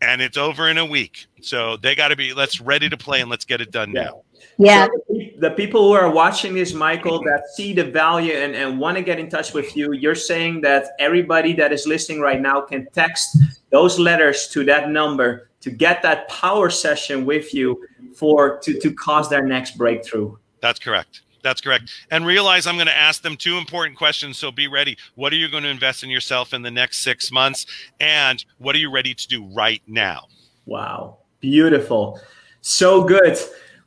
and 0.00 0.20
it's 0.20 0.36
over 0.36 0.68
in 0.68 0.78
a 0.78 0.84
week. 0.84 1.26
So 1.40 1.76
they 1.76 1.94
got 1.94 2.08
to 2.08 2.16
be. 2.16 2.34
Let's 2.34 2.60
ready 2.60 2.88
to 2.88 2.96
play, 2.96 3.20
and 3.20 3.30
let's 3.30 3.44
get 3.44 3.60
it 3.60 3.70
done 3.70 3.92
now. 3.92 4.22
Yeah. 4.58 4.86
So 4.86 5.18
the 5.38 5.50
people 5.50 5.82
who 5.82 5.92
are 5.92 6.10
watching 6.10 6.54
this, 6.54 6.74
Michael, 6.74 7.22
that 7.24 7.44
see 7.54 7.72
the 7.72 7.84
value 7.84 8.32
and, 8.32 8.54
and 8.54 8.78
want 8.78 8.96
to 8.96 9.02
get 9.02 9.18
in 9.18 9.28
touch 9.28 9.54
with 9.54 9.76
you, 9.76 9.92
you're 9.92 10.14
saying 10.14 10.60
that 10.62 10.90
everybody 10.98 11.52
that 11.54 11.72
is 11.72 11.86
listening 11.86 12.20
right 12.20 12.40
now 12.40 12.60
can 12.60 12.88
text 12.92 13.36
those 13.70 13.98
letters 13.98 14.48
to 14.48 14.64
that 14.64 14.90
number 14.90 15.50
to 15.60 15.70
get 15.70 16.02
that 16.02 16.28
power 16.28 16.70
session 16.70 17.24
with 17.24 17.52
you 17.54 17.84
for 18.14 18.58
to, 18.60 18.78
to 18.80 18.92
cause 18.92 19.28
their 19.28 19.46
next 19.46 19.76
breakthrough. 19.76 20.36
That's 20.60 20.78
correct. 20.78 21.22
That's 21.42 21.60
correct. 21.60 21.90
And 22.10 22.26
realize 22.26 22.66
I'm 22.66 22.74
going 22.74 22.88
to 22.88 22.96
ask 22.96 23.22
them 23.22 23.36
two 23.36 23.58
important 23.58 23.96
questions. 23.96 24.38
So 24.38 24.50
be 24.50 24.66
ready. 24.66 24.96
What 25.14 25.32
are 25.32 25.36
you 25.36 25.48
going 25.48 25.62
to 25.62 25.68
invest 25.68 26.02
in 26.02 26.10
yourself 26.10 26.52
in 26.52 26.62
the 26.62 26.70
next 26.70 26.98
six 26.98 27.30
months? 27.30 27.66
And 28.00 28.44
what 28.58 28.74
are 28.74 28.78
you 28.78 28.90
ready 28.90 29.14
to 29.14 29.28
do 29.28 29.44
right 29.54 29.80
now? 29.86 30.26
Wow. 30.66 31.18
Beautiful. 31.40 32.20
So 32.60 33.04
good. 33.04 33.38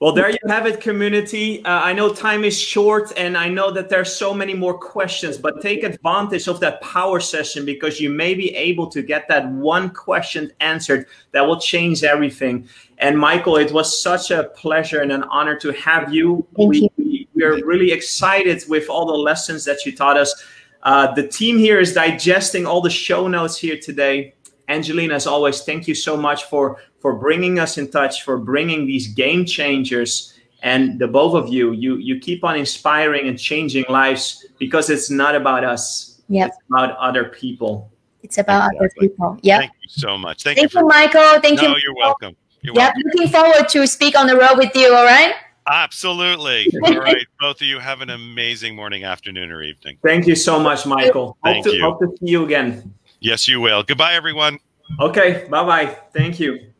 Well, 0.01 0.13
there 0.13 0.31
you 0.31 0.39
have 0.47 0.65
it, 0.65 0.81
community. 0.81 1.63
Uh, 1.63 1.69
I 1.69 1.93
know 1.93 2.11
time 2.11 2.43
is 2.43 2.59
short, 2.59 3.13
and 3.17 3.37
I 3.37 3.47
know 3.47 3.69
that 3.69 3.87
there's 3.87 4.11
so 4.11 4.33
many 4.33 4.55
more 4.55 4.75
questions, 4.75 5.37
but 5.37 5.61
take 5.61 5.83
advantage 5.83 6.47
of 6.47 6.59
that 6.61 6.81
power 6.81 7.19
session 7.19 7.65
because 7.65 8.01
you 8.01 8.09
may 8.09 8.33
be 8.33 8.49
able 8.55 8.87
to 8.87 9.03
get 9.03 9.27
that 9.27 9.47
one 9.49 9.91
question 9.91 10.51
answered 10.59 11.05
that 11.33 11.41
will 11.41 11.59
change 11.59 12.03
everything. 12.03 12.67
And 12.97 13.15
Michael, 13.15 13.57
it 13.57 13.71
was 13.71 14.01
such 14.01 14.31
a 14.31 14.45
pleasure 14.55 15.01
and 15.01 15.11
an 15.11 15.21
honor 15.25 15.55
to 15.57 15.71
have 15.73 16.11
you. 16.11 16.47
Thank 16.57 16.69
we, 16.71 16.89
you. 16.97 17.27
We 17.35 17.43
are 17.43 17.63
really 17.63 17.91
excited 17.91 18.63
with 18.67 18.89
all 18.89 19.05
the 19.05 19.13
lessons 19.13 19.65
that 19.65 19.85
you 19.85 19.95
taught 19.95 20.17
us. 20.17 20.33
Uh, 20.81 21.13
the 21.13 21.27
team 21.27 21.59
here 21.59 21.79
is 21.79 21.93
digesting 21.93 22.65
all 22.65 22.81
the 22.81 22.89
show 22.89 23.27
notes 23.27 23.55
here 23.55 23.77
today. 23.77 24.33
Angelina, 24.71 25.13
as 25.15 25.27
always, 25.27 25.61
thank 25.63 25.87
you 25.87 25.95
so 25.95 26.15
much 26.17 26.45
for 26.45 26.77
for 26.99 27.15
bringing 27.15 27.59
us 27.59 27.77
in 27.77 27.89
touch, 27.89 28.23
for 28.23 28.37
bringing 28.37 28.85
these 28.85 29.07
game 29.07 29.45
changers. 29.45 30.33
And 30.63 30.99
the 30.99 31.07
both 31.07 31.33
of 31.35 31.51
you, 31.51 31.73
you 31.73 31.97
you 31.97 32.19
keep 32.19 32.43
on 32.43 32.55
inspiring 32.57 33.27
and 33.27 33.37
changing 33.37 33.85
lives 33.89 34.45
because 34.59 34.89
it's 34.89 35.09
not 35.09 35.35
about 35.35 35.63
us. 35.63 36.21
Yeah. 36.29 36.47
It's 36.47 36.57
about 36.69 36.97
other 36.97 37.25
people. 37.25 37.91
It's 38.23 38.37
about 38.37 38.71
exactly. 38.71 38.79
other 38.79 38.93
people. 38.99 39.39
Yeah. 39.41 39.59
Thank 39.59 39.71
you 39.81 39.89
so 39.89 40.17
much. 40.17 40.43
Thank, 40.43 40.59
Thank 40.59 40.73
you, 40.73 40.81
you, 40.81 40.87
Michael. 40.87 41.39
Thank 41.41 41.61
no, 41.61 41.69
you. 41.69 41.81
you're 41.83 41.95
welcome. 41.95 42.35
You're 42.61 42.75
yep. 42.75 42.93
welcome. 42.95 43.01
Looking 43.05 43.29
forward 43.29 43.69
to 43.69 43.87
speak 43.87 44.17
on 44.17 44.27
the 44.27 44.37
road 44.37 44.57
with 44.57 44.75
you. 44.75 44.93
All 44.93 45.05
right. 45.05 45.33
Absolutely. 45.67 46.71
All 46.83 46.95
right. 46.99 47.25
Both 47.39 47.61
of 47.61 47.67
you 47.67 47.79
have 47.79 48.01
an 48.01 48.11
amazing 48.11 48.75
morning, 48.75 49.03
afternoon, 49.03 49.51
or 49.51 49.61
evening. 49.61 49.97
Thank 50.03 50.27
you 50.27 50.35
so 50.35 50.59
much, 50.59 50.85
Michael. 50.85 51.37
Thank 51.43 51.65
hope 51.65 51.73
you. 51.73 51.79
To, 51.79 51.85
hope 51.85 51.99
to 51.99 52.07
see 52.19 52.31
you 52.31 52.45
again. 52.45 52.93
Yes, 53.21 53.47
you 53.47 53.61
will. 53.61 53.83
Goodbye, 53.83 54.15
everyone. 54.15 54.59
Okay. 54.99 55.47
Bye 55.49 55.63
bye. 55.63 55.97
Thank 56.11 56.39
you. 56.39 56.71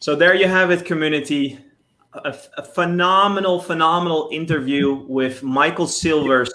So 0.00 0.14
there 0.14 0.34
you 0.34 0.46
have 0.46 0.70
it, 0.70 0.84
community. 0.84 1.58
A, 2.14 2.32
phenomenal, 2.64 3.60
phenomenal 3.60 4.28
interview 4.32 5.04
with 5.08 5.42
Michael 5.42 5.86
Silvers, 5.86 6.50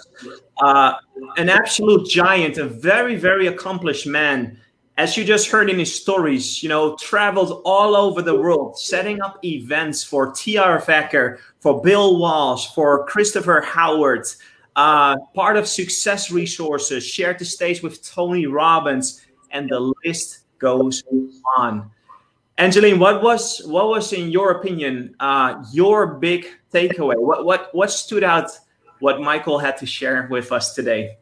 uh, 0.60 0.94
an 1.36 1.48
absolute 1.48 2.08
giant, 2.08 2.58
a 2.58 2.66
very, 2.66 3.16
very 3.16 3.46
accomplished 3.46 4.06
man. 4.06 4.58
As 4.96 5.16
you 5.16 5.24
just 5.24 5.48
heard 5.48 5.70
in 5.70 5.78
his 5.78 5.94
stories, 5.94 6.62
you 6.62 6.68
know, 6.68 6.96
traveled 6.96 7.62
all 7.64 7.96
over 7.96 8.20
the 8.20 8.34
world, 8.34 8.78
setting 8.78 9.22
up 9.22 9.42
events 9.44 10.04
for 10.04 10.32
T.R. 10.32 10.80
Eker, 10.82 11.38
for 11.60 11.80
Bill 11.80 12.18
Walsh, 12.18 12.74
for 12.74 13.06
Christopher 13.06 13.62
Howard, 13.64 14.26
uh, 14.76 15.16
part 15.34 15.56
of 15.56 15.66
Success 15.68 16.30
Resources, 16.30 17.06
shared 17.06 17.38
the 17.38 17.44
stage 17.44 17.82
with 17.82 18.02
Tony 18.02 18.46
Robbins, 18.46 19.24
and 19.50 19.68
the 19.68 19.94
list 20.04 20.40
goes 20.58 21.04
on. 21.56 21.90
Angeline, 22.56 22.98
what 22.98 23.22
was 23.22 23.62
what 23.66 23.88
was 23.88 24.12
in 24.12 24.30
your 24.30 24.52
opinion 24.52 25.14
uh, 25.18 25.62
your 25.72 26.06
big 26.06 26.46
takeaway? 26.72 27.18
What 27.18 27.44
what 27.44 27.74
what 27.74 27.90
stood 27.90 28.22
out? 28.22 28.50
What 29.00 29.20
Michael 29.20 29.58
had 29.58 29.76
to 29.78 29.86
share 29.86 30.28
with 30.30 30.52
us 30.52 30.74
today? 30.74 31.18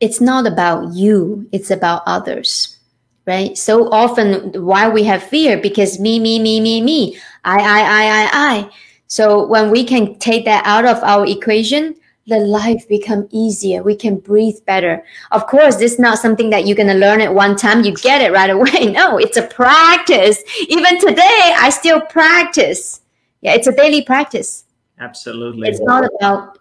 It's 0.00 0.20
not 0.20 0.46
about 0.46 0.94
you; 0.94 1.48
it's 1.52 1.70
about 1.70 2.02
others, 2.06 2.78
right? 3.26 3.56
So 3.56 3.90
often, 3.92 4.52
why 4.64 4.88
we 4.88 5.04
have 5.04 5.22
fear 5.22 5.58
because 5.58 6.00
me, 6.00 6.18
me, 6.18 6.38
me, 6.38 6.60
me, 6.60 6.80
me, 6.80 7.18
I, 7.44 7.58
I, 7.58 7.80
I, 7.80 8.04
I, 8.04 8.30
I. 8.32 8.70
So 9.06 9.46
when 9.46 9.70
we 9.70 9.84
can 9.84 10.18
take 10.18 10.46
that 10.46 10.64
out 10.64 10.86
of 10.86 11.02
our 11.04 11.26
equation, 11.26 11.94
the 12.32 12.38
life 12.38 12.88
become 12.88 13.28
easier 13.30 13.82
we 13.82 13.94
can 13.94 14.18
breathe 14.18 14.56
better 14.66 15.04
of 15.30 15.46
course 15.46 15.76
this 15.76 15.92
is 15.92 15.98
not 15.98 16.18
something 16.18 16.50
that 16.50 16.66
you're 16.66 16.76
going 16.82 16.88
to 16.88 16.94
learn 17.06 17.20
at 17.20 17.34
one 17.34 17.54
time 17.54 17.84
you 17.84 17.94
get 17.94 18.20
it 18.20 18.32
right 18.32 18.50
away 18.56 18.86
no 18.86 19.18
it's 19.18 19.36
a 19.36 19.46
practice 19.46 20.42
even 20.68 20.98
today 20.98 21.54
i 21.58 21.70
still 21.70 22.00
practice 22.00 23.02
yeah 23.42 23.54
it's 23.54 23.66
a 23.66 23.76
daily 23.76 24.02
practice 24.02 24.64
Absolutely. 25.02 25.68
It's 25.68 25.80
not 25.80 26.04
about 26.04 26.58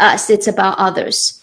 us, 0.00 0.30
it's 0.30 0.46
about 0.46 0.78
others. 0.78 1.42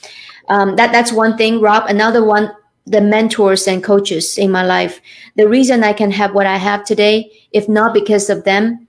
Um, 0.50 0.76
that 0.76 0.92
that's 0.92 1.12
one 1.12 1.38
thing, 1.38 1.62
Rob. 1.62 1.86
Another 1.88 2.26
one, 2.26 2.52
the 2.88 3.00
mentors 3.00 3.68
and 3.68 3.84
coaches 3.84 4.38
in 4.38 4.52
my 4.52 4.66
life. 4.66 5.02
The 5.36 5.48
reason 5.48 5.84
I 5.84 5.94
can 5.94 6.10
have 6.12 6.34
what 6.34 6.48
I 6.48 6.58
have 6.58 6.84
today, 6.84 7.32
if 7.52 7.70
not 7.70 7.94
because 7.94 8.30
of 8.30 8.44
them, 8.44 8.88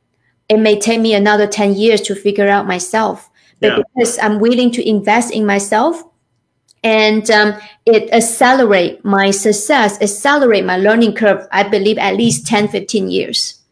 it 0.48 0.58
may 0.58 0.80
take 0.80 1.00
me 1.00 1.14
another 1.14 1.46
10 1.46 1.74
years 1.74 2.00
to 2.02 2.14
figure 2.14 2.48
out 2.48 2.66
myself. 2.66 3.30
But 3.62 3.78
yeah. 3.78 3.82
because 3.94 4.18
I'm 4.18 4.40
willing 4.40 4.70
to 4.72 4.86
invest 4.86 5.32
in 5.32 5.46
myself, 5.46 6.02
and 6.82 7.30
um, 7.30 7.54
it 7.86 8.12
accelerate 8.12 9.04
my 9.04 9.30
success, 9.30 10.00
accelerate 10.02 10.64
my 10.64 10.76
learning 10.76 11.14
curve. 11.14 11.46
I 11.52 11.62
believe 11.62 11.96
at 11.96 12.16
least 12.16 12.46
10, 12.46 12.68
15 12.68 13.08
years. 13.08 13.62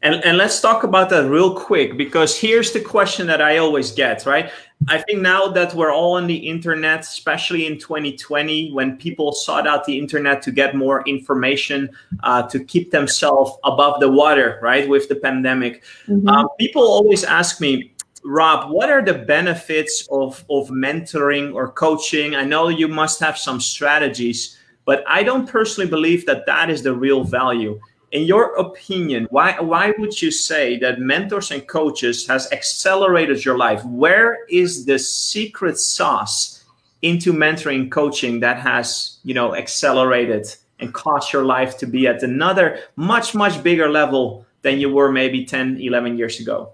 And, 0.00 0.24
and 0.24 0.38
let's 0.38 0.60
talk 0.60 0.84
about 0.84 1.10
that 1.10 1.28
real 1.28 1.54
quick 1.54 1.96
because 1.96 2.38
here's 2.38 2.72
the 2.72 2.80
question 2.80 3.26
that 3.26 3.42
I 3.42 3.56
always 3.56 3.90
get, 3.90 4.26
right? 4.26 4.50
I 4.86 4.98
think 4.98 5.20
now 5.22 5.48
that 5.48 5.74
we're 5.74 5.92
all 5.92 6.16
on 6.16 6.28
the 6.28 6.36
internet, 6.36 7.00
especially 7.00 7.66
in 7.66 7.80
2020, 7.80 8.70
when 8.72 8.96
people 8.96 9.32
sought 9.32 9.66
out 9.66 9.84
the 9.84 9.98
internet 9.98 10.40
to 10.42 10.52
get 10.52 10.76
more 10.76 11.02
information, 11.02 11.90
uh, 12.22 12.46
to 12.48 12.62
keep 12.62 12.92
themselves 12.92 13.52
above 13.64 13.98
the 13.98 14.08
water, 14.08 14.60
right, 14.62 14.88
with 14.88 15.08
the 15.08 15.16
pandemic, 15.16 15.82
mm-hmm. 16.06 16.28
um, 16.28 16.48
people 16.60 16.82
always 16.82 17.24
ask 17.24 17.60
me, 17.60 17.92
Rob, 18.24 18.70
what 18.70 18.90
are 18.90 19.04
the 19.04 19.14
benefits 19.14 20.06
of, 20.10 20.44
of 20.50 20.68
mentoring 20.68 21.54
or 21.54 21.70
coaching? 21.70 22.34
I 22.34 22.44
know 22.44 22.68
you 22.68 22.88
must 22.88 23.20
have 23.20 23.38
some 23.38 23.60
strategies, 23.60 24.58
but 24.84 25.04
I 25.06 25.22
don't 25.22 25.48
personally 25.48 25.88
believe 25.88 26.26
that 26.26 26.46
that 26.46 26.70
is 26.70 26.82
the 26.82 26.94
real 26.94 27.24
value. 27.24 27.80
In 28.10 28.22
your 28.22 28.54
opinion 28.54 29.26
why 29.30 29.60
why 29.60 29.92
would 29.98 30.22
you 30.22 30.30
say 30.30 30.78
that 30.78 30.98
mentors 30.98 31.50
and 31.50 31.66
coaches 31.68 32.26
has 32.26 32.50
accelerated 32.52 33.44
your 33.44 33.58
life? 33.58 33.84
Where 33.84 34.46
is 34.48 34.86
the 34.86 34.98
secret 34.98 35.76
sauce 35.76 36.64
into 37.02 37.34
mentoring 37.34 37.90
coaching 37.90 38.40
that 38.40 38.58
has 38.60 39.18
you 39.24 39.34
know 39.34 39.54
accelerated 39.54 40.46
and 40.80 40.94
caused 40.94 41.32
your 41.32 41.44
life 41.44 41.76
to 41.78 41.86
be 41.86 42.06
at 42.06 42.22
another 42.22 42.78
much 42.96 43.34
much 43.34 43.62
bigger 43.62 43.90
level 43.90 44.46
than 44.62 44.80
you 44.80 44.92
were 44.92 45.12
maybe 45.12 45.44
10 45.44 45.78
11 45.80 46.16
years 46.16 46.40
ago 46.40 46.72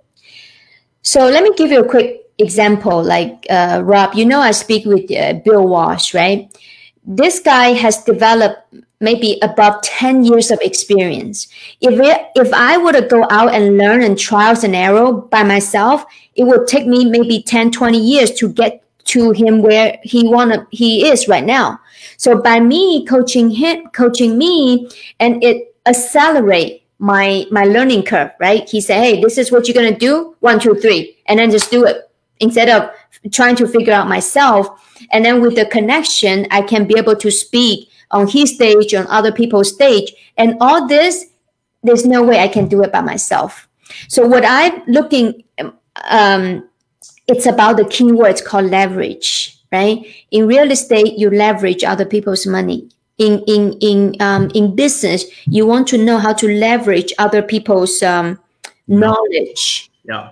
so 1.05 1.29
let 1.29 1.45
me 1.45 1.53
give 1.57 1.71
you 1.71 1.81
a 1.81 1.89
quick 1.89 2.23
example 2.39 3.03
like 3.03 3.47
uh, 3.49 3.81
rob 3.85 4.13
you 4.15 4.27
know 4.27 4.41
i 4.41 4.51
speak 4.51 4.85
with 4.85 5.09
uh, 5.13 5.35
bill 5.45 5.69
walsh 5.69 6.13
right 6.13 6.51
this 7.07 7.39
guy 7.39 7.69
has 7.73 8.03
developed 8.03 8.75
maybe 9.01 9.39
above 9.43 9.83
10 9.83 10.25
years 10.25 10.51
of 10.51 10.59
experience. 10.63 11.49
If 11.81 12.01
it, 12.01 12.27
if 12.35 12.53
I 12.53 12.79
were 12.79 12.93
to 12.93 13.03
go 13.03 13.27
out 13.31 13.55
and 13.55 13.77
learn 13.77 14.03
and 14.03 14.19
trials 14.19 14.65
and 14.65 14.75
error 14.75 15.13
by 15.13 15.43
myself, 15.45 16.05
it 16.35 16.45
would 16.45 16.67
take 16.67 16.87
me 16.87 17.05
maybe 17.05 17.43
10, 17.43 17.71
20 17.71 17.99
years 17.99 18.31
to 18.33 18.49
get 18.49 18.83
to 19.07 19.33
him 19.33 19.61
where 19.61 19.99
he 20.03 20.27
wanna 20.27 20.67
he 20.71 21.07
is 21.07 21.29
right 21.29 21.45
now. 21.45 21.79
So 22.17 22.41
by 22.41 22.59
me 22.59 23.05
coaching 23.05 23.51
him, 23.51 23.87
coaching 23.89 24.39
me, 24.39 24.89
and 25.21 25.45
it 25.45 25.77
accelerate 25.85 26.84
my 26.99 27.47
my 27.51 27.65
learning 27.65 28.05
curve, 28.05 28.31
right? 28.41 28.69
He 28.69 28.81
said, 28.81 29.03
Hey, 29.03 29.21
this 29.21 29.39
is 29.39 29.51
what 29.51 29.69
you're 29.69 29.75
gonna 29.75 29.97
do, 29.97 30.37
one, 30.41 30.61
two, 30.61 30.75
three, 30.75 31.17
and 31.27 31.39
then 31.39 31.51
just 31.51 31.71
do 31.71 31.85
it 31.85 32.11
instead 32.41 32.69
of 32.69 32.91
trying 33.33 33.57
to 33.57 33.67
figure 33.67 33.93
out 33.93 34.09
myself. 34.09 34.69
And 35.13 35.25
then 35.25 35.41
with 35.41 35.57
the 35.57 35.67
connection, 35.67 36.47
I 36.51 36.63
can 36.63 36.87
be 36.87 36.97
able 36.99 37.17
to 37.17 37.31
speak 37.31 37.89
on 38.11 38.29
his 38.29 38.55
stage, 38.55 38.95
on 38.95 39.07
other 39.09 39.33
people's 39.33 39.73
stage. 39.73 40.13
And 40.37 40.57
all 40.61 40.87
this, 40.87 41.27
there's 41.83 42.07
no 42.07 42.23
way 42.23 42.39
I 42.41 42.49
can 42.49 42.69
do 42.69 42.83
it 42.83 42.93
by 42.93 43.01
myself. 43.01 43.69
So 44.09 44.27
what 44.27 44.45
I'm 44.47 44.83
looking, 44.87 45.45
um, 46.09 46.69
it's 47.27 47.47
about 47.47 47.77
the 47.77 47.85
keywords 47.85 48.45
called 48.45 48.71
leverage, 48.71 49.59
right? 49.73 50.05
In 50.31 50.47
real 50.47 50.71
estate, 50.71 51.19
you 51.19 51.31
leverage 51.31 51.85
other 51.85 52.05
people's 52.05 52.47
money. 52.47 52.89
In 53.19 53.45
in 53.47 53.79
in 53.81 54.17
um, 54.21 54.51
in 54.55 54.75
business, 54.75 55.25
you 55.47 55.67
want 55.67 55.87
to 55.89 55.99
know 55.99 56.19
how 56.19 56.33
to 56.33 56.49
leverage 56.49 57.13
other 57.19 57.43
people's 57.43 58.03
um, 58.03 58.41
knowledge. 58.89 59.89
Yeah, 60.05 60.31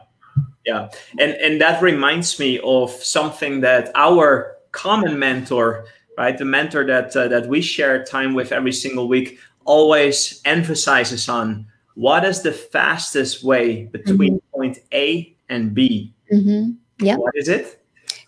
yeah, 0.66 0.90
and 1.21 1.33
and 1.35 1.61
that 1.61 1.81
reminds 1.81 2.40
me 2.40 2.59
of 2.64 2.90
something 2.90 3.61
that 3.61 3.92
our 3.95 4.57
common 4.73 5.16
mentor 5.16 5.85
right? 6.18 6.37
The 6.37 6.45
mentor 6.45 6.87
that 6.87 7.16
uh, 7.16 7.29
that 7.29 7.47
we 7.47 7.61
share 7.61 8.05
time 8.05 8.35
with 8.35 8.53
every 8.53 8.73
single 8.73 9.09
week 9.09 9.38
always 9.64 10.40
emphasizes 10.45 11.29
on 11.29 11.66
what 11.95 12.25
is 12.25 12.42
the 12.42 12.53
fastest 12.53 13.45
way 13.45 13.85
between 13.85 14.35
mm-hmm. 14.35 14.57
point 14.57 14.79
A 14.92 15.35
and 15.49 15.75
B. 15.75 16.12
Mm-hmm. 16.33 16.73
Yeah. 17.05 17.16
What 17.16 17.35
is 17.37 17.49
it? 17.49 17.83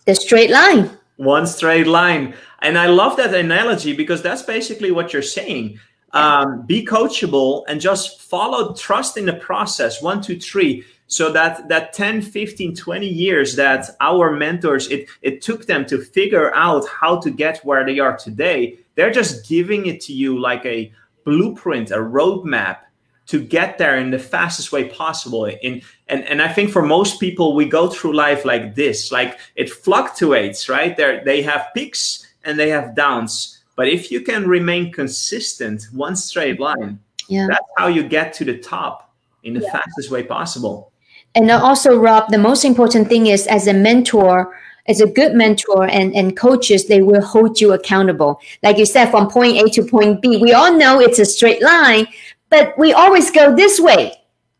The 0.05 0.15
straight 0.15 0.49
line. 0.49 0.89
One 1.17 1.47
straight 1.47 1.87
line. 1.87 2.33
And 2.61 2.77
I 2.77 2.87
love 2.87 3.17
that 3.17 3.33
analogy 3.33 3.93
because 3.93 4.21
that's 4.21 4.41
basically 4.41 4.91
what 4.91 5.13
you're 5.13 5.21
saying. 5.21 5.79
Um, 6.11 6.65
be 6.65 6.85
coachable 6.85 7.63
and 7.67 7.81
just 7.81 8.21
follow, 8.21 8.73
trust 8.73 9.17
in 9.17 9.25
the 9.25 9.33
process. 9.33 10.01
One, 10.01 10.21
two, 10.21 10.39
three 10.39 10.85
so 11.07 11.31
that 11.31 11.67
that 11.69 11.93
10 11.93 12.21
15 12.21 12.75
20 12.75 13.07
years 13.07 13.55
that 13.55 13.89
our 14.01 14.31
mentors 14.31 14.89
it 14.89 15.07
it 15.21 15.41
took 15.41 15.65
them 15.65 15.85
to 15.85 16.01
figure 16.01 16.53
out 16.55 16.87
how 16.87 17.19
to 17.19 17.29
get 17.29 17.63
where 17.63 17.85
they 17.85 17.99
are 17.99 18.17
today 18.17 18.77
they're 18.95 19.11
just 19.11 19.47
giving 19.47 19.85
it 19.85 20.01
to 20.01 20.13
you 20.13 20.39
like 20.39 20.65
a 20.65 20.91
blueprint 21.23 21.91
a 21.91 21.97
roadmap 21.97 22.79
to 23.27 23.39
get 23.39 23.77
there 23.77 23.97
in 23.97 24.11
the 24.11 24.19
fastest 24.19 24.71
way 24.71 24.89
possible 24.89 25.45
in 25.45 25.81
and 26.07 26.23
and 26.25 26.41
i 26.41 26.47
think 26.47 26.71
for 26.71 26.81
most 26.81 27.19
people 27.19 27.55
we 27.55 27.65
go 27.65 27.87
through 27.87 28.13
life 28.13 28.45
like 28.45 28.75
this 28.75 29.11
like 29.11 29.39
it 29.55 29.69
fluctuates 29.69 30.69
right? 30.69 30.95
There 30.97 31.23
they 31.23 31.41
have 31.41 31.67
peaks 31.73 32.27
and 32.43 32.59
they 32.59 32.69
have 32.69 32.95
downs. 32.95 33.63
But 33.75 33.89
if 33.89 34.09
you 34.09 34.21
can 34.21 34.47
remain 34.47 34.91
consistent 34.91 35.87
one 35.91 36.15
straight 36.15 36.59
line 36.59 36.99
yeah. 37.27 37.47
that's 37.49 37.67
how 37.77 37.87
you 37.87 38.03
get 38.03 38.33
to 38.33 38.45
the 38.45 38.57
top 38.57 39.13
in 39.43 39.53
the 39.53 39.61
yeah. 39.61 39.71
fastest 39.71 40.11
way 40.11 40.23
possible. 40.23 40.91
And 41.33 41.51
also 41.51 41.97
rob 41.97 42.29
the 42.29 42.37
most 42.37 42.63
important 42.65 43.09
thing 43.09 43.27
is 43.27 43.47
as 43.47 43.67
a 43.67 43.73
mentor 43.73 44.55
as 44.87 45.01
a 45.01 45.07
good 45.07 45.33
mentor 45.33 45.87
and, 45.87 46.15
and 46.15 46.37
coaches 46.37 46.85
they 46.85 47.01
will 47.01 47.21
hold 47.21 47.59
you 47.59 47.73
accountable. 47.73 48.39
Like 48.61 48.77
you 48.77 48.85
said 48.85 49.09
from 49.09 49.29
point 49.29 49.57
a 49.57 49.69
to 49.71 49.83
point 49.83 50.21
b 50.21 50.37
we 50.37 50.53
all 50.53 50.73
know 50.73 50.99
it's 51.01 51.19
a 51.19 51.25
straight 51.25 51.61
line 51.61 52.07
but 52.49 52.77
we 52.77 52.93
always 52.93 53.31
go 53.31 53.55
this 53.55 53.79
way 53.79 54.13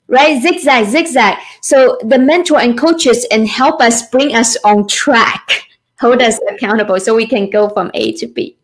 right 0.08 0.41
zigzag 0.41 0.86
zigzag 0.86 1.38
so 1.62 1.98
the 2.04 2.18
mentor 2.18 2.60
and 2.60 2.78
coaches 2.78 3.26
and 3.32 3.48
help 3.48 3.82
us 3.82 4.08
bring 4.10 4.36
us 4.36 4.56
on 4.63 4.88
track 4.88 5.68
hold 6.00 6.22
us 6.22 6.39
accountable 6.50 7.00
so 7.00 7.15
we 7.15 7.28
can 7.28 7.50
go 7.50 7.70
from 7.70 7.89
a 7.94 8.13
to 8.13 8.28
b 8.28 8.56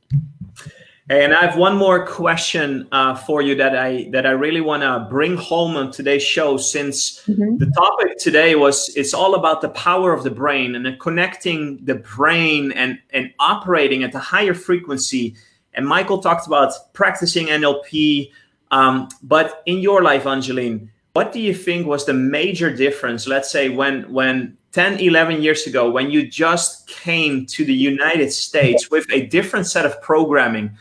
Hey, 1.11 1.25
and 1.25 1.33
I 1.33 1.45
have 1.45 1.57
one 1.57 1.75
more 1.75 2.05
question 2.05 2.87
uh, 2.93 3.15
for 3.15 3.41
you 3.41 3.53
that 3.55 3.75
I 3.75 4.07
that 4.11 4.25
I 4.25 4.29
really 4.29 4.61
want 4.61 4.83
to 4.83 5.07
bring 5.09 5.35
home 5.35 5.75
on 5.75 5.91
today's 5.91 6.23
show. 6.23 6.55
Since 6.55 7.23
mm-hmm. 7.27 7.57
the 7.57 7.65
topic 7.71 8.17
today 8.17 8.55
was 8.55 8.95
it's 8.95 9.13
all 9.13 9.35
about 9.35 9.59
the 9.59 9.67
power 9.71 10.13
of 10.13 10.23
the 10.23 10.31
brain 10.31 10.73
and 10.73 10.97
connecting 11.01 11.83
the 11.83 11.95
brain 11.95 12.71
and 12.71 12.97
and 13.09 13.33
operating 13.39 14.05
at 14.05 14.15
a 14.15 14.19
higher 14.19 14.53
frequency. 14.53 15.35
And 15.73 15.85
Michael 15.85 16.19
talked 16.19 16.47
about 16.47 16.71
practicing 16.93 17.47
NLP. 17.47 18.31
Um, 18.71 19.09
but 19.21 19.63
in 19.65 19.79
your 19.79 20.03
life, 20.03 20.25
Angeline, 20.25 20.89
what 21.13 21.33
do 21.33 21.39
you 21.39 21.53
think 21.53 21.87
was 21.87 22.05
the 22.05 22.13
major 22.13 22.73
difference? 22.73 23.27
Let's 23.27 23.51
say 23.51 23.69
when 23.69 24.11
when 24.11 24.57
10, 24.71 24.99
11 24.99 25.41
years 25.41 25.67
ago, 25.67 25.89
when 25.89 26.09
you 26.09 26.27
just 26.27 26.87
came 26.87 27.45
to 27.47 27.65
the 27.65 27.73
United 27.73 28.31
States 28.31 28.89
with 28.89 29.05
a 29.11 29.25
different 29.27 29.67
set 29.67 29.85
of 29.85 30.01
programming 30.01 30.71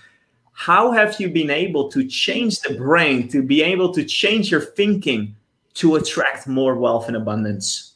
how 0.61 0.93
have 0.93 1.19
you 1.19 1.31
been 1.31 1.49
able 1.49 1.91
to 1.91 2.07
change 2.07 2.61
the 2.61 2.75
brain 2.75 3.27
to 3.29 3.43
be 3.43 3.63
able 3.63 3.95
to 3.95 4.05
change 4.05 4.51
your 4.51 4.61
thinking 4.61 5.35
to 5.73 5.97
attract 5.97 6.47
more 6.47 6.75
wealth 6.75 7.09
and 7.09 7.17
abundance? 7.17 7.95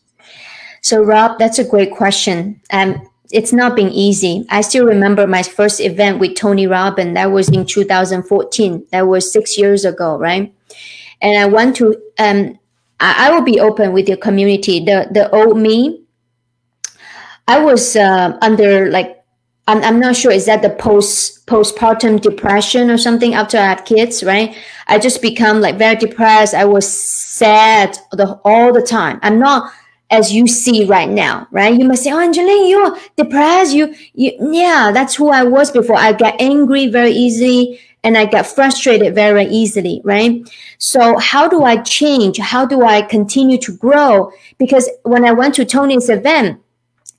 So, 0.80 1.02
Rob, 1.02 1.38
that's 1.38 1.58
a 1.58 1.68
great 1.68 1.92
question. 1.92 2.58
Um, 2.70 3.06
it's 3.30 3.52
not 3.52 3.76
been 3.76 3.90
easy. 3.90 4.46
I 4.48 4.62
still 4.62 4.86
remember 4.86 5.26
my 5.26 5.42
first 5.42 5.78
event 5.78 6.20
with 6.20 6.36
Tony 6.36 6.66
Robbins. 6.66 7.12
That 7.12 7.32
was 7.32 7.50
in 7.50 7.66
2014. 7.66 8.86
That 8.92 9.08
was 9.08 9.30
six 9.30 9.58
years 9.58 9.84
ago, 9.84 10.16
right? 10.16 10.50
And 11.24 11.36
I 11.36 11.46
want 11.46 11.74
to. 11.76 12.00
Um, 12.20 12.58
I, 13.00 13.26
I 13.26 13.34
will 13.34 13.42
be 13.42 13.58
open 13.58 13.92
with 13.92 14.08
your 14.08 14.18
community. 14.18 14.78
The 14.84 15.08
the 15.10 15.28
old 15.30 15.58
me. 15.58 16.02
I 17.48 17.60
was 17.60 17.96
uh, 17.96 18.38
under 18.40 18.90
like 18.90 19.24
I'm, 19.66 19.82
I'm 19.82 20.00
not 20.00 20.16
sure 20.16 20.30
is 20.30 20.46
that 20.46 20.62
the 20.62 20.70
post 20.70 21.46
postpartum 21.46 22.20
depression 22.20 22.90
or 22.90 22.98
something 22.98 23.34
after 23.34 23.58
I 23.58 23.66
had 23.66 23.84
kids, 23.84 24.22
right? 24.22 24.56
I 24.86 24.98
just 24.98 25.22
become 25.22 25.60
like 25.60 25.78
very 25.78 25.96
depressed. 25.96 26.54
I 26.54 26.64
was 26.66 26.86
sad 26.90 27.98
the, 28.12 28.38
all 28.44 28.72
the 28.72 28.82
time. 28.82 29.18
I'm 29.22 29.38
not 29.38 29.72
as 30.10 30.32
you 30.32 30.46
see 30.46 30.84
right 30.84 31.08
now, 31.08 31.48
right? 31.50 31.74
You 31.74 31.86
must 31.86 32.04
say, 32.04 32.12
"Oh, 32.12 32.20
Angeline, 32.20 32.68
you're 32.68 32.96
depressed." 33.16 33.74
You, 33.74 33.94
you, 34.12 34.32
yeah, 34.52 34.90
that's 34.92 35.14
who 35.14 35.30
I 35.30 35.44
was 35.44 35.70
before. 35.70 35.96
I 35.96 36.12
get 36.12 36.40
angry 36.40 36.88
very 36.88 37.10
easily, 37.10 37.80
and 38.04 38.18
I 38.18 38.26
get 38.26 38.46
frustrated 38.46 39.14
very 39.14 39.46
easily, 39.46 40.02
right? 40.04 40.46
So 40.78 41.18
how 41.18 41.48
do 41.48 41.64
I 41.64 41.78
change? 41.78 42.38
How 42.38 42.66
do 42.66 42.84
I 42.84 43.00
continue 43.00 43.58
to 43.58 43.76
grow? 43.76 44.30
Because 44.58 44.88
when 45.02 45.24
I 45.24 45.32
went 45.32 45.54
to 45.54 45.64
Tony's 45.64 46.10
event, 46.10 46.60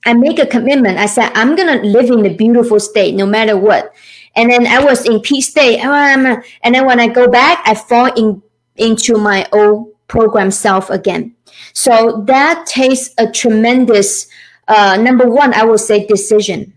I 0.06 0.14
make 0.14 0.38
a 0.38 0.46
commitment. 0.46 0.98
I 0.98 1.06
said, 1.06 1.32
I'm 1.34 1.56
going 1.56 1.80
to 1.80 1.86
live 1.86 2.08
in 2.10 2.22
the 2.22 2.34
beautiful 2.34 2.78
state 2.78 3.16
no 3.16 3.26
matter 3.26 3.56
what. 3.56 3.92
And 4.36 4.50
then 4.50 4.66
I 4.66 4.82
was 4.84 5.04
in 5.04 5.20
peace 5.20 5.48
state. 5.50 5.80
And 5.80 6.44
then 6.74 6.86
when 6.86 7.00
I 7.00 7.08
go 7.08 7.28
back, 7.28 7.62
I 7.66 7.74
fall 7.74 8.12
in, 8.14 8.40
into 8.76 9.18
my 9.18 9.46
old 9.52 9.92
program 10.06 10.52
self 10.52 10.88
again. 10.90 11.34
So 11.72 12.22
that 12.26 12.66
takes 12.66 13.10
a 13.18 13.28
tremendous, 13.28 14.28
uh, 14.68 14.96
number 14.98 15.28
one, 15.28 15.52
I 15.52 15.64
would 15.64 15.80
say 15.80 16.06
decision 16.06 16.75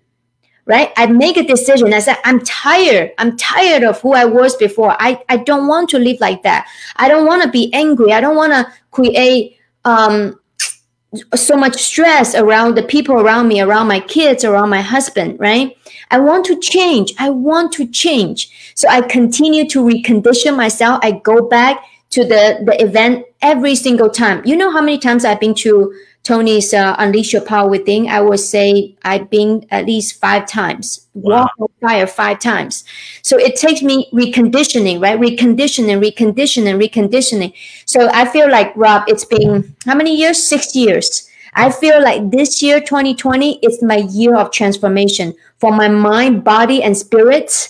right? 0.69 0.93
I 0.95 1.07
make 1.07 1.35
a 1.35 1.43
decision. 1.43 1.93
I 1.93 1.99
said, 1.99 2.17
I'm 2.23 2.39
tired. 2.45 3.11
I'm 3.17 3.35
tired 3.37 3.83
of 3.83 3.99
who 3.99 4.13
I 4.13 4.23
was 4.23 4.55
before. 4.55 4.95
I, 4.99 5.21
I 5.27 5.37
don't 5.37 5.67
want 5.67 5.89
to 5.89 5.99
live 5.99 6.19
like 6.21 6.43
that. 6.43 6.67
I 6.97 7.09
don't 7.09 7.25
want 7.25 7.41
to 7.41 7.49
be 7.49 7.73
angry. 7.73 8.13
I 8.13 8.21
don't 8.21 8.35
want 8.35 8.53
to 8.53 8.71
create 8.91 9.57
um, 9.83 10.39
so 11.33 11.57
much 11.57 11.81
stress 11.81 12.35
around 12.35 12.75
the 12.75 12.83
people 12.83 13.15
around 13.15 13.47
me, 13.47 13.61
around 13.61 13.87
my 13.87 13.99
kids, 13.99 14.45
around 14.45 14.69
my 14.69 14.81
husband, 14.81 15.39
right? 15.39 15.75
I 16.11 16.19
want 16.19 16.45
to 16.45 16.59
change. 16.59 17.13
I 17.17 17.31
want 17.31 17.71
to 17.73 17.87
change. 17.87 18.73
So 18.75 18.87
I 18.87 19.01
continue 19.01 19.67
to 19.69 19.81
recondition 19.81 20.55
myself. 20.55 20.99
I 21.01 21.13
go 21.23 21.49
back 21.49 21.83
to 22.11 22.23
the, 22.23 22.61
the 22.63 22.79
event 22.79 23.25
every 23.41 23.75
single 23.75 24.09
time. 24.09 24.43
You 24.45 24.55
know 24.55 24.71
how 24.71 24.81
many 24.81 24.99
times 24.99 25.25
I've 25.25 25.39
been 25.39 25.55
to 25.55 25.93
Tony's 26.23 26.73
uh, 26.73 26.95
Unleash 26.99 27.33
Your 27.33 27.41
Power 27.41 27.69
Within, 27.69 28.07
I 28.07 28.21
would 28.21 28.39
say 28.39 28.95
I've 29.03 29.29
been 29.29 29.65
at 29.71 29.85
least 29.85 30.19
five 30.19 30.47
times, 30.47 31.07
wow. 31.13 31.41
walk 31.41 31.51
on 31.59 31.67
fire 31.81 32.07
five 32.07 32.39
times. 32.39 32.83
So 33.21 33.37
it 33.37 33.55
takes 33.55 33.81
me 33.81 34.09
reconditioning, 34.13 35.01
right? 35.01 35.19
Reconditioning, 35.19 36.03
reconditioning, 36.03 36.87
reconditioning. 36.87 37.53
So 37.85 38.09
I 38.13 38.25
feel 38.25 38.49
like, 38.49 38.73
Rob, 38.75 39.05
it's 39.07 39.25
been 39.25 39.75
how 39.85 39.95
many 39.95 40.15
years? 40.15 40.47
Six 40.47 40.75
years. 40.75 41.27
I 41.53 41.71
feel 41.71 42.01
like 42.01 42.29
this 42.29 42.61
year, 42.61 42.79
2020, 42.79 43.59
is 43.59 43.81
my 43.81 43.97
year 43.97 44.35
of 44.35 44.51
transformation 44.51 45.33
for 45.57 45.71
my 45.71 45.87
mind, 45.87 46.43
body, 46.43 46.83
and 46.83 46.95
spirit 46.95 47.69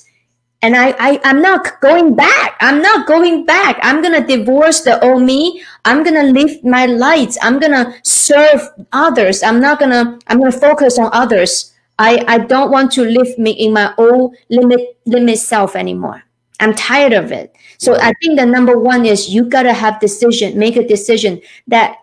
and 0.61 0.75
I, 0.75 0.89
I 0.99 1.21
i'm 1.23 1.41
not 1.41 1.79
going 1.81 2.15
back. 2.15 2.57
I'm 2.59 2.81
not 2.81 3.07
going 3.07 3.45
back. 3.45 3.79
I'm 3.81 4.01
gonna 4.01 4.25
divorce 4.25 4.81
the 4.81 5.03
old 5.03 5.23
me. 5.23 5.63
I'm 5.85 6.03
gonna 6.03 6.23
live 6.23 6.63
my 6.63 6.85
lights. 6.85 7.37
I'm 7.41 7.59
gonna 7.59 7.93
serve 8.03 8.61
others. 8.91 9.41
I'm 9.43 9.59
not 9.61 9.79
gonna 9.79 10.19
i'm 10.27 10.39
gonna 10.39 10.51
focus 10.51 10.99
on 10.99 11.09
others. 11.13 11.73
I 11.97 12.23
i 12.27 12.37
don't 12.37 12.71
want 12.71 12.91
to 12.93 13.03
live 13.03 13.37
me 13.37 13.51
in 13.51 13.73
my 13.73 13.93
old 13.97 14.35
limit 14.49 14.97
limit 15.05 15.39
self 15.39 15.75
anymore. 15.75 16.23
I'm 16.59 16.73
tired 16.75 17.13
of 17.13 17.31
it. 17.31 17.55
So 17.77 17.95
i 17.95 18.11
think 18.21 18.37
the 18.39 18.45
number 18.45 18.77
one 18.77 19.05
is 19.05 19.29
you 19.29 19.45
gotta 19.45 19.73
have 19.73 19.99
decision 20.01 20.59
make 20.59 20.75
a 20.75 20.85
decision 20.85 21.41
that 21.67 21.97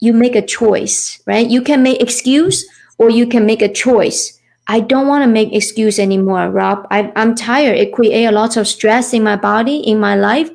you 0.00 0.12
make 0.12 0.36
a 0.36 0.42
choice 0.42 1.20
right? 1.26 1.48
You 1.48 1.62
can 1.62 1.82
make 1.82 2.00
excuse 2.00 2.66
or 2.98 3.10
you 3.10 3.26
can 3.26 3.46
make 3.46 3.62
a 3.62 3.72
choice 3.72 4.37
I 4.68 4.80
don't 4.80 5.08
want 5.08 5.22
to 5.24 5.26
make 5.26 5.52
excuse 5.52 5.98
anymore, 5.98 6.50
Rob. 6.50 6.86
I, 6.90 7.10
I'm 7.16 7.34
tired. 7.34 7.78
It 7.78 7.94
create 7.94 8.26
a 8.26 8.32
lot 8.32 8.56
of 8.56 8.68
stress 8.68 9.14
in 9.14 9.22
my 9.22 9.36
body, 9.36 9.78
in 9.78 9.98
my 9.98 10.14
life. 10.14 10.50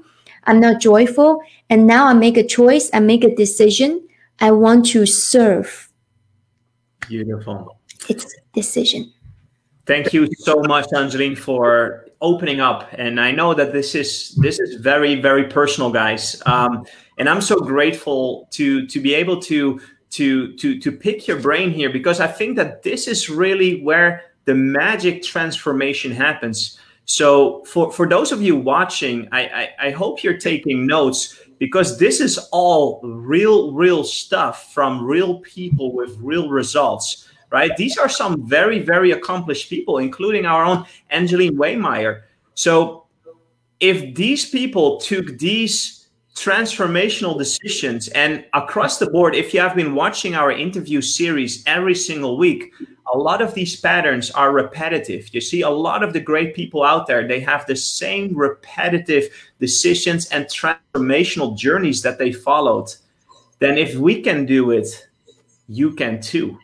I'm 0.45 0.59
not 0.59 0.79
joyful. 0.79 1.41
And 1.69 1.87
now 1.87 2.05
I 2.05 2.13
make 2.13 2.37
a 2.37 2.45
choice. 2.45 2.91
I 2.93 2.99
make 2.99 3.23
a 3.23 3.35
decision. 3.35 4.07
I 4.39 4.51
want 4.51 4.85
to 4.87 5.05
serve. 5.07 5.89
Beautiful. 7.07 7.79
It's 8.07 8.25
a 8.25 8.37
decision. 8.53 9.11
Thank 9.85 10.13
you 10.13 10.27
so 10.37 10.61
much, 10.61 10.87
Angeline, 10.95 11.35
for 11.35 12.05
opening 12.21 12.61
up. 12.61 12.87
And 12.93 13.19
I 13.19 13.31
know 13.31 13.53
that 13.53 13.73
this 13.73 13.95
is 13.95 14.33
this 14.35 14.59
is 14.59 14.75
very 14.75 15.19
very 15.19 15.45
personal, 15.45 15.91
guys. 15.91 16.41
Um, 16.45 16.85
and 17.17 17.27
I'm 17.27 17.41
so 17.41 17.59
grateful 17.59 18.47
to 18.51 18.87
to 18.87 18.99
be 19.01 19.13
able 19.13 19.41
to 19.41 19.81
to 20.13 20.55
to 20.57 20.79
to 20.79 20.91
pick 20.91 21.27
your 21.27 21.39
brain 21.39 21.71
here 21.71 21.89
because 21.89 22.19
I 22.19 22.27
think 22.27 22.55
that 22.57 22.83
this 22.83 23.07
is 23.07 23.29
really 23.29 23.81
where 23.81 24.21
the 24.45 24.53
magic 24.53 25.23
transformation 25.23 26.11
happens. 26.11 26.77
So 27.05 27.63
for 27.65 27.91
for 27.91 28.07
those 28.07 28.31
of 28.31 28.41
you 28.41 28.55
watching, 28.55 29.27
I, 29.31 29.41
I, 29.41 29.87
I 29.87 29.91
hope 29.91 30.23
you're 30.23 30.37
taking 30.37 30.85
notes 30.85 31.39
because 31.57 31.97
this 31.97 32.21
is 32.21 32.37
all 32.51 33.01
real 33.03 33.73
real 33.73 34.03
stuff 34.03 34.71
from 34.71 35.03
real 35.03 35.39
people 35.39 35.93
with 35.93 36.15
real 36.19 36.49
results. 36.49 37.27
Right? 37.49 37.75
These 37.77 37.97
are 37.97 38.09
some 38.09 38.47
very 38.47 38.79
very 38.79 39.11
accomplished 39.11 39.67
people, 39.69 39.97
including 39.97 40.45
our 40.45 40.63
own 40.63 40.85
Angeline 41.09 41.57
Waymeyer. 41.57 42.21
So 42.53 43.07
if 43.79 44.13
these 44.13 44.47
people 44.47 44.99
took 44.99 45.39
these 45.39 46.02
transformational 46.35 47.37
decisions. 47.37 48.07
And 48.09 48.45
across 48.53 48.97
the 48.97 49.09
board, 49.09 49.35
if 49.35 49.53
you 49.53 49.59
have 49.59 49.75
been 49.75 49.95
watching 49.95 50.35
our 50.35 50.51
interview 50.51 51.01
series 51.01 51.63
every 51.65 51.95
single 51.95 52.37
week, 52.37 52.73
a 53.13 53.17
lot 53.17 53.41
of 53.41 53.53
these 53.53 53.79
patterns 53.79 54.31
are 54.31 54.51
repetitive. 54.51 55.33
You 55.33 55.41
see, 55.41 55.61
a 55.61 55.69
lot 55.69 56.03
of 56.03 56.13
the 56.13 56.19
great 56.19 56.55
people 56.55 56.83
out 56.83 57.05
there, 57.05 57.27
they 57.27 57.39
have 57.41 57.65
the 57.65 57.75
same 57.75 58.35
repetitive 58.35 59.25
decisions 59.59 60.27
and 60.29 60.45
transformational 60.45 61.55
journeys 61.55 62.01
that 62.01 62.17
they 62.17 62.31
followed. 62.31 62.89
Then, 63.59 63.77
if 63.77 63.95
we 63.95 64.21
can 64.21 64.45
do 64.45 64.71
it, 64.71 65.07
you 65.67 65.93
can 65.93 66.19
too. 66.19 66.57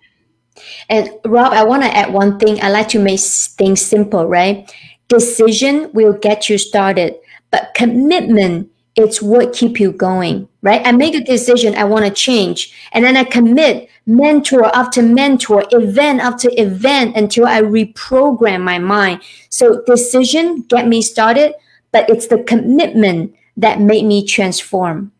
And 0.89 1.09
Rob, 1.25 1.53
I 1.53 1.63
want 1.63 1.83
to 1.83 1.95
add 1.95 2.11
one 2.11 2.39
thing. 2.39 2.61
I 2.61 2.69
like 2.69 2.89
to 2.89 2.99
make 2.99 3.19
things 3.19 3.81
simple, 3.81 4.25
right? 4.25 4.69
Decision 5.07 5.91
will 5.93 6.13
get 6.13 6.49
you 6.49 6.57
started, 6.57 7.15
but 7.51 7.71
commitment 7.75 8.69
it's 9.03 9.21
what 9.21 9.53
keep 9.53 9.79
you 9.79 9.91
going 9.91 10.47
right? 10.61 10.85
I 10.85 10.91
make 10.91 11.15
a 11.15 11.23
decision 11.23 11.75
i 11.75 11.83
want 11.83 12.05
to 12.05 12.11
change 12.11 12.73
and 12.91 13.03
then 13.03 13.15
i 13.15 13.23
commit 13.23 13.89
mentor 14.05 14.65
after 14.75 15.01
mentor 15.01 15.63
event 15.71 16.19
after 16.19 16.49
event 16.53 17.15
until 17.15 17.45
i 17.45 17.61
reprogram 17.61 18.61
my 18.61 18.79
mind. 18.79 19.21
So 19.49 19.83
decision 19.85 20.63
get 20.63 20.87
me 20.87 21.01
started 21.01 21.53
but 21.91 22.09
it's 22.09 22.27
the 22.27 22.43
commitment 22.43 23.35
that 23.57 23.81
made 23.81 24.05
me 24.05 24.25
transform. 24.25 25.11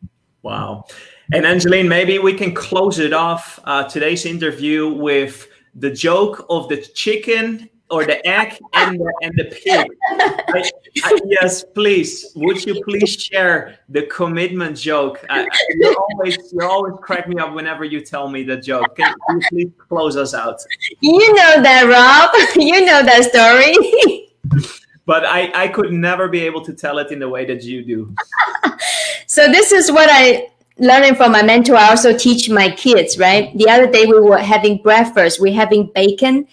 Wow. 0.44 0.86
And 1.34 1.46
angeline 1.46 1.88
maybe 1.88 2.18
we 2.20 2.34
can 2.34 2.54
close 2.54 3.00
it 3.00 3.14
off 3.14 3.60
uh, 3.66 3.84
today's 3.84 4.26
interview 4.26 4.90
with 4.90 5.48
the 5.76 5.92
joke 5.92 6.46
of 6.50 6.70
the 6.70 6.78
chicken 6.78 7.70
or 7.92 8.06
the 8.06 8.26
egg 8.28 8.58
and 8.74 9.00
the, 9.00 9.14
and 9.22 9.34
the 9.36 9.46
pig. 9.46 9.88
I, 11.04 11.20
yes, 11.26 11.64
please. 11.64 12.32
Would 12.36 12.66
you 12.66 12.82
please 12.84 13.14
share 13.14 13.80
the 13.90 14.04
commitment 14.04 14.78
joke? 14.78 15.24
Uh, 15.30 15.46
you 15.70 15.96
always 15.96 16.38
you 16.52 16.62
always 16.62 16.94
crack 17.02 17.28
me 17.28 17.40
up 17.40 17.54
whenever 17.54 17.84
you 17.84 18.02
tell 18.02 18.30
me 18.30 18.44
the 18.44 18.58
joke. 18.58 18.96
Can 18.96 19.14
you 19.30 19.42
please 19.50 19.72
close 19.78 20.18
us 20.18 20.34
out? 20.34 20.62
You 21.02 21.34
know 21.34 21.62
that, 21.62 21.84
Rob. 21.84 22.36
You 22.56 22.86
know 22.86 23.04
that 23.04 23.24
story. 23.26 24.30
but 25.06 25.26
I, 25.26 25.52
I 25.64 25.68
could 25.70 25.92
never 25.92 26.28
be 26.28 26.42
able 26.42 26.64
to 26.66 26.74
tell 26.74 27.00
it 27.00 27.12
in 27.12 27.20
the 27.20 27.30
way 27.30 27.46
that 27.46 27.64
you 27.64 27.84
do. 27.84 28.16
so 29.28 29.48
this 29.48 29.72
is 29.72 29.92
what 29.92 30.10
I 30.12 30.50
learning 30.78 31.16
from 31.16 31.32
my 31.32 31.44
mentor. 31.44 31.76
I 31.76 31.90
also 31.90 32.18
teach 32.18 32.50
my 32.50 32.70
kids, 32.70 33.18
right? 33.18 33.56
The 33.58 33.70
other 33.70 33.88
day 33.88 34.06
we 34.06 34.20
were 34.20 34.38
having 34.38 34.78
breakfast. 34.82 35.40
We're 35.40 35.54
having 35.54 35.92
bacon 35.94 36.48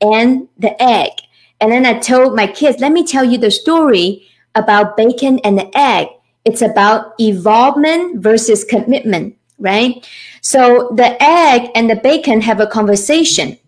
and 0.00 0.48
the 0.58 0.80
egg. 0.82 1.12
And 1.60 1.70
then 1.70 1.84
I 1.84 1.98
told 1.98 2.34
my 2.34 2.46
kids, 2.46 2.80
let 2.80 2.92
me 2.92 3.04
tell 3.04 3.24
you 3.24 3.38
the 3.38 3.50
story 3.50 4.26
about 4.54 4.96
bacon 4.96 5.38
and 5.40 5.58
the 5.58 5.70
egg. 5.76 6.08
It's 6.44 6.62
about 6.62 7.12
evolvement 7.20 8.22
versus 8.22 8.64
commitment, 8.64 9.36
right? 9.58 10.06
So 10.40 10.90
the 10.94 11.22
egg 11.22 11.70
and 11.74 11.90
the 11.90 11.96
bacon 11.96 12.40
have 12.40 12.60
a 12.60 12.66
conversation 12.66 13.58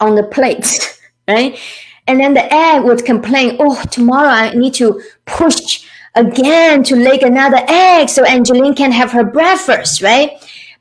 on 0.00 0.14
the 0.14 0.22
plate, 0.22 0.98
right? 1.28 1.58
And 2.06 2.20
then 2.20 2.34
the 2.34 2.52
egg 2.52 2.84
would 2.84 3.04
complain, 3.04 3.56
oh, 3.58 3.82
tomorrow 3.90 4.28
I 4.28 4.54
need 4.54 4.74
to 4.74 5.02
push 5.26 5.86
again 6.14 6.84
to 6.84 6.96
lay 6.96 7.18
another 7.20 7.60
egg 7.66 8.08
so 8.08 8.24
Angeline 8.24 8.74
can 8.74 8.92
have 8.92 9.10
her 9.12 9.24
breakfast, 9.24 10.02
right? 10.02 10.32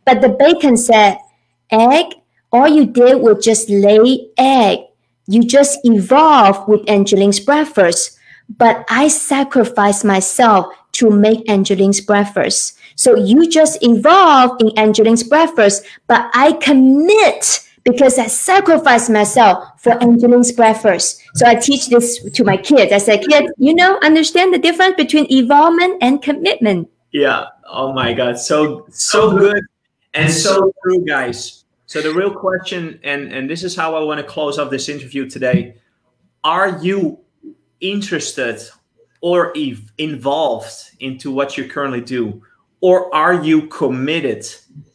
But 0.06 0.22
the 0.22 0.30
bacon 0.30 0.78
said, 0.78 1.18
egg, 1.72 2.14
all 2.52 2.68
you 2.68 2.86
did 2.86 3.16
was 3.20 3.44
just 3.44 3.70
lay 3.70 4.30
egg. 4.38 4.80
You 5.28 5.44
just 5.44 5.80
evolved 5.84 6.68
with 6.68 6.90
Angeline's 6.90 7.40
breakfast. 7.40 8.18
But 8.58 8.86
I 8.90 9.08
sacrifice 9.08 10.04
myself 10.04 10.74
to 10.94 11.10
make 11.10 11.50
Angeline's 11.50 12.02
breakfast. 12.02 12.78
So 12.96 13.16
you 13.16 13.50
just 13.50 13.82
evolved 13.82 14.62
in 14.62 14.78
Angeline's 14.78 15.24
breakfast, 15.24 15.84
but 16.08 16.30
I 16.34 16.54
commit 16.54 17.68
because 17.84 18.20
I 18.20 18.28
sacrifice 18.28 19.10
myself 19.10 19.82
for 19.82 19.92
Angeline's 20.02 20.52
breakfast. 20.52 21.22
So 21.36 21.46
I 21.46 21.56
teach 21.56 21.88
this 21.88 22.24
to 22.32 22.44
my 22.44 22.58
kids. 22.58 22.94
I 22.94 23.00
say, 23.00 23.18
kids, 23.18 23.52
you 23.58 23.74
know, 23.74 24.00
understand 24.04 24.54
the 24.54 24.60
difference 24.60 24.96
between 24.96 25.30
evolvement 25.32 26.02
and 26.02 26.22
commitment. 26.22 26.90
Yeah. 27.12 27.46
Oh 27.68 27.92
my 27.92 28.14
God. 28.14 28.38
So 28.38 28.86
so 28.90 29.38
good 29.38 29.64
and 30.14 30.32
so 30.32 30.72
true, 30.84 31.04
guys. 31.06 31.63
So 31.94 32.02
the 32.02 32.12
real 32.12 32.34
question, 32.34 33.00
and 33.04 33.32
and 33.32 33.48
this 33.48 33.64
is 33.64 33.76
how 33.76 33.94
I 33.94 34.04
want 34.04 34.20
to 34.20 34.26
close 34.26 34.58
off 34.58 34.72
this 34.72 34.90
interview 34.90 35.30
today: 35.30 35.76
Are 36.44 36.80
you 36.82 37.20
interested 37.82 38.60
or 39.22 39.54
ev- 39.56 39.94
involved 40.00 40.74
into 41.00 41.30
what 41.30 41.56
you 41.56 41.70
currently 41.70 42.02
do? 42.02 42.42
Or 42.82 43.14
are 43.14 43.36
you 43.36 43.68
committed 43.68 44.44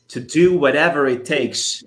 to 0.08 0.18
do 0.18 0.58
whatever 0.58 1.06
it 1.06 1.24
takes 1.24 1.84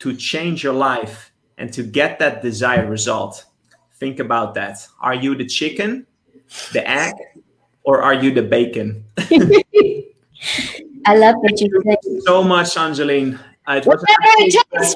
to 0.00 0.14
change 0.14 0.62
your 0.62 0.74
life 0.74 1.32
and 1.56 1.72
to 1.72 1.82
get 1.82 2.18
that 2.18 2.42
desired 2.42 2.90
result? 2.90 3.46
Think 3.94 4.18
about 4.18 4.52
that. 4.56 4.86
Are 5.00 5.14
you 5.14 5.34
the 5.34 5.46
chicken, 5.46 6.06
the 6.74 6.86
egg, 6.86 7.14
or 7.84 8.02
are 8.02 8.12
you 8.12 8.30
the 8.34 8.42
bacon? 8.42 9.02
I 11.06 11.16
love 11.16 11.36
what 11.38 11.58
you 11.58 11.70
said. 11.86 12.22
So 12.26 12.44
much, 12.44 12.76
Angeline. 12.76 13.40
Whatever 13.66 14.04
it 14.38 14.52
takes, 14.52 14.94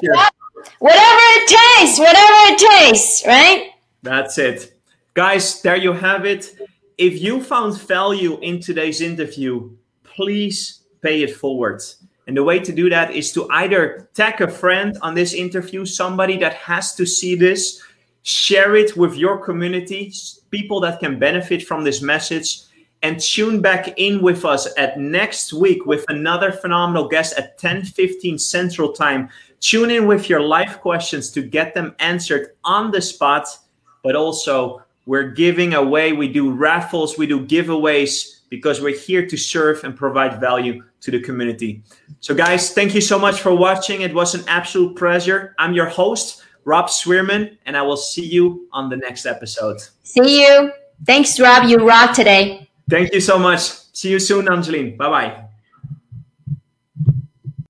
whatever 0.79 1.25
it 1.35 1.47
takes, 1.47 1.99
whatever 1.99 2.33
it 2.51 2.57
takes, 2.59 3.25
right? 3.25 3.71
That's 4.03 4.37
it. 4.37 4.73
Guys, 5.13 5.61
there 5.61 5.77
you 5.77 5.93
have 5.93 6.25
it. 6.25 6.53
If 6.97 7.21
you 7.21 7.41
found 7.41 7.79
value 7.81 8.39
in 8.41 8.59
today's 8.59 9.01
interview, 9.01 9.71
please 10.03 10.81
pay 11.01 11.23
it 11.23 11.35
forward. 11.35 11.81
And 12.27 12.35
the 12.35 12.43
way 12.43 12.59
to 12.59 12.73
do 12.73 12.89
that 12.89 13.11
is 13.11 13.31
to 13.33 13.47
either 13.49 14.09
tag 14.13 14.41
a 14.41 14.49
friend 14.49 14.97
on 15.01 15.13
this 15.13 15.33
interview, 15.33 15.85
somebody 15.85 16.37
that 16.37 16.55
has 16.55 16.93
to 16.95 17.05
see 17.05 17.35
this, 17.35 17.81
share 18.23 18.75
it 18.75 18.97
with 18.97 19.15
your 19.15 19.37
community, 19.37 20.11
people 20.51 20.81
that 20.81 20.99
can 20.99 21.17
benefit 21.17 21.63
from 21.65 21.85
this 21.85 22.01
message, 22.01 22.63
and 23.03 23.19
tune 23.19 23.61
back 23.61 23.97
in 23.97 24.21
with 24.21 24.45
us 24.45 24.67
at 24.77 24.99
next 24.99 25.53
week 25.53 25.85
with 25.85 26.05
another 26.09 26.51
phenomenal 26.51 27.07
guest 27.07 27.37
at 27.37 27.57
10:15 27.57 28.39
Central 28.39 28.91
Time. 28.91 29.29
Tune 29.59 29.91
in 29.91 30.07
with 30.07 30.29
your 30.29 30.41
live 30.41 30.79
questions 30.81 31.31
to 31.31 31.41
get 31.41 31.73
them 31.73 31.95
answered 31.99 32.55
on 32.63 32.91
the 32.91 33.01
spot, 33.01 33.47
but 34.03 34.15
also 34.15 34.81
we're 35.05 35.31
giving 35.31 35.73
away, 35.73 36.13
we 36.13 36.27
do 36.27 36.51
raffles, 36.51 37.17
we 37.17 37.27
do 37.27 37.45
giveaways 37.45 38.41
because 38.49 38.81
we're 38.81 38.97
here 38.97 39.25
to 39.25 39.37
serve 39.37 39.83
and 39.83 39.95
provide 39.95 40.39
value 40.39 40.83
to 41.01 41.11
the 41.11 41.19
community. 41.21 41.81
So 42.19 42.33
guys, 42.33 42.73
thank 42.73 42.93
you 42.93 43.01
so 43.01 43.19
much 43.19 43.39
for 43.41 43.53
watching. 43.53 44.01
It 44.01 44.13
was 44.13 44.35
an 44.35 44.43
absolute 44.47 44.95
pleasure. 44.97 45.55
I'm 45.59 45.73
your 45.73 45.87
host, 45.87 46.43
Rob 46.65 46.87
Swierman, 46.87 47.57
and 47.65 47.77
I 47.77 47.81
will 47.81 47.97
see 47.97 48.25
you 48.25 48.67
on 48.73 48.89
the 48.89 48.97
next 48.97 49.25
episode. 49.25 49.79
See 50.03 50.41
you. 50.41 50.71
Thanks, 51.05 51.39
Rob. 51.39 51.69
You 51.69 51.87
rock 51.87 52.13
today. 52.13 52.66
Thank 52.89 53.13
you 53.13 53.21
so 53.21 53.37
much. 53.39 53.61
See 53.93 54.09
you 54.09 54.19
soon, 54.19 54.47
Angeline. 54.49 54.97
Bye 54.97 55.09
bye. 55.09 55.46